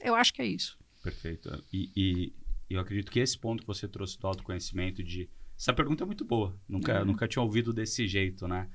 Eu 0.00 0.14
acho 0.14 0.32
que 0.32 0.42
é 0.42 0.46
isso. 0.46 0.76
Perfeito. 1.10 1.64
E, 1.72 1.90
e 1.96 2.32
eu 2.68 2.80
acredito 2.80 3.10
que 3.10 3.20
esse 3.20 3.38
ponto 3.38 3.60
que 3.62 3.66
você 3.66 3.86
trouxe 3.88 4.18
do 4.18 4.26
autoconhecimento, 4.26 5.02
de. 5.02 5.28
Essa 5.58 5.72
pergunta 5.72 6.04
é 6.04 6.06
muito 6.06 6.24
boa. 6.24 6.54
Nunca, 6.68 6.98
Uhum. 7.00 7.06
nunca 7.06 7.26
tinha 7.28 7.42
ouvido 7.42 7.72
desse 7.72 8.06
jeito, 8.06 8.46
né? 8.46 8.68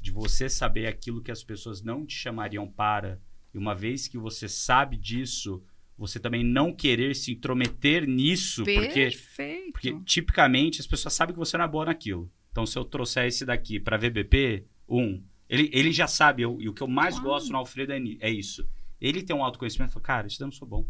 De 0.00 0.10
você 0.10 0.48
saber 0.48 0.86
aquilo 0.86 1.20
que 1.22 1.30
as 1.30 1.44
pessoas 1.44 1.82
não 1.82 2.06
te 2.06 2.14
chamariam 2.14 2.66
para, 2.66 3.20
e 3.52 3.58
uma 3.58 3.74
vez 3.74 4.08
que 4.08 4.16
você 4.16 4.48
sabe 4.48 4.96
disso, 4.96 5.62
você 5.98 6.18
também 6.18 6.42
não 6.42 6.72
querer 6.72 7.14
se 7.14 7.32
intrometer 7.32 8.06
nisso, 8.08 8.64
porque, 8.64 9.10
Perfeito. 9.10 9.72
porque 9.72 10.00
tipicamente 10.04 10.80
as 10.80 10.86
pessoas 10.86 11.12
sabem 11.12 11.34
que 11.34 11.38
você 11.38 11.58
não 11.58 11.64
é 11.66 11.68
boa 11.68 11.84
naquilo. 11.84 12.30
Então, 12.50 12.64
se 12.64 12.78
eu 12.78 12.84
trouxer 12.84 13.26
esse 13.26 13.44
daqui 13.44 13.78
para 13.78 13.98
VBP, 13.98 14.64
um, 14.88 15.22
ele, 15.48 15.68
ele 15.72 15.92
já 15.92 16.06
sabe, 16.06 16.42
eu- 16.42 16.60
e 16.62 16.68
o 16.68 16.72
que 16.72 16.82
eu 16.82 16.88
mais 16.88 17.14
Claro. 17.16 17.28
gosto 17.30 17.50
no 17.52 17.58
Alfredo 17.58 17.92
é, 17.92 17.98
é 18.20 18.30
isso. 18.30 18.66
Ele 19.00 19.22
tem 19.22 19.36
um 19.36 19.44
autoconhecimento 19.44 19.90
e 19.90 19.92
fala, 19.94 20.04
cara, 20.04 20.26
isso 20.26 20.38
daí 20.38 20.44
eu 20.44 20.50
não 20.50 20.52
sou 20.56 20.66
bom. 20.66 20.88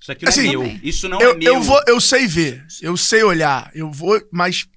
Isso 0.00 0.12
aqui 0.12 0.24
não 0.24 0.30
Assim, 0.30 0.46
é 0.48 0.50
meu. 0.50 0.80
Isso 0.82 1.08
não 1.08 1.20
eu, 1.20 1.30
é 1.32 1.36
meu. 1.36 1.54
eu, 1.54 1.62
vou, 1.62 1.80
eu 1.86 2.00
sei 2.00 2.26
ver, 2.26 2.64
eu 2.82 2.96
sei 2.96 3.22
olhar, 3.22 3.70
eu 3.74 3.90
vou, 3.90 4.20
mas, 4.32 4.68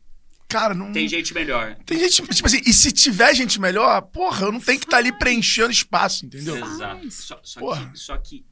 cara, 0.49 0.73
não. 0.73 0.91
Tem 0.91 1.07
gente 1.07 1.33
melhor. 1.33 1.75
Tem 1.85 1.99
gente, 1.99 2.23
tipo 2.33 2.47
assim, 2.47 2.61
e 2.65 2.73
se 2.73 2.91
tiver 2.91 3.33
gente 3.35 3.59
melhor, 3.61 4.01
porra, 4.01 4.47
eu 4.47 4.51
não 4.51 4.59
tenho 4.59 4.79
que 4.79 4.85
estar 4.85 4.97
ali 4.97 5.11
preenchendo 5.17 5.71
espaço, 5.71 6.25
entendeu? 6.25 6.55
Exato. 6.57 7.11
Só, 7.11 7.39
só 7.43 7.59
Porra. 7.59 7.91
que, 7.91 7.99
só 7.99 8.17
que 8.17 8.45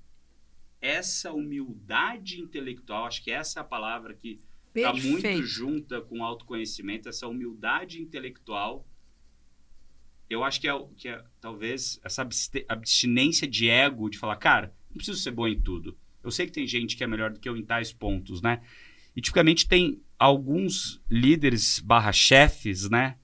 essa 0.82 1.34
humildade 1.34 2.40
intelectual, 2.40 3.06
acho 3.06 3.24
que 3.24 3.32
essa 3.32 3.60
é 3.60 3.62
a 3.62 3.66
palavra 3.66 4.14
que 4.14 4.40
está 4.76 4.94
muito 4.94 5.44
junta 5.44 6.00
com 6.02 6.24
autoconhecimento, 6.24 7.10
essa 7.10 7.28
humildade 7.28 8.00
intelectual. 8.02 8.86
Eu 10.30 10.44
acho 10.44 10.62
que 10.62 10.68
é, 10.68 10.74
o- 10.74 10.88
que 10.90 11.10
é 11.10 11.22
talvez 11.42 12.00
essa 12.04 12.22
abstinência 12.70 13.48
de 13.48 13.68
ego, 13.68 14.10
de 14.10 14.18
falar, 14.20 14.36
cara, 14.36 14.72
não 14.90 14.98
preciso 14.98 15.18
ser 15.20 15.32
bom 15.32 15.48
em 15.48 15.60
tudo. 15.60 15.98
Eu 16.24 16.32
sei 16.32 16.46
que 16.46 16.52
tem 16.52 16.68
gente 16.68 16.96
que 16.98 17.04
é 17.04 17.08
melhor 17.08 17.32
do 17.32 17.40
que 17.40 17.48
eu 17.48 17.56
em 17.58 17.64
tais 17.64 17.92
pontos, 17.94 18.42
né? 18.42 18.62
E 19.16 19.22
tipicamente 19.22 19.68
tem 19.68 20.02
alguns 20.18 21.02
líderes 21.10 21.80
barra 21.80 22.12
chefes, 22.12 22.90
né? 22.90 23.16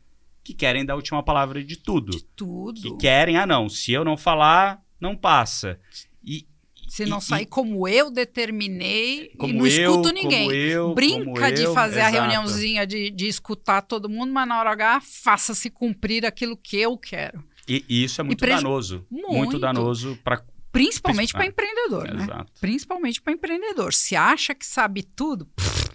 Que 0.44 0.54
querem 0.54 0.86
dar 0.86 0.94
a 0.94 0.96
última 0.98 1.22
palavra 1.24 1.64
de 1.64 1.76
tudo. 1.78 2.12
De 2.12 2.24
tudo. 2.24 2.80
Que 2.82 2.98
querem, 2.98 3.38
ah 3.38 3.46
não, 3.46 3.68
se 3.70 3.92
eu 3.92 4.04
não 4.06 4.16
falar, 4.16 4.82
não 5.00 5.16
passa. 5.16 5.80
E, 6.24 6.46
Se 6.88 7.06
não 7.06 7.18
e- 7.18 7.22
sair 7.22 7.44
e- 7.44 7.48
como 7.48 7.88
eu 7.88 8.10
determinei 8.12 9.30
como 9.38 9.54
e 9.54 9.58
não 9.58 9.68
eu, 9.68 9.92
escuto 9.92 10.12
ninguém. 10.12 10.50
Eu, 10.52 10.94
Brinca 10.94 11.52
de 11.52 11.64
eu, 11.64 11.74
fazer 11.74 12.02
a 12.02 12.08
reuniãozinha 12.10 12.86
de, 12.86 13.10
de 13.12 13.28
escutar 13.28 13.82
todo 13.82 14.08
mundo, 14.10 14.32
mas 14.32 14.48
na 14.48 14.60
hora 14.60 14.72
H, 14.72 15.02
faça-se 15.02 15.70
cumprir 15.70 16.26
aquilo 16.26 16.56
que 16.56 16.78
eu 16.78 16.98
quero. 16.98 17.44
E, 17.68 17.84
e 17.90 18.04
isso 18.04 18.22
é 18.22 18.24
muito 18.24 18.40
preju- 18.40 18.58
danoso. 18.58 19.06
Muito, 19.10 19.32
Muito. 19.32 19.60
danoso 19.60 20.18
para. 20.24 20.44
Principalmente 20.76 21.34
Principal- 21.34 21.42
para 21.42 21.48
empreendedor, 21.48 22.14
né? 22.14 22.24
Exato. 22.24 22.54
Principalmente 22.60 23.22
para 23.22 23.34
empreendedor. 23.34 23.94
Se 23.94 24.14
acha 24.16 24.54
que 24.54 24.66
sabe 24.66 25.04
tudo, 25.04 25.46
pff, 25.46 25.90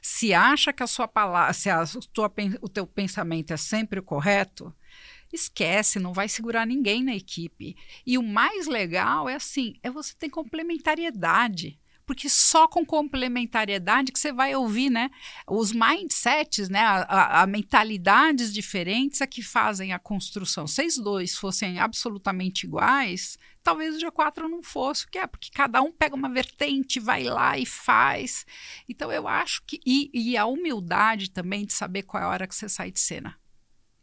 se 0.00 0.32
acha 0.32 0.72
que 0.72 0.84
a 0.84 0.86
sua 0.86 1.08
palavra, 1.08 1.52
se 1.52 1.68
a 1.68 1.84
tua 2.12 2.32
o 2.60 2.68
teu 2.68 2.86
pensamento 2.86 3.52
é 3.52 3.56
sempre 3.56 3.98
o 3.98 4.02
correto, 4.04 4.72
esquece, 5.32 5.98
não 5.98 6.12
vai 6.12 6.28
segurar 6.28 6.64
ninguém 6.64 7.02
na 7.02 7.16
equipe. 7.16 7.76
E 8.06 8.16
o 8.16 8.22
mais 8.22 8.68
legal 8.68 9.28
é 9.28 9.34
assim, 9.34 9.74
é 9.82 9.90
você 9.90 10.14
ter 10.16 10.30
complementariedade 10.30 11.76
porque 12.06 12.28
só 12.28 12.68
com 12.68 12.84
complementariedade 12.84 14.12
que 14.12 14.18
você 14.18 14.32
vai 14.32 14.54
ouvir, 14.54 14.90
né? 14.90 15.10
Os 15.48 15.72
mindsets, 15.72 16.68
né? 16.68 16.80
A, 16.80 17.02
a, 17.02 17.42
a 17.42 17.46
mentalidades 17.46 18.52
diferentes 18.52 19.20
é 19.20 19.26
que 19.26 19.42
fazem 19.42 19.92
a 19.92 19.98
construção. 19.98 20.66
Se 20.66 20.84
os 20.84 20.98
dois 20.98 21.34
fossem 21.34 21.78
absolutamente 21.78 22.66
iguais, 22.66 23.38
talvez 23.64 23.96
o 23.96 24.06
G4 24.06 24.48
não 24.48 24.62
fosse, 24.62 25.06
o 25.06 25.08
que 25.08 25.18
é? 25.18 25.26
Porque 25.26 25.50
cada 25.52 25.82
um 25.82 25.90
pega 25.90 26.14
uma 26.14 26.28
vertente, 26.28 27.00
vai 27.00 27.24
lá 27.24 27.58
e 27.58 27.66
faz. 27.66 28.46
Então 28.88 29.10
eu 29.10 29.26
acho 29.26 29.62
que. 29.66 29.80
E, 29.84 30.10
e 30.12 30.36
a 30.36 30.46
humildade 30.46 31.30
também 31.30 31.64
de 31.64 31.72
saber 31.72 32.02
qual 32.04 32.22
é 32.22 32.26
a 32.26 32.28
hora 32.28 32.46
que 32.46 32.54
você 32.54 32.68
sai 32.68 32.90
de 32.90 33.00
cena. 33.00 33.36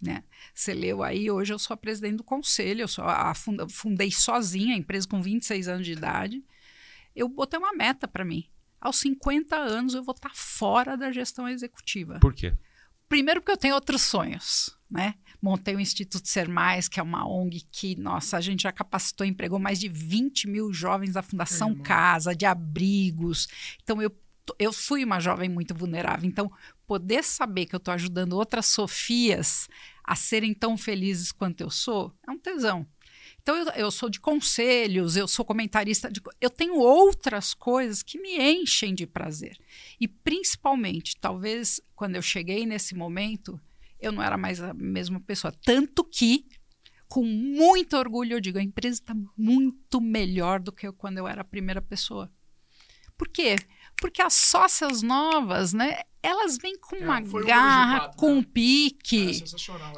Né? 0.01 0.23
Você 0.53 0.73
leu 0.73 1.03
aí, 1.03 1.29
hoje 1.29 1.53
eu 1.53 1.59
sou 1.59 1.75
a 1.75 1.77
presidente 1.77 2.17
do 2.17 2.23
conselho, 2.23 2.81
eu 2.81 2.87
sou 2.87 3.05
a, 3.05 3.33
fundei 3.69 4.11
sozinha 4.11 4.73
a 4.73 4.77
empresa 4.77 5.07
com 5.07 5.21
26 5.21 5.67
anos 5.67 5.85
de 5.85 5.91
idade 5.91 6.43
eu 7.15 7.27
botei 7.27 7.59
uma 7.59 7.73
meta 7.73 8.07
para 8.07 8.25
mim. 8.25 8.45
Aos 8.79 8.97
50 8.99 9.55
anos 9.55 9.93
eu 9.93 10.03
vou 10.03 10.15
estar 10.15 10.29
tá 10.29 10.35
fora 10.35 10.97
da 10.97 11.11
gestão 11.11 11.47
executiva. 11.47 12.19
Por 12.19 12.33
quê? 12.33 12.53
Primeiro 13.07 13.41
porque 13.41 13.51
eu 13.51 13.57
tenho 13.57 13.75
outros 13.75 14.01
sonhos, 14.01 14.75
né? 14.89 15.15
Montei 15.41 15.75
o 15.75 15.79
Instituto 15.79 16.27
Ser 16.27 16.47
Mais, 16.47 16.87
que 16.87 16.99
é 16.99 17.03
uma 17.03 17.27
ONG 17.27 17.63
que, 17.71 17.95
nossa, 17.95 18.37
a 18.37 18.41
gente 18.41 18.63
já 18.63 18.71
capacitou, 18.71 19.25
empregou 19.25 19.57
mais 19.57 19.79
de 19.79 19.89
20 19.89 20.47
mil 20.47 20.71
jovens 20.71 21.13
da 21.13 21.23
Fundação 21.23 21.73
Casa, 21.73 22.35
de 22.35 22.45
abrigos. 22.45 23.47
Então, 23.81 23.99
eu, 24.01 24.15
eu 24.59 24.71
fui 24.71 25.03
uma 25.03 25.19
jovem 25.19 25.49
muito 25.49 25.73
vulnerável. 25.73 26.29
Então, 26.29 26.51
poder 26.85 27.23
saber 27.23 27.65
que 27.65 27.73
eu 27.73 27.79
estou 27.79 27.93
ajudando 27.93 28.33
outras 28.33 28.67
Sofias 28.67 29.67
a 30.03 30.15
serem 30.15 30.53
tão 30.53 30.77
felizes 30.77 31.31
quanto 31.31 31.61
eu 31.61 31.71
sou, 31.71 32.13
é 32.27 32.31
um 32.31 32.37
tesão. 32.37 32.85
Então, 33.41 33.55
eu, 33.55 33.65
eu 33.71 33.91
sou 33.91 34.09
de 34.09 34.19
conselhos, 34.19 35.15
eu 35.15 35.27
sou 35.27 35.43
comentarista, 35.43 36.11
de, 36.11 36.21
eu 36.39 36.49
tenho 36.49 36.75
outras 36.75 37.55
coisas 37.55 38.03
que 38.03 38.19
me 38.21 38.37
enchem 38.39 38.93
de 38.93 39.07
prazer. 39.07 39.57
E, 39.99 40.07
principalmente, 40.07 41.15
talvez 41.19 41.81
quando 41.95 42.15
eu 42.15 42.21
cheguei 42.21 42.65
nesse 42.65 42.93
momento, 42.93 43.59
eu 44.01 44.11
não 44.11 44.23
era 44.23 44.37
mais 44.37 44.61
a 44.61 44.73
mesma 44.73 45.19
pessoa. 45.21 45.53
Tanto 45.63 46.03
que, 46.03 46.47
com 47.07 47.23
muito 47.23 47.95
orgulho, 47.95 48.33
eu 48.33 48.41
digo: 48.41 48.57
a 48.57 48.63
empresa 48.63 48.99
está 48.99 49.13
muito 49.37 50.01
melhor 50.01 50.59
do 50.59 50.71
que 50.71 50.87
eu, 50.87 50.93
quando 50.93 51.19
eu 51.19 51.27
era 51.27 51.41
a 51.41 51.45
primeira 51.45 51.81
pessoa. 51.81 52.31
Por 53.17 53.27
quê? 53.27 53.55
Porque 53.97 54.21
as 54.21 54.33
sócias 54.33 55.03
novas, 55.03 55.73
né, 55.73 56.01
elas 56.23 56.57
vêm 56.57 56.77
com 56.77 56.95
é, 56.97 56.99
uma 56.99 57.19
garra, 57.19 58.09
um 58.09 58.15
com 58.15 58.33
um 58.35 58.43
pique. 58.43 59.43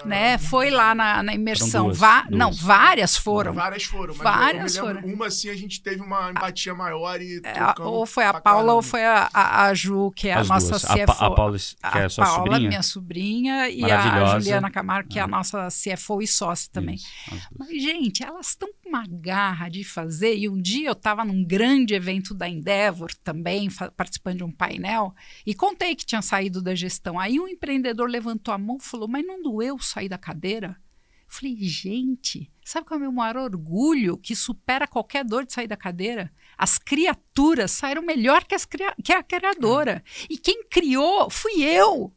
É 0.04 0.08
né? 0.08 0.38
Foi 0.38 0.70
lá 0.70 0.96
na, 0.96 1.22
na 1.22 1.34
imersão. 1.34 1.86
Duas, 1.86 1.98
Va 1.98 2.22
duas. 2.22 2.38
Não, 2.40 2.52
várias 2.52 3.18
foram. 3.18 3.54
Várias 3.54 3.84
foram. 3.84 4.14
várias 4.14 4.78
foram. 4.78 5.02
Uma, 5.02 5.28
assim, 5.28 5.50
a 5.50 5.56
gente 5.56 5.82
teve 5.82 6.02
uma 6.02 6.32
empatia 6.32 6.74
maior 6.74 7.22
e. 7.22 7.42
É, 7.44 7.82
ou 7.82 8.06
foi 8.06 8.26
a 8.26 8.34
Paula 8.34 8.60
caramba. 8.60 8.74
ou 8.74 8.82
foi 8.82 9.04
a, 9.04 9.30
a, 9.34 9.66
a, 9.66 9.74
Ju, 9.74 10.12
que 10.16 10.30
é 10.30 10.34
As 10.34 10.50
a 10.50 10.54
nossa. 10.54 10.80
CFO. 10.80 11.24
A, 11.24 11.28
a 11.28 11.32
Paula, 11.32 11.58
que 11.58 11.98
é 11.98 12.04
a 12.06 12.10
sua 12.10 12.26
Paula, 12.26 12.44
sobrinha. 12.46 12.70
minha 12.70 12.84
sobrinha, 12.84 13.70
e 13.70 13.92
a 13.92 14.40
Juliana 14.40 14.72
Camargo, 14.72 15.10
que 15.10 15.20
é 15.20 15.22
a 15.22 15.28
nossa 15.28 15.68
CFO 15.68 16.22
e 16.22 16.28
sócia 16.28 16.70
também. 16.72 16.96
Isso, 16.96 17.50
Mas, 17.58 17.70
gente, 17.70 18.24
elas 18.24 18.50
estão 18.50 18.70
com 18.82 18.90
uma 18.90 19.06
garra 19.08 19.68
de 19.68 19.84
fazer. 19.84 20.38
E 20.38 20.48
um 20.48 20.62
dia 20.62 20.88
eu 20.88 20.94
estava 20.94 21.26
num 21.26 21.44
grande 21.44 21.94
evento 21.94 22.34
da 22.34 22.48
Endeavor 22.48 23.12
também, 23.24 23.70
participando 23.98 24.38
de 24.38 24.44
um 24.44 24.52
painel, 24.52 25.14
e 25.46 25.54
contei 25.54 25.96
que 25.96 26.06
tinha 26.13 26.21
saído 26.21 26.62
da 26.62 26.76
gestão. 26.76 27.19
Aí 27.19 27.39
um 27.39 27.47
empreendedor 27.47 28.08
levantou 28.08 28.54
a 28.54 28.58
mão 28.58 28.78
e 28.80 28.84
falou: 28.84 29.08
Mas 29.08 29.26
não 29.26 29.41
doeu 29.41 29.80
sair 29.80 30.08
da 30.08 30.17
cadeira? 30.17 30.78
Eu 31.28 31.34
falei: 31.34 31.58
Gente, 31.62 32.52
sabe 32.63 32.86
qual 32.86 32.97
é 32.97 32.99
o 32.99 33.02
meu 33.02 33.12
maior 33.12 33.38
orgulho 33.38 34.17
que 34.17 34.36
supera 34.36 34.88
qualquer 34.88 35.26
dor 35.26 35.45
de 35.45 35.54
sair 35.54 35.67
da 35.67 35.78
cadeira? 35.78 36.32
As 36.58 36.78
criaturas 36.78 37.71
saíram 37.71 38.04
melhor 38.04 38.43
que, 38.43 38.54
as 38.54 38.65
cria 38.65 38.95
que 39.04 39.12
a 39.12 39.23
criadora. 39.23 40.04
E 40.30 40.38
quem 40.38 40.63
criou 40.65 41.30
fui 41.30 41.63
eu. 41.63 42.13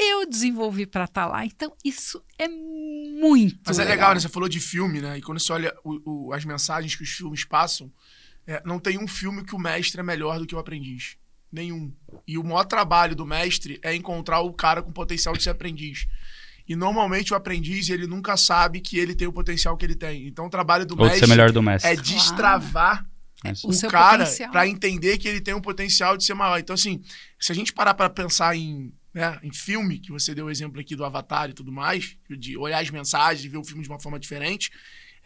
Eu 0.00 0.28
desenvolvi 0.28 0.86
para 0.86 1.04
estar 1.04 1.26
tá 1.26 1.32
lá. 1.32 1.44
Então, 1.44 1.74
isso 1.84 2.22
é 2.38 2.46
muito. 2.48 3.62
Mas 3.66 3.80
é 3.80 3.84
legal, 3.84 4.14
né? 4.14 4.20
Você 4.20 4.28
falou 4.28 4.48
de 4.48 4.60
filme, 4.60 5.00
né? 5.00 5.18
E 5.18 5.22
quando 5.22 5.40
você 5.40 5.52
olha 5.52 5.76
o, 5.82 6.28
o, 6.28 6.32
as 6.32 6.44
mensagens 6.44 6.94
que 6.94 7.02
os 7.02 7.10
filmes 7.10 7.44
passam, 7.44 7.92
é, 8.46 8.62
não 8.64 8.78
tem 8.78 8.96
um 8.96 9.08
filme 9.08 9.44
que 9.44 9.56
o 9.56 9.58
mestre 9.58 10.00
é 10.00 10.04
melhor 10.04 10.38
do 10.38 10.46
que 10.46 10.54
o 10.54 10.58
aprendiz. 10.58 11.16
Nenhum. 11.50 11.92
E 12.26 12.36
o 12.36 12.44
maior 12.44 12.64
trabalho 12.64 13.16
do 13.16 13.26
mestre 13.26 13.78
é 13.82 13.94
encontrar 13.94 14.40
o 14.40 14.52
cara 14.52 14.82
com 14.82 14.92
potencial 14.92 15.34
de 15.36 15.42
ser 15.42 15.50
aprendiz. 15.50 16.06
E 16.68 16.76
normalmente 16.76 17.32
o 17.32 17.36
aprendiz, 17.36 17.88
ele 17.88 18.06
nunca 18.06 18.36
sabe 18.36 18.80
que 18.80 18.98
ele 18.98 19.14
tem 19.14 19.26
o 19.26 19.32
potencial 19.32 19.76
que 19.76 19.86
ele 19.86 19.94
tem. 19.94 20.26
Então 20.26 20.46
o 20.46 20.50
trabalho 20.50 20.84
do, 20.84 20.94
mestre, 20.94 21.26
melhor 21.26 21.50
do 21.50 21.62
mestre 21.62 21.90
é 21.90 21.96
destravar 21.96 23.06
é. 23.42 23.52
o, 23.64 23.70
o 23.70 23.90
cara 23.90 24.26
para 24.52 24.68
entender 24.68 25.16
que 25.16 25.26
ele 25.26 25.40
tem 25.40 25.54
um 25.54 25.60
potencial 25.60 26.16
de 26.16 26.24
ser 26.24 26.34
maior. 26.34 26.58
Então, 26.58 26.74
assim, 26.74 27.00
se 27.40 27.50
a 27.52 27.54
gente 27.54 27.72
parar 27.72 27.94
para 27.94 28.10
pensar 28.10 28.54
em, 28.54 28.92
né, 29.14 29.38
em 29.42 29.52
filme, 29.52 29.98
que 29.98 30.12
você 30.12 30.34
deu 30.34 30.46
o 30.46 30.50
exemplo 30.50 30.78
aqui 30.78 30.94
do 30.94 31.06
Avatar 31.06 31.48
e 31.48 31.54
tudo 31.54 31.72
mais, 31.72 32.16
de 32.28 32.58
olhar 32.58 32.82
as 32.82 32.90
mensagens 32.90 33.42
e 33.44 33.48
ver 33.48 33.58
o 33.58 33.64
filme 33.64 33.82
de 33.82 33.88
uma 33.88 34.00
forma 34.00 34.18
diferente, 34.18 34.70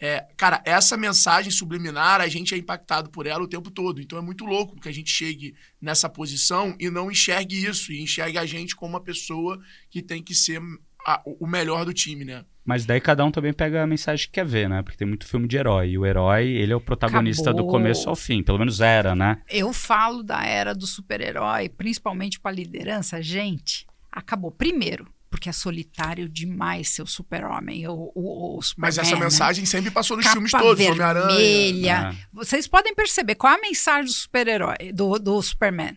é, 0.05 0.27
cara, 0.37 0.61
essa 0.65 0.97
mensagem 0.97 1.53
subliminar, 1.53 2.21
a 2.21 2.27
gente 2.27 2.53
é 2.53 2.59
impactado 2.59 3.09
por 3.09 3.25
ela 3.25 3.45
o 3.45 3.47
tempo 3.47 3.71
todo. 3.71 4.03
Então 4.03 4.19
é 4.19 4.21
muito 4.21 4.45
louco 4.45 4.81
que 4.81 4.89
a 4.89 4.93
gente 4.93 5.09
chegue 5.09 5.55
nessa 5.81 6.09
posição 6.09 6.75
e 6.81 6.91
não 6.91 7.09
enxergue 7.09 7.65
isso, 7.65 7.93
e 7.93 8.03
enxergue 8.03 8.37
a 8.37 8.45
gente 8.45 8.75
como 8.75 8.95
uma 8.95 9.01
pessoa 9.01 9.61
que 9.89 10.03
tem 10.03 10.21
que 10.21 10.35
ser 10.35 10.61
a, 11.07 11.23
o 11.25 11.47
melhor 11.47 11.85
do 11.85 11.95
time, 11.95 12.25
né? 12.25 12.45
Mas 12.65 12.85
daí 12.85 13.01
cada 13.01 13.25
um 13.25 13.31
também 13.31 13.53
pega 13.53 13.81
a 13.81 13.87
mensagem 13.87 14.27
que 14.27 14.33
quer 14.33 14.45
ver, 14.45 14.69
né? 14.69 14.83
Porque 14.83 14.99
tem 14.99 15.07
muito 15.07 15.25
filme 15.25 15.47
de 15.47 15.57
herói. 15.57 15.91
E 15.91 15.99
o 15.99 16.05
herói, 16.05 16.49
ele 16.49 16.73
é 16.73 16.77
o 16.77 16.81
protagonista 16.81 17.51
Acabou. 17.51 17.67
do 17.67 17.71
começo 17.71 18.09
ao 18.09 18.17
fim. 18.17 18.43
Pelo 18.43 18.59
menos 18.59 18.81
era, 18.81 19.15
né? 19.15 19.41
Eu 19.49 19.73
falo 19.73 20.25
da 20.25 20.45
era 20.45 20.75
do 20.75 20.87
super-herói, 20.87 21.69
principalmente 21.69 22.41
para 22.41 22.51
liderança. 22.51 23.23
Gente, 23.23 23.87
acabou. 24.11 24.51
Primeiro, 24.51 25.07
porque 25.33 25.49
é 25.49 25.53
solitário 25.53 26.29
demais 26.29 26.91
ser 26.91 27.01
o 27.01 27.07
super-homem, 27.07 27.89
o, 27.89 28.13
o, 28.15 28.59
o 28.59 28.61
Mas 28.77 28.99
essa 28.99 29.15
né? 29.15 29.25
mensagem 29.25 29.65
sempre 29.65 29.91
passou 29.91 30.15
nos 30.15 30.25
Capa 30.25 30.35
filmes 30.35 30.53
todos, 30.53 30.87
Homem-Aranha. 30.87 32.11
É. 32.15 32.27
Vocês 32.31 32.69
podem 32.69 32.95
perceber 32.95 33.35
qual 33.37 33.55
é 33.55 33.57
a 33.57 33.61
mensagem 33.61 34.05
do 34.05 34.13
super-herói, 34.13 34.93
do, 34.93 35.19
do 35.19 35.41
Superman. 35.41 35.97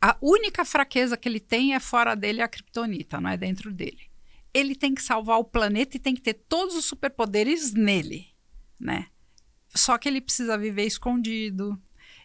A 0.00 0.16
única 0.22 0.64
fraqueza 0.64 1.16
que 1.16 1.28
ele 1.28 1.40
tem 1.40 1.74
é 1.74 1.80
fora 1.80 2.14
dele 2.14 2.40
a 2.40 2.46
Kryptonita, 2.46 3.20
não 3.20 3.30
é 3.30 3.36
dentro 3.36 3.72
dele. 3.72 4.02
Ele 4.54 4.76
tem 4.76 4.94
que 4.94 5.02
salvar 5.02 5.38
o 5.38 5.44
planeta 5.44 5.96
e 5.96 6.00
tem 6.00 6.14
que 6.14 6.22
ter 6.22 6.34
todos 6.48 6.76
os 6.76 6.84
superpoderes 6.84 7.72
nele, 7.72 8.28
né? 8.78 9.08
Só 9.74 9.98
que 9.98 10.08
ele 10.08 10.20
precisa 10.20 10.56
viver 10.56 10.84
escondido. 10.84 11.76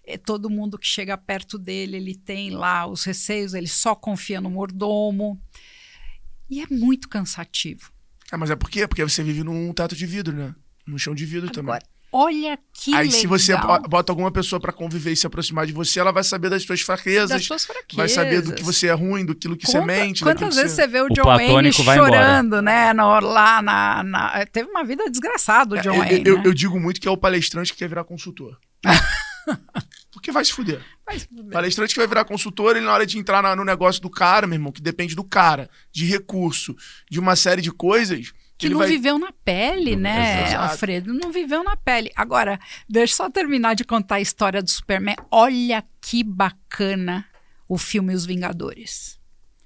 É, 0.06 0.20
todo 0.20 0.52
mundo 0.52 0.78
que 0.78 0.86
chega 0.86 1.18
perto 1.18 1.58
dele, 1.58 1.98
ele 1.98 2.16
tem 2.16 2.52
lá 2.52 2.86
os 2.86 3.04
receios, 3.04 3.56
ele 3.56 3.68
só 3.68 3.96
confia 3.96 4.40
no 4.40 4.52
mordomo. 4.52 5.42
E 6.52 6.62
é 6.62 6.66
muito 6.70 7.08
cansativo. 7.08 7.90
É, 8.30 8.36
mas 8.36 8.52
é 8.52 8.56
por 8.58 8.70
quê? 8.70 8.86
Porque 8.86 9.02
você 9.04 9.24
vive 9.24 9.42
num 9.42 9.74
teto 9.74 9.96
de 9.96 10.06
vidro, 10.06 10.36
né? 10.36 10.54
Num 10.86 10.98
chão 10.98 11.16
de 11.16 11.26
vidro 11.26 11.50
Agora, 11.50 11.80
também. 11.80 11.92
Olha 12.14 12.60
que 12.74 12.94
Aí 12.94 13.06
legal. 13.06 13.22
se 13.22 13.26
você 13.26 13.54
bota 13.88 14.12
alguma 14.12 14.30
pessoa 14.30 14.60
para 14.60 14.74
conviver 14.74 15.14
e 15.14 15.16
se 15.16 15.26
aproximar 15.26 15.66
de 15.66 15.72
você, 15.72 15.98
ela 15.98 16.12
vai 16.12 16.26
saber 16.26 16.50
das 16.50 16.64
suas 16.64 16.82
fraquezas. 16.82 17.30
Das 17.30 17.46
suas 17.46 17.66
fraquezas. 17.66 17.96
Vai 17.96 18.10
saber 18.10 18.42
do 18.42 18.54
que 18.54 18.64
você 18.64 18.88
é 18.88 18.92
ruim, 18.92 19.26
do 19.26 19.34
que 19.34 19.48
você 19.66 19.80
mente. 19.80 20.24
Quantas 20.24 20.56
vezes 20.58 20.74
você... 20.74 20.82
você 20.82 20.88
vê 20.88 21.00
o, 21.00 21.06
o 21.06 21.10
John 21.10 21.24
Wayne 21.24 21.72
chorando, 21.72 22.62
né? 22.62 22.92
No, 22.92 23.18
lá 23.22 23.62
na, 23.62 24.04
na, 24.04 24.46
Teve 24.46 24.70
uma 24.70 24.84
vida 24.84 25.10
desgraçada 25.10 25.76
o 25.76 25.78
é, 25.78 25.82
John 25.82 25.94
é, 25.94 26.00
Wayne. 26.00 26.24
Eu, 26.26 26.38
né? 26.40 26.44
eu, 26.46 26.54
digo 26.54 26.78
muito 26.78 27.00
que 27.00 27.08
é 27.08 27.12
o 27.12 27.16
palestrante 27.16 27.72
que 27.72 27.80
quer 27.80 27.88
virar 27.88 28.04
consultor. 28.04 28.60
Porque 30.22 30.32
vai 30.32 30.46
se 30.46 30.54
fuder. 30.54 30.80
Vai 31.04 31.18
se 31.18 31.28
fuder. 31.28 31.52
Palestrante 31.52 31.96
que 31.96 32.00
vai 32.00 32.08
virar 32.08 32.26
consultor, 32.26 32.78
ele 32.78 32.86
na 32.86 32.94
hora 32.94 33.08
de 33.08 33.18
entrar 33.18 33.42
na, 33.42 33.56
no 33.56 33.66
negócio 33.66 34.00
do 34.00 34.10
cara, 34.10 34.46
meu 34.46 34.56
irmão, 34.56 34.72
que 34.72 34.82
depende 34.82 35.16
do 35.16 35.24
cara, 35.24 35.68
de 35.92 36.06
recurso, 36.06 36.76
de 37.10 37.20
uma 37.20 37.36
série 37.36 37.60
de 37.60 37.72
coisas. 37.72 38.32
Que 38.56 38.70
não 38.70 38.78
vai... 38.78 38.88
viveu 38.88 39.18
na 39.18 39.32
pele, 39.44 39.96
né, 39.96 40.48
Exato. 40.48 40.74
Alfredo? 40.74 41.12
Não 41.12 41.32
viveu 41.32 41.64
na 41.64 41.76
pele. 41.76 42.12
Agora, 42.16 42.60
deixa 42.88 43.14
eu 43.14 43.18
só 43.18 43.30
terminar 43.32 43.74
de 43.74 43.84
contar 43.84 44.16
a 44.16 44.22
história 44.22 44.62
do 44.62 44.70
Superman. 44.70 45.16
Olha 45.32 45.84
que 46.00 46.24
bacana 46.24 47.26
o 47.68 47.80
filme 47.80 48.14
Os 48.14 48.24
Vingadores. 48.24 49.20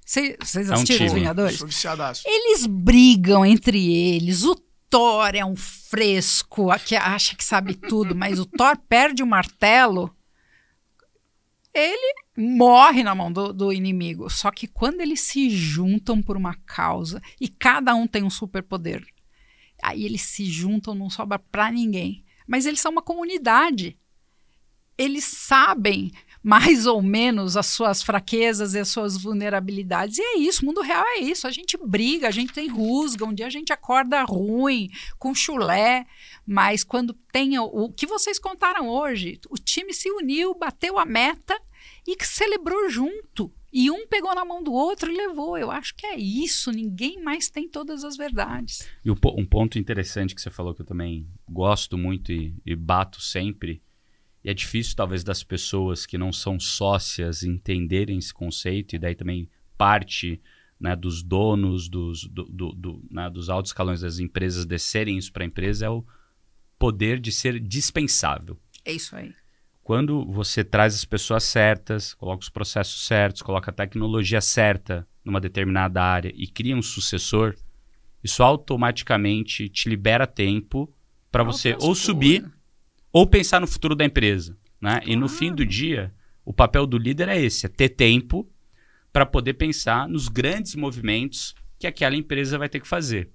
Vocês 0.06 0.70
assistiram 0.70 1.00
é 1.00 1.02
um 1.02 1.06
Os 1.06 1.12
Vingadores? 1.12 1.58
Sou 1.58 1.68
viciadaço. 1.68 2.22
Eles 2.24 2.64
brigam 2.64 3.44
entre 3.44 3.92
eles. 3.94 4.42
O 4.42 4.54
Thor 4.88 5.34
é 5.34 5.44
um 5.44 5.56
fresco, 5.56 6.68
que 6.86 6.96
acha 6.96 7.36
que 7.36 7.44
sabe 7.44 7.74
tudo, 7.74 8.14
mas 8.14 8.38
o 8.38 8.46
Thor 8.46 8.78
perde 8.88 9.22
o 9.22 9.26
martelo, 9.26 10.15
ele 11.76 12.14
morre 12.36 13.02
na 13.02 13.14
mão 13.14 13.30
do, 13.30 13.52
do, 13.52 13.72
inimigo. 13.72 14.30
Só 14.30 14.50
que 14.50 14.66
quando 14.66 15.00
eles 15.00 15.20
se 15.20 15.50
juntam 15.50 16.22
por 16.22 16.36
uma 16.36 16.54
causa 16.54 17.20
e 17.40 17.48
cada 17.48 17.94
um 17.94 18.06
tem 18.06 18.22
um 18.22 18.30
superpoder, 18.30 19.06
aí 19.82 20.04
eles 20.04 20.22
se 20.22 20.46
juntam, 20.46 20.94
não 20.94 21.10
sobra 21.10 21.38
para 21.38 21.70
ninguém. 21.70 22.24
Mas 22.46 22.64
eles 22.64 22.80
são 22.80 22.92
uma 22.92 23.02
comunidade. 23.02 23.98
Eles 24.96 25.24
sabem 25.24 26.10
mais 26.46 26.86
ou 26.86 27.02
menos 27.02 27.56
as 27.56 27.66
suas 27.66 28.04
fraquezas 28.04 28.74
e 28.74 28.78
as 28.78 28.86
suas 28.86 29.20
vulnerabilidades. 29.20 30.16
E 30.18 30.22
é 30.22 30.38
isso, 30.38 30.62
o 30.62 30.66
mundo 30.66 30.80
real 30.80 31.04
é 31.04 31.18
isso. 31.18 31.44
A 31.44 31.50
gente 31.50 31.76
briga, 31.76 32.28
a 32.28 32.30
gente 32.30 32.52
tem 32.52 32.68
rusga, 32.68 33.24
um 33.24 33.34
dia 33.34 33.48
a 33.48 33.50
gente 33.50 33.72
acorda 33.72 34.22
ruim, 34.22 34.88
com 35.18 35.34
chulé, 35.34 36.06
mas 36.46 36.84
quando 36.84 37.12
tem 37.32 37.58
o, 37.58 37.64
o 37.64 37.92
que 37.92 38.06
vocês 38.06 38.38
contaram 38.38 38.88
hoje, 38.88 39.40
o 39.50 39.56
time 39.56 39.92
se 39.92 40.08
uniu, 40.08 40.54
bateu 40.54 41.00
a 41.00 41.04
meta 41.04 41.60
e 42.06 42.16
celebrou 42.24 42.88
junto. 42.88 43.52
E 43.72 43.90
um 43.90 44.06
pegou 44.06 44.32
na 44.32 44.44
mão 44.44 44.62
do 44.62 44.72
outro 44.72 45.10
e 45.10 45.16
levou. 45.16 45.58
Eu 45.58 45.72
acho 45.72 45.96
que 45.96 46.06
é 46.06 46.16
isso. 46.16 46.70
Ninguém 46.70 47.20
mais 47.20 47.50
tem 47.50 47.68
todas 47.68 48.04
as 48.04 48.16
verdades. 48.16 48.88
E 49.04 49.10
um 49.10 49.44
ponto 49.44 49.80
interessante 49.80 50.32
que 50.32 50.40
você 50.40 50.50
falou 50.50 50.72
que 50.72 50.82
eu 50.82 50.86
também 50.86 51.28
gosto 51.50 51.98
muito 51.98 52.30
e, 52.30 52.54
e 52.64 52.76
bato 52.76 53.20
sempre 53.20 53.82
e 54.46 54.50
é 54.50 54.54
difícil, 54.54 54.94
talvez, 54.94 55.24
das 55.24 55.42
pessoas 55.42 56.06
que 56.06 56.16
não 56.16 56.32
são 56.32 56.60
sócias 56.60 57.42
entenderem 57.42 58.16
esse 58.16 58.32
conceito, 58.32 58.94
e 58.94 58.98
daí 58.98 59.16
também 59.16 59.50
parte 59.76 60.40
né, 60.78 60.94
dos 60.94 61.20
donos, 61.20 61.88
dos, 61.88 62.28
do, 62.28 62.44
do, 62.44 62.70
do, 62.70 63.04
né, 63.10 63.28
dos 63.28 63.50
altos 63.50 63.70
escalões 63.70 64.02
das 64.02 64.20
empresas 64.20 64.64
descerem 64.64 65.18
isso 65.18 65.32
para 65.32 65.42
a 65.42 65.46
empresa, 65.48 65.86
é 65.86 65.90
o 65.90 66.04
poder 66.78 67.18
de 67.18 67.32
ser 67.32 67.58
dispensável. 67.58 68.56
É 68.84 68.92
isso 68.92 69.16
aí. 69.16 69.34
Quando 69.82 70.24
você 70.24 70.62
traz 70.62 70.94
as 70.94 71.04
pessoas 71.04 71.42
certas, 71.42 72.14
coloca 72.14 72.44
os 72.44 72.48
processos 72.48 73.04
certos, 73.04 73.42
coloca 73.42 73.72
a 73.72 73.74
tecnologia 73.74 74.40
certa 74.40 75.08
numa 75.24 75.40
determinada 75.40 76.00
área 76.00 76.32
e 76.36 76.46
cria 76.46 76.76
um 76.76 76.82
sucessor, 76.82 77.56
isso 78.22 78.44
automaticamente 78.44 79.68
te 79.68 79.88
libera 79.88 80.24
tempo 80.24 80.88
para 81.32 81.42
você 81.42 81.76
ou 81.80 81.96
subir 81.96 82.48
ou 83.16 83.26
pensar 83.26 83.62
no 83.62 83.66
futuro 83.66 83.94
da 83.94 84.04
empresa. 84.04 84.58
Né? 84.78 85.00
E 85.06 85.16
no 85.16 85.26
fim 85.26 85.50
do 85.50 85.64
dia, 85.64 86.12
o 86.44 86.52
papel 86.52 86.86
do 86.86 86.98
líder 86.98 87.30
é 87.30 87.40
esse: 87.40 87.64
é 87.64 87.68
ter 87.68 87.88
tempo 87.88 88.46
para 89.10 89.24
poder 89.24 89.54
pensar 89.54 90.06
nos 90.06 90.28
grandes 90.28 90.74
movimentos 90.74 91.54
que 91.78 91.86
aquela 91.86 92.14
empresa 92.14 92.58
vai 92.58 92.68
ter 92.68 92.78
que 92.78 92.86
fazer. 92.86 93.30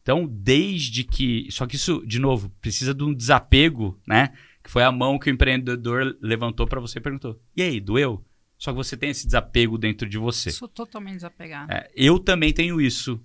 Então, 0.00 0.28
desde 0.30 1.02
que. 1.02 1.48
Só 1.50 1.66
que 1.66 1.74
isso, 1.74 2.06
de 2.06 2.20
novo, 2.20 2.50
precisa 2.60 2.94
de 2.94 3.02
um 3.02 3.12
desapego, 3.12 4.00
né? 4.06 4.32
Que 4.62 4.70
foi 4.70 4.84
a 4.84 4.92
mão 4.92 5.18
que 5.18 5.28
o 5.28 5.32
empreendedor 5.32 6.16
levantou 6.22 6.64
para 6.64 6.80
você 6.80 7.00
e 7.00 7.02
perguntou: 7.02 7.42
e 7.56 7.62
aí, 7.62 7.80
doeu? 7.80 8.24
Só 8.56 8.70
que 8.70 8.76
você 8.76 8.96
tem 8.96 9.10
esse 9.10 9.26
desapego 9.26 9.76
dentro 9.76 10.08
de 10.08 10.18
você. 10.18 10.52
Sou 10.52 10.68
totalmente 10.68 11.16
desapegado. 11.16 11.72
É, 11.72 11.90
eu 11.96 12.20
também 12.20 12.52
tenho 12.52 12.80
isso 12.80 13.20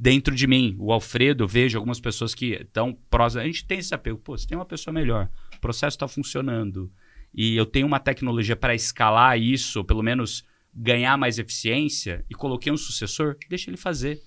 dentro 0.00 0.34
de 0.34 0.46
mim. 0.46 0.74
O 0.78 0.92
Alfredo, 0.92 1.46
vejo 1.46 1.76
algumas 1.76 2.00
pessoas 2.00 2.34
que 2.34 2.54
estão 2.54 2.96
próximas. 3.10 3.44
A 3.44 3.46
gente 3.46 3.66
tem 3.66 3.78
esse 3.80 3.94
apego. 3.94 4.16
Pô, 4.16 4.36
você 4.36 4.46
tem 4.46 4.56
uma 4.56 4.64
pessoa 4.64 4.94
melhor. 4.94 5.28
O 5.54 5.60
processo 5.60 5.94
está 5.94 6.08
funcionando. 6.08 6.90
E 7.34 7.54
eu 7.54 7.66
tenho 7.66 7.86
uma 7.86 8.00
tecnologia 8.00 8.56
para 8.56 8.74
escalar 8.74 9.38
isso, 9.38 9.80
ou 9.80 9.84
pelo 9.84 10.02
menos 10.02 10.42
ganhar 10.74 11.18
mais 11.18 11.38
eficiência, 11.38 12.24
e 12.30 12.34
coloquei 12.34 12.72
um 12.72 12.76
sucessor, 12.76 13.36
deixa 13.48 13.68
ele 13.68 13.76
fazer 13.76 14.22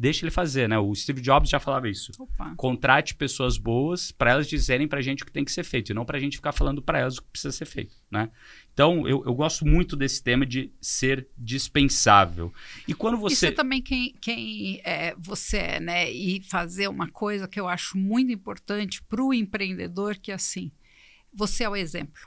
deixa 0.00 0.24
ele 0.24 0.30
fazer, 0.30 0.66
né? 0.66 0.78
O 0.78 0.94
Steve 0.94 1.20
Jobs 1.20 1.50
já 1.50 1.60
falava 1.60 1.86
isso. 1.86 2.10
Opa. 2.18 2.54
Contrate 2.56 3.14
pessoas 3.14 3.58
boas 3.58 4.10
para 4.10 4.30
elas 4.30 4.48
dizerem 4.48 4.88
para 4.88 4.98
a 4.98 5.02
gente 5.02 5.22
o 5.22 5.26
que 5.26 5.30
tem 5.30 5.44
que 5.44 5.52
ser 5.52 5.62
feito, 5.62 5.90
e 5.90 5.94
não 5.94 6.06
para 6.06 6.16
a 6.16 6.20
gente 6.20 6.38
ficar 6.38 6.52
falando 6.52 6.80
para 6.80 7.00
elas 7.00 7.18
o 7.18 7.22
que 7.22 7.28
precisa 7.28 7.52
ser 7.52 7.66
feito, 7.66 7.94
né? 8.10 8.30
Então, 8.72 9.06
eu, 9.06 9.22
eu 9.26 9.34
gosto 9.34 9.66
muito 9.66 9.94
desse 9.94 10.22
tema 10.22 10.46
de 10.46 10.72
ser 10.80 11.28
dispensável. 11.36 12.50
E 12.88 12.94
quando 12.94 13.18
você... 13.18 13.34
Isso 13.34 13.46
é 13.46 13.50
também 13.50 13.82
quem, 13.82 14.14
quem 14.22 14.80
é, 14.84 15.14
você 15.18 15.58
é, 15.58 15.80
né? 15.80 16.10
E 16.10 16.42
fazer 16.44 16.88
uma 16.88 17.10
coisa 17.10 17.46
que 17.46 17.60
eu 17.60 17.68
acho 17.68 17.98
muito 17.98 18.32
importante 18.32 19.02
para 19.02 19.22
o 19.22 19.34
empreendedor, 19.34 20.16
que 20.16 20.32
é 20.32 20.34
assim, 20.34 20.72
você 21.30 21.64
é 21.64 21.68
o 21.68 21.76
exemplo. 21.76 22.22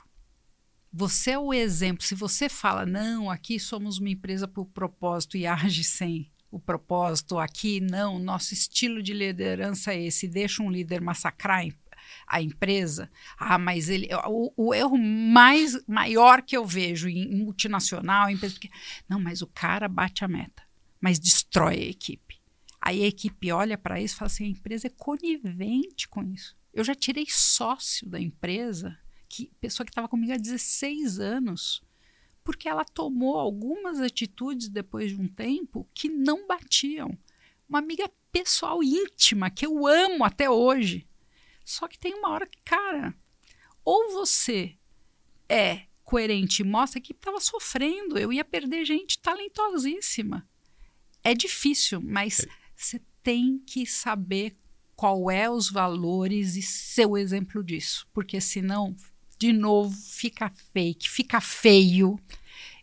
Você 0.92 1.32
é 1.32 1.38
o 1.40 1.52
exemplo. 1.52 2.04
Se 2.04 2.14
você 2.14 2.48
fala, 2.48 2.86
não, 2.86 3.28
aqui 3.28 3.58
somos 3.58 3.98
uma 3.98 4.10
empresa 4.10 4.46
por 4.46 4.66
propósito 4.66 5.36
e 5.36 5.44
age 5.44 5.82
sem 5.82 6.30
o 6.54 6.60
propósito 6.60 7.36
aqui, 7.36 7.80
não, 7.80 8.16
nosso 8.16 8.54
estilo 8.54 9.02
de 9.02 9.12
liderança 9.12 9.92
é 9.92 10.04
esse, 10.04 10.28
deixa 10.28 10.62
um 10.62 10.70
líder 10.70 11.00
massacrar 11.00 11.66
a 12.28 12.40
empresa. 12.40 13.10
Ah, 13.36 13.58
mas 13.58 13.88
ele 13.88 14.08
o, 14.28 14.52
o 14.56 14.72
erro 14.72 14.96
mais 14.96 15.76
maior 15.84 16.42
que 16.42 16.56
eu 16.56 16.64
vejo 16.64 17.08
em, 17.08 17.28
multinacional, 17.28 18.30
em 18.30 18.34
empresa, 18.34 18.54
porque, 18.54 18.70
não, 19.08 19.18
mas 19.18 19.42
o 19.42 19.48
cara 19.48 19.88
bate 19.88 20.24
a 20.24 20.28
meta, 20.28 20.62
mas 21.00 21.18
destrói 21.18 21.74
a 21.74 21.90
equipe. 21.90 22.40
Aí 22.80 23.02
a 23.02 23.08
equipe 23.08 23.50
olha 23.50 23.76
para 23.76 24.00
isso 24.00 24.14
e 24.14 24.18
fala 24.18 24.30
assim: 24.30 24.44
a 24.44 24.48
empresa 24.48 24.86
é 24.86 24.90
conivente 24.90 26.08
com 26.08 26.22
isso. 26.22 26.56
Eu 26.72 26.84
já 26.84 26.94
tirei 26.94 27.26
sócio 27.28 28.08
da 28.08 28.20
empresa, 28.20 28.96
que 29.28 29.50
pessoa 29.60 29.84
que 29.84 29.90
estava 29.90 30.08
comigo 30.08 30.32
há 30.32 30.36
16 30.36 31.18
anos 31.18 31.82
porque 32.44 32.68
ela 32.68 32.84
tomou 32.84 33.38
algumas 33.38 34.00
atitudes 34.00 34.68
depois 34.68 35.10
de 35.10 35.20
um 35.20 35.26
tempo 35.26 35.88
que 35.94 36.08
não 36.08 36.46
batiam. 36.46 37.18
Uma 37.66 37.78
amiga 37.78 38.08
pessoal 38.30 38.82
íntima 38.82 39.50
que 39.50 39.66
eu 39.66 39.86
amo 39.86 40.22
até 40.22 40.48
hoje. 40.50 41.08
Só 41.64 41.88
que 41.88 41.98
tem 41.98 42.14
uma 42.14 42.28
hora 42.28 42.46
que, 42.46 42.58
cara, 42.62 43.14
ou 43.82 44.12
você 44.12 44.76
é 45.48 45.86
coerente 46.04 46.60
e 46.60 46.64
mostra 46.64 47.00
que 47.00 47.12
estava 47.12 47.40
sofrendo, 47.40 48.18
eu 48.18 48.30
ia 48.30 48.44
perder 48.44 48.84
gente 48.84 49.18
talentosíssima. 49.18 50.46
É 51.22 51.34
difícil, 51.34 52.02
mas 52.02 52.40
é. 52.40 52.48
você 52.76 53.00
tem 53.22 53.58
que 53.58 53.86
saber 53.86 54.54
qual 54.94 55.30
é 55.30 55.48
os 55.50 55.70
valores 55.70 56.56
e 56.56 56.62
ser 56.62 57.06
o 57.06 57.16
exemplo 57.16 57.64
disso, 57.64 58.06
porque 58.12 58.40
senão 58.40 58.94
de 59.44 59.52
novo, 59.52 59.94
fica 59.94 60.50
fake, 60.72 61.10
fica 61.10 61.40
feio. 61.40 62.18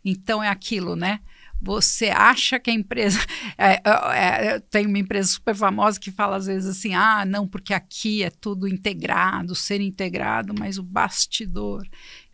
Então 0.05 0.43
é 0.43 0.47
aquilo, 0.47 0.95
né? 0.95 1.19
Você 1.59 2.09
acha 2.09 2.59
que 2.59 2.69
a 2.69 2.73
empresa. 2.73 3.19
É, 3.57 3.73
é, 3.73 4.45
é, 4.47 4.59
tem 4.59 4.87
uma 4.87 4.97
empresa 4.97 5.27
super 5.27 5.53
famosa 5.53 5.99
que 5.99 6.09
fala 6.09 6.35
às 6.35 6.47
vezes 6.47 6.67
assim: 6.67 6.95
ah, 6.95 7.23
não, 7.25 7.47
porque 7.47 7.75
aqui 7.75 8.23
é 8.23 8.31
tudo 8.31 8.67
integrado, 8.67 9.53
ser 9.53 9.79
integrado, 9.81 10.55
mas 10.57 10.79
o 10.79 10.83
bastidor. 10.83 11.87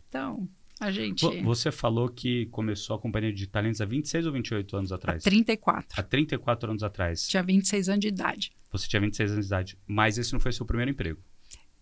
Então, 0.08 0.48
a 0.80 0.90
gente. 0.90 1.26
Você 1.42 1.70
falou 1.70 2.08
que 2.08 2.46
começou 2.46 2.96
a 2.96 2.98
companhia 2.98 3.32
de 3.32 3.46
talentos 3.46 3.82
há 3.82 3.84
26 3.84 4.24
ou 4.24 4.32
28 4.32 4.76
anos 4.76 4.92
atrás? 4.92 5.22
Há 5.22 5.30
34. 5.30 6.00
Há 6.00 6.02
34 6.02 6.70
anos 6.70 6.82
atrás. 6.82 7.28
Tinha 7.28 7.42
26 7.42 7.88
anos 7.90 8.00
de 8.00 8.08
idade. 8.08 8.52
Você 8.72 8.88
tinha 8.88 9.00
26 9.00 9.32
anos 9.32 9.44
de 9.44 9.48
idade. 9.48 9.78
Mas 9.86 10.16
esse 10.16 10.32
não 10.32 10.40
foi 10.40 10.52
seu 10.52 10.64
primeiro 10.64 10.90
emprego? 10.90 11.20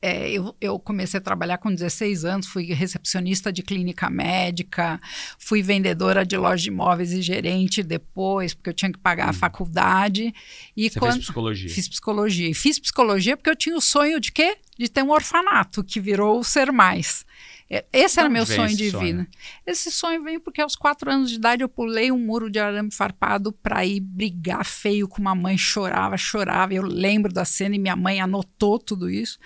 É, 0.01 0.31
eu, 0.31 0.55
eu, 0.61 0.79
comecei 0.79 1.19
a 1.19 1.23
trabalhar 1.23 1.59
com 1.59 1.73
16 1.75 2.25
anos, 2.25 2.47
fui 2.47 2.67
recepcionista 2.67 3.53
de 3.53 3.63
clínica 3.63 4.11
médica, 4.11 5.01
fui 5.39 5.63
vendedora 5.63 6.25
de 6.25 6.37
loja 6.37 6.63
de 6.63 6.69
imóveis 6.69 7.13
e 7.13 7.23
gerente 7.23 7.83
depois, 7.83 8.53
porque 8.53 8.71
eu 8.71 8.75
tinha 8.75 8.93
que 8.93 8.99
pagar 8.99 9.27
hum. 9.27 9.31
a 9.31 9.33
faculdade. 9.33 10.35
E 10.77 10.91
Você 10.91 10.99
quando... 10.99 11.13
fez 11.13 11.25
psicologia? 11.25 11.71
Fiz 11.71 11.89
psicologia. 11.89 12.51
E 12.51 12.55
fiz 12.55 12.79
psicologia 12.79 13.37
porque 13.37 13.51
eu 13.51 13.57
tinha 13.57 13.77
o 13.77 13.81
sonho 13.81 14.21
de 14.21 14.31
quê? 14.33 14.59
De 14.79 14.89
ter 14.89 15.03
um 15.03 15.11
orfanato, 15.11 15.83
que 15.83 15.99
virou 15.99 16.39
o 16.39 16.45
Ser 16.45 16.71
Mais. 16.71 17.25
É, 17.69 17.85
esse 17.93 18.21
era 18.21 18.29
meu 18.29 18.47
sonho 18.47 18.77
de 18.77 18.91
vida. 18.91 19.27
Esse 19.67 19.91
sonho 19.91 20.23
veio 20.23 20.41
porque 20.41 20.61
aos 20.61 20.77
quatro 20.77 21.11
anos 21.11 21.31
de 21.31 21.37
idade 21.37 21.63
eu 21.63 21.69
pulei 21.69 22.13
um 22.13 22.19
muro 22.19 22.49
de 22.49 22.61
arame 22.61 22.93
farpado 22.93 23.51
para 23.51 23.85
ir 23.85 23.99
brigar 23.99 24.65
feio 24.65 25.09
com 25.09 25.21
uma 25.21 25.35
mãe, 25.35 25.59
chorava, 25.59 26.17
chorava. 26.17 26.73
Eu 26.73 26.85
lembro 26.85 27.33
da 27.33 27.45
cena 27.45 27.75
e 27.75 27.79
minha 27.79 27.97
mãe 27.97 28.21
anotou 28.21 28.79
tudo 28.79 29.11
isso, 29.11 29.39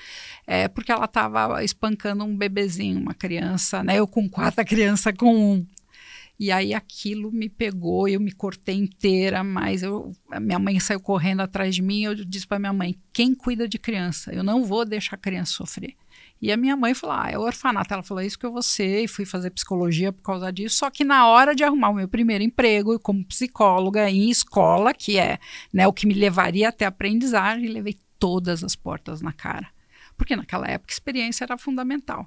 é, 0.46 0.68
porque 0.68 0.92
ela 0.92 1.06
estava 1.06 1.64
espancando 1.64 2.22
um 2.24 2.36
bebezinho, 2.36 3.00
uma 3.00 3.14
criança, 3.14 3.82
né? 3.82 3.98
Eu 3.98 4.06
com 4.06 4.28
quatro, 4.28 4.60
a 4.60 4.64
criança 4.64 5.12
com 5.12 5.54
um. 5.54 5.66
E 6.38 6.50
aí 6.50 6.72
aquilo 6.72 7.30
me 7.30 7.50
pegou, 7.50 8.08
eu 8.08 8.18
me 8.18 8.32
cortei 8.32 8.74
inteira, 8.74 9.44
mas 9.44 9.82
eu, 9.82 10.10
minha 10.40 10.58
mãe 10.58 10.80
saiu 10.80 10.98
correndo 10.98 11.40
atrás 11.40 11.74
de 11.74 11.82
mim. 11.82 12.04
Eu 12.04 12.14
disse 12.14 12.46
para 12.46 12.58
minha 12.58 12.72
mãe: 12.72 12.98
quem 13.12 13.34
cuida 13.34 13.68
de 13.68 13.78
criança? 13.78 14.32
Eu 14.32 14.42
não 14.42 14.64
vou 14.64 14.84
deixar 14.86 15.16
a 15.16 15.18
criança 15.18 15.52
sofrer. 15.52 15.94
E 16.40 16.50
a 16.50 16.56
minha 16.56 16.76
mãe 16.76 16.94
falou: 16.94 17.16
ah, 17.16 17.30
é 17.30 17.38
orfanato. 17.38 17.92
Ela 17.92 18.02
falou: 18.02 18.22
é 18.22 18.26
isso 18.26 18.38
que 18.38 18.46
eu 18.46 18.52
vou 18.52 18.62
ser. 18.62 19.04
E 19.04 19.08
fui 19.08 19.24
fazer 19.24 19.50
psicologia 19.50 20.12
por 20.12 20.22
causa 20.22 20.52
disso. 20.52 20.76
Só 20.76 20.90
que 20.90 21.04
na 21.04 21.26
hora 21.26 21.54
de 21.54 21.62
arrumar 21.62 21.90
o 21.90 21.94
meu 21.94 22.08
primeiro 22.08 22.42
emprego 22.42 22.98
como 22.98 23.24
psicóloga 23.24 24.08
em 24.08 24.30
escola, 24.30 24.94
que 24.94 25.18
é 25.18 25.38
né, 25.72 25.86
o 25.86 25.92
que 25.92 26.06
me 26.06 26.14
levaria 26.14 26.68
até 26.68 26.84
a 26.84 26.88
aprendizagem, 26.88 27.68
levei 27.68 27.98
todas 28.18 28.64
as 28.64 28.74
portas 28.74 29.20
na 29.20 29.32
cara. 29.32 29.68
Porque 30.16 30.36
naquela 30.36 30.66
época 30.66 30.92
experiência 30.92 31.44
era 31.44 31.56
fundamental. 31.58 32.26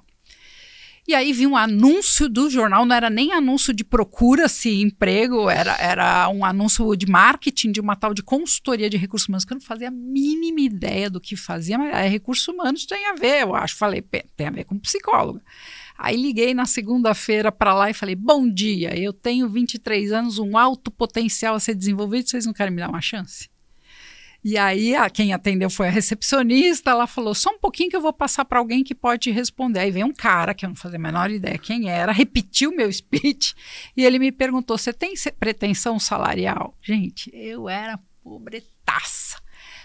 E 1.06 1.14
aí 1.14 1.34
vi 1.34 1.46
um 1.46 1.54
anúncio 1.54 2.30
do 2.30 2.48
jornal, 2.48 2.86
não 2.86 2.96
era 2.96 3.10
nem 3.10 3.30
anúncio 3.30 3.74
de 3.74 3.84
procura-se 3.84 4.80
emprego, 4.80 5.50
era, 5.50 5.76
era 5.76 6.28
um 6.30 6.46
anúncio 6.46 6.96
de 6.96 7.06
marketing 7.06 7.72
de 7.72 7.80
uma 7.80 7.94
tal 7.94 8.14
de 8.14 8.22
consultoria 8.22 8.88
de 8.88 8.96
recursos 8.96 9.28
humanos, 9.28 9.44
que 9.44 9.52
eu 9.52 9.56
não 9.56 9.62
fazia 9.62 9.88
a 9.88 9.90
mínima 9.90 10.60
ideia 10.60 11.10
do 11.10 11.20
que 11.20 11.36
fazia, 11.36 11.76
mas 11.76 11.94
é, 11.94 12.08
recursos 12.08 12.48
humanos 12.48 12.86
tem 12.86 13.06
a 13.06 13.14
ver, 13.14 13.42
eu 13.42 13.54
acho. 13.54 13.76
Falei, 13.76 14.00
tem 14.34 14.46
a 14.46 14.50
ver 14.50 14.64
com 14.64 14.78
psicóloga. 14.78 15.42
Aí 15.96 16.16
liguei 16.16 16.54
na 16.54 16.64
segunda-feira 16.64 17.52
para 17.52 17.74
lá 17.74 17.90
e 17.90 17.94
falei: 17.94 18.14
Bom 18.14 18.48
dia, 18.48 18.98
eu 18.98 19.12
tenho 19.12 19.48
23 19.48 20.10
anos, 20.10 20.38
um 20.38 20.56
alto 20.56 20.90
potencial 20.90 21.54
a 21.54 21.60
ser 21.60 21.74
desenvolvido, 21.74 22.28
vocês 22.30 22.46
não 22.46 22.54
querem 22.54 22.72
me 22.72 22.80
dar 22.80 22.88
uma 22.88 23.02
chance? 23.02 23.48
E 24.44 24.58
aí, 24.58 24.94
a, 24.94 25.08
quem 25.08 25.32
atendeu 25.32 25.70
foi 25.70 25.88
a 25.88 25.90
recepcionista. 25.90 26.90
Ela 26.90 27.06
falou: 27.06 27.34
só 27.34 27.50
um 27.50 27.58
pouquinho 27.58 27.88
que 27.88 27.96
eu 27.96 28.00
vou 28.02 28.12
passar 28.12 28.44
para 28.44 28.58
alguém 28.58 28.84
que 28.84 28.94
pode 28.94 29.30
responder. 29.30 29.80
Aí 29.80 29.90
vem 29.90 30.04
um 30.04 30.12
cara, 30.12 30.52
que 30.52 30.66
eu 30.66 30.68
não 30.68 30.76
fazia 30.76 30.98
a 30.98 31.02
menor 31.02 31.30
ideia 31.30 31.56
quem 31.56 31.88
era, 31.88 32.12
repetiu 32.12 32.70
meu 32.70 32.92
speech 32.92 33.54
e 33.96 34.04
ele 34.04 34.18
me 34.18 34.30
perguntou: 34.30 34.76
você 34.76 34.92
tem 34.92 35.14
pretensão 35.40 35.98
salarial? 35.98 36.76
Gente, 36.82 37.30
eu 37.32 37.70
era 37.70 37.98
pobretaça. 38.22 39.38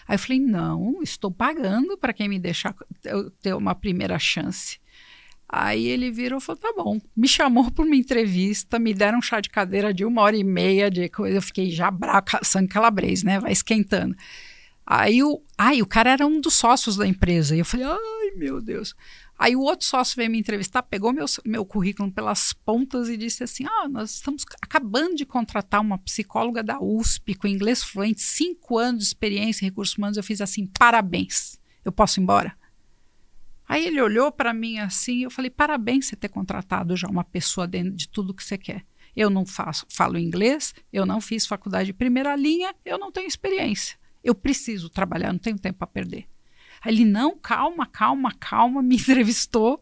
Aí 0.06 0.16
eu 0.16 0.20
falei: 0.20 0.40
não, 0.42 1.02
estou 1.02 1.32
pagando 1.32 1.98
para 1.98 2.12
quem 2.12 2.28
me 2.28 2.38
deixar 2.38 2.76
ter 3.42 3.54
uma 3.54 3.74
primeira 3.74 4.20
chance. 4.20 4.78
Aí 5.48 5.88
ele 5.88 6.12
virou 6.12 6.40
e 6.40 6.42
falou: 6.42 6.62
tá 6.62 6.74
bom. 6.76 7.00
Me 7.16 7.30
chamou 7.30 7.72
para 7.72 7.86
uma 7.86 7.96
entrevista, 7.96 8.78
me 8.78 8.94
deram 8.94 9.20
um 9.20 9.22
chá 9.22 9.40
de 9.40 9.50
cadeira 9.50 9.94
de 9.94 10.04
uma 10.04 10.22
hora 10.22 10.36
e 10.36 10.44
meia 10.44 10.92
de 10.92 11.08
coisa. 11.08 11.38
Eu 11.38 11.42
fiquei 11.42 11.72
já 11.72 11.90
bravo, 11.90 12.26
sangue 12.44 12.68
calabrês, 12.68 13.24
né? 13.24 13.40
Vai 13.40 13.54
esquentando. 13.54 14.16
Aí 14.92 15.22
o, 15.22 15.40
ai, 15.56 15.84
o 15.84 15.86
cara 15.86 16.10
era 16.10 16.26
um 16.26 16.42
dos 16.42 16.56
sócios 16.56 16.98
da 16.98 17.06
empresa. 17.06 17.56
E 17.56 17.60
eu 17.60 17.66
falei: 17.66 17.86
ai, 17.86 18.32
meu 18.36 18.60
Deus. 18.60 18.96
Aí 19.38 19.56
o 19.56 19.62
outro 19.62 19.86
sócio 19.86 20.16
veio 20.16 20.32
me 20.32 20.40
entrevistar, 20.40 20.82
pegou 20.82 21.14
meu, 21.14 21.26
meu 21.46 21.64
currículo 21.64 22.12
pelas 22.12 22.54
pontas 22.54 23.08
e 23.08 23.16
disse 23.16 23.44
assim: 23.44 23.68
Ah, 23.68 23.88
nós 23.88 24.16
estamos 24.16 24.44
acabando 24.60 25.16
de 25.16 25.28
contratar 25.28 25.80
uma 25.80 26.00
psicóloga 26.00 26.64
da 26.64 26.82
USP 26.82 27.36
com 27.36 27.48
inglês 27.48 27.84
fluente, 27.84 28.20
cinco 28.20 28.80
anos 28.80 29.04
de 29.04 29.10
experiência 29.10 29.64
em 29.64 29.70
recursos 29.70 29.96
humanos. 29.96 30.18
Eu 30.18 30.24
fiz 30.24 30.42
assim: 30.42 30.66
parabéns, 30.66 31.60
eu 31.86 31.92
posso 31.92 32.20
ir 32.20 32.24
embora? 32.24 32.58
Aí 33.68 33.86
ele 33.86 34.02
olhou 34.02 34.32
para 34.32 34.56
mim 34.56 34.80
assim, 34.80 35.22
eu 35.24 35.30
falei: 35.30 35.52
parabéns 35.52 36.08
você 36.08 36.16
ter 36.16 36.30
contratado 36.30 36.98
já 36.98 37.08
uma 37.08 37.24
pessoa 37.24 37.68
dentro 37.68 37.92
de 37.92 38.10
tudo 38.10 38.34
que 38.34 38.44
você 38.44 38.58
quer. 38.58 38.84
Eu 39.16 39.30
não 39.30 39.46
faço, 39.46 39.86
falo 39.88 40.18
inglês, 40.18 40.74
eu 40.92 41.06
não 41.06 41.22
fiz 41.22 41.46
faculdade 41.46 41.88
de 41.88 41.94
primeira 41.94 42.36
linha, 42.36 42.74
eu 42.84 42.98
não 42.98 43.12
tenho 43.12 43.28
experiência. 43.28 44.00
Eu 44.24 44.36
preciso 44.36 44.90
trabalhar, 44.90 45.32
não 45.32 45.40
tenho 45.40 45.58
tempo 45.58 45.80
para 45.80 45.88
perder. 45.88 46.28
Aí 46.82 46.94
ele, 46.94 47.06
não, 47.06 47.38
calma, 47.38 47.86
calma, 47.86 48.34
calma, 48.34 48.82
me 48.84 48.96
entrevistou. 48.96 49.82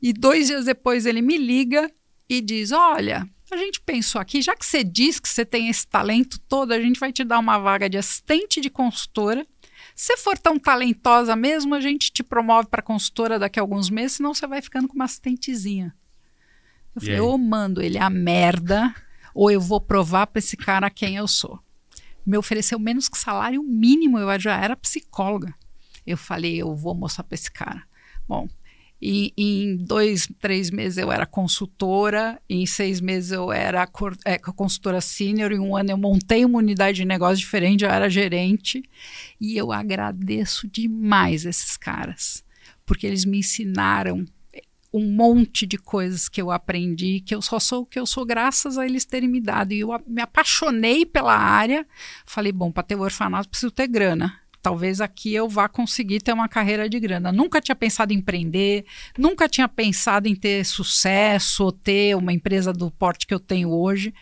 E 0.00 0.12
dois 0.12 0.46
dias 0.46 0.64
depois 0.64 1.06
ele 1.06 1.22
me 1.22 1.36
liga 1.36 1.90
e 2.28 2.40
diz: 2.40 2.72
Olha, 2.72 3.28
a 3.50 3.56
gente 3.56 3.80
pensou 3.80 4.20
aqui, 4.20 4.40
já 4.40 4.56
que 4.56 4.64
você 4.64 4.82
diz 4.82 5.20
que 5.20 5.28
você 5.28 5.44
tem 5.44 5.68
esse 5.68 5.86
talento 5.86 6.38
todo, 6.40 6.72
a 6.72 6.80
gente 6.80 7.00
vai 7.00 7.12
te 7.12 7.24
dar 7.24 7.38
uma 7.38 7.58
vaga 7.58 7.88
de 7.88 7.98
assistente 7.98 8.60
de 8.60 8.70
consultora 8.70 9.46
se 9.94 10.16
for 10.16 10.38
tão 10.38 10.58
talentosa 10.58 11.36
mesmo, 11.36 11.74
a 11.74 11.80
gente 11.80 12.10
te 12.10 12.22
promove 12.22 12.68
para 12.68 12.82
consultora 12.82 13.38
daqui 13.38 13.58
a 13.58 13.62
alguns 13.62 13.90
meses, 13.90 14.16
senão 14.16 14.34
você 14.34 14.46
vai 14.46 14.62
ficando 14.62 14.88
com 14.88 14.94
uma 14.94 15.04
assistentezinha. 15.04 15.94
Eu 16.94 17.00
falei, 17.00 17.20
ou 17.20 17.38
mando 17.38 17.80
ele 17.80 17.98
a 17.98 18.10
merda, 18.10 18.94
ou 19.34 19.50
eu 19.50 19.60
vou 19.60 19.80
provar 19.80 20.26
para 20.26 20.38
esse 20.38 20.56
cara 20.56 20.90
quem 20.90 21.16
eu 21.16 21.26
sou. 21.26 21.58
Me 22.24 22.36
ofereceu 22.36 22.78
menos 22.78 23.08
que 23.08 23.18
salário 23.18 23.62
mínimo, 23.62 24.18
eu 24.18 24.40
já 24.40 24.56
era 24.56 24.76
psicóloga. 24.76 25.54
Eu 26.06 26.16
falei, 26.16 26.56
eu 26.60 26.74
vou 26.74 26.94
mostrar 26.94 27.24
para 27.24 27.34
esse 27.34 27.50
cara. 27.50 27.82
Bom, 28.28 28.48
e, 29.04 29.32
em 29.36 29.76
dois, 29.76 30.28
três 30.38 30.70
meses 30.70 30.96
eu 30.96 31.10
era 31.10 31.26
consultora, 31.26 32.40
em 32.48 32.64
seis 32.64 33.00
meses 33.00 33.32
eu 33.32 33.50
era 33.52 33.88
é, 34.24 34.38
consultora 34.38 35.00
sênior, 35.00 35.50
em 35.50 35.58
um 35.58 35.76
ano 35.76 35.90
eu 35.90 35.98
montei 35.98 36.44
uma 36.44 36.58
unidade 36.58 36.98
de 36.98 37.04
negócio 37.04 37.38
diferente, 37.38 37.82
eu 37.82 37.90
era 37.90 38.08
gerente. 38.08 38.80
E 39.40 39.56
eu 39.56 39.72
agradeço 39.72 40.68
demais 40.68 41.44
esses 41.44 41.76
caras, 41.76 42.44
porque 42.86 43.04
eles 43.04 43.24
me 43.24 43.38
ensinaram 43.38 44.24
um 44.92 45.10
monte 45.10 45.66
de 45.66 45.78
coisas 45.78 46.28
que 46.28 46.40
eu 46.40 46.50
aprendi, 46.50 47.20
que 47.20 47.34
eu 47.34 47.40
só 47.40 47.58
sou 47.58 47.82
o 47.82 47.86
que 47.86 47.98
eu 47.98 48.06
sou 48.06 48.26
graças 48.26 48.76
a 48.76 48.84
eles 48.84 49.04
terem 49.04 49.28
me 49.28 49.40
dado. 49.40 49.72
E 49.72 49.80
eu 49.80 49.88
me 50.06 50.20
apaixonei 50.20 51.06
pela 51.06 51.34
área. 51.34 51.86
Falei, 52.26 52.52
bom, 52.52 52.70
para 52.70 52.82
ter 52.82 52.96
o 52.96 53.00
orfanato 53.00 53.48
preciso 53.48 53.72
ter 53.72 53.86
grana 53.88 54.42
talvez 54.62 55.00
aqui 55.00 55.34
eu 55.34 55.48
vá 55.48 55.68
conseguir 55.68 56.20
ter 56.20 56.32
uma 56.32 56.48
carreira 56.48 56.88
de 56.88 57.00
grana. 57.00 57.32
Nunca 57.32 57.60
tinha 57.60 57.74
pensado 57.74 58.12
em 58.12 58.18
empreender, 58.18 58.86
nunca 59.18 59.48
tinha 59.48 59.68
pensado 59.68 60.28
em 60.28 60.36
ter 60.36 60.64
sucesso 60.64 61.64
ou 61.64 61.72
ter 61.72 62.16
uma 62.16 62.32
empresa 62.32 62.72
do 62.72 62.90
porte 62.90 63.26
que 63.26 63.34
eu 63.34 63.40
tenho 63.40 63.70
hoje. 63.70 64.14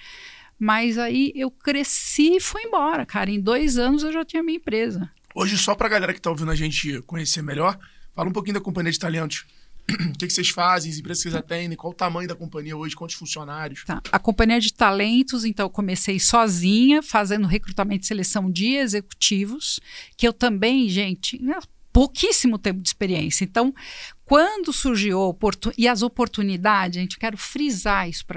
Mas 0.58 0.98
aí 0.98 1.32
eu 1.34 1.50
cresci 1.50 2.36
e 2.36 2.40
fui 2.40 2.62
embora, 2.62 3.04
cara. 3.04 3.30
Em 3.30 3.40
dois 3.40 3.78
anos 3.78 4.02
eu 4.02 4.12
já 4.12 4.24
tinha 4.24 4.42
minha 4.42 4.56
empresa. 4.56 5.10
Hoje, 5.34 5.56
só 5.56 5.74
para 5.74 5.86
a 5.86 5.90
galera 5.90 6.12
que 6.12 6.18
está 6.18 6.30
ouvindo 6.30 6.50
a 6.50 6.56
gente 6.56 7.00
conhecer 7.02 7.42
melhor, 7.42 7.78
fala 8.14 8.28
um 8.28 8.32
pouquinho 8.32 8.54
da 8.54 8.60
Companhia 8.60 8.90
de 8.90 8.98
Talentos. 8.98 9.46
O 9.88 10.18
que, 10.20 10.26
que, 10.26 10.32
vocês 10.32 10.50
fazem, 10.50 10.90
as 10.90 10.98
empresas 10.98 11.22
que 11.22 11.30
vocês 11.30 11.34
atendem, 11.34 11.76
qual 11.76 11.92
o 11.92 11.96
tamanho 11.96 12.28
da 12.28 12.34
companhia 12.34 12.76
hoje, 12.76 12.94
quantos 12.94 13.16
funcionários? 13.16 13.84
Tá. 13.84 14.02
A 14.12 14.18
companhia 14.18 14.60
de 14.60 14.72
talentos, 14.72 15.44
então, 15.44 15.66
eu 15.66 15.70
comecei 15.70 16.20
sozinha, 16.20 17.02
fazendo 17.02 17.46
recrutamento 17.46 18.04
e 18.04 18.06
seleção 18.06 18.50
de 18.50 18.74
executivos, 18.74 19.80
que 20.16 20.26
eu 20.26 20.32
também, 20.32 20.88
gente, 20.88 21.42
né, 21.42 21.58
pouquíssimo 21.92 22.58
tempo 22.58 22.80
de 22.82 22.88
experiência. 22.88 23.44
Então, 23.44 23.74
quando 24.24 24.72
surgiu 24.72 25.18
a 25.20 25.26
oportunidade, 25.26 25.82
e 25.82 25.88
as 25.88 26.02
oportunidades, 26.02 27.00
gente, 27.00 27.14
eu 27.14 27.20
quero 27.20 27.36
frisar 27.36 28.08
isso 28.08 28.24
para 28.24 28.28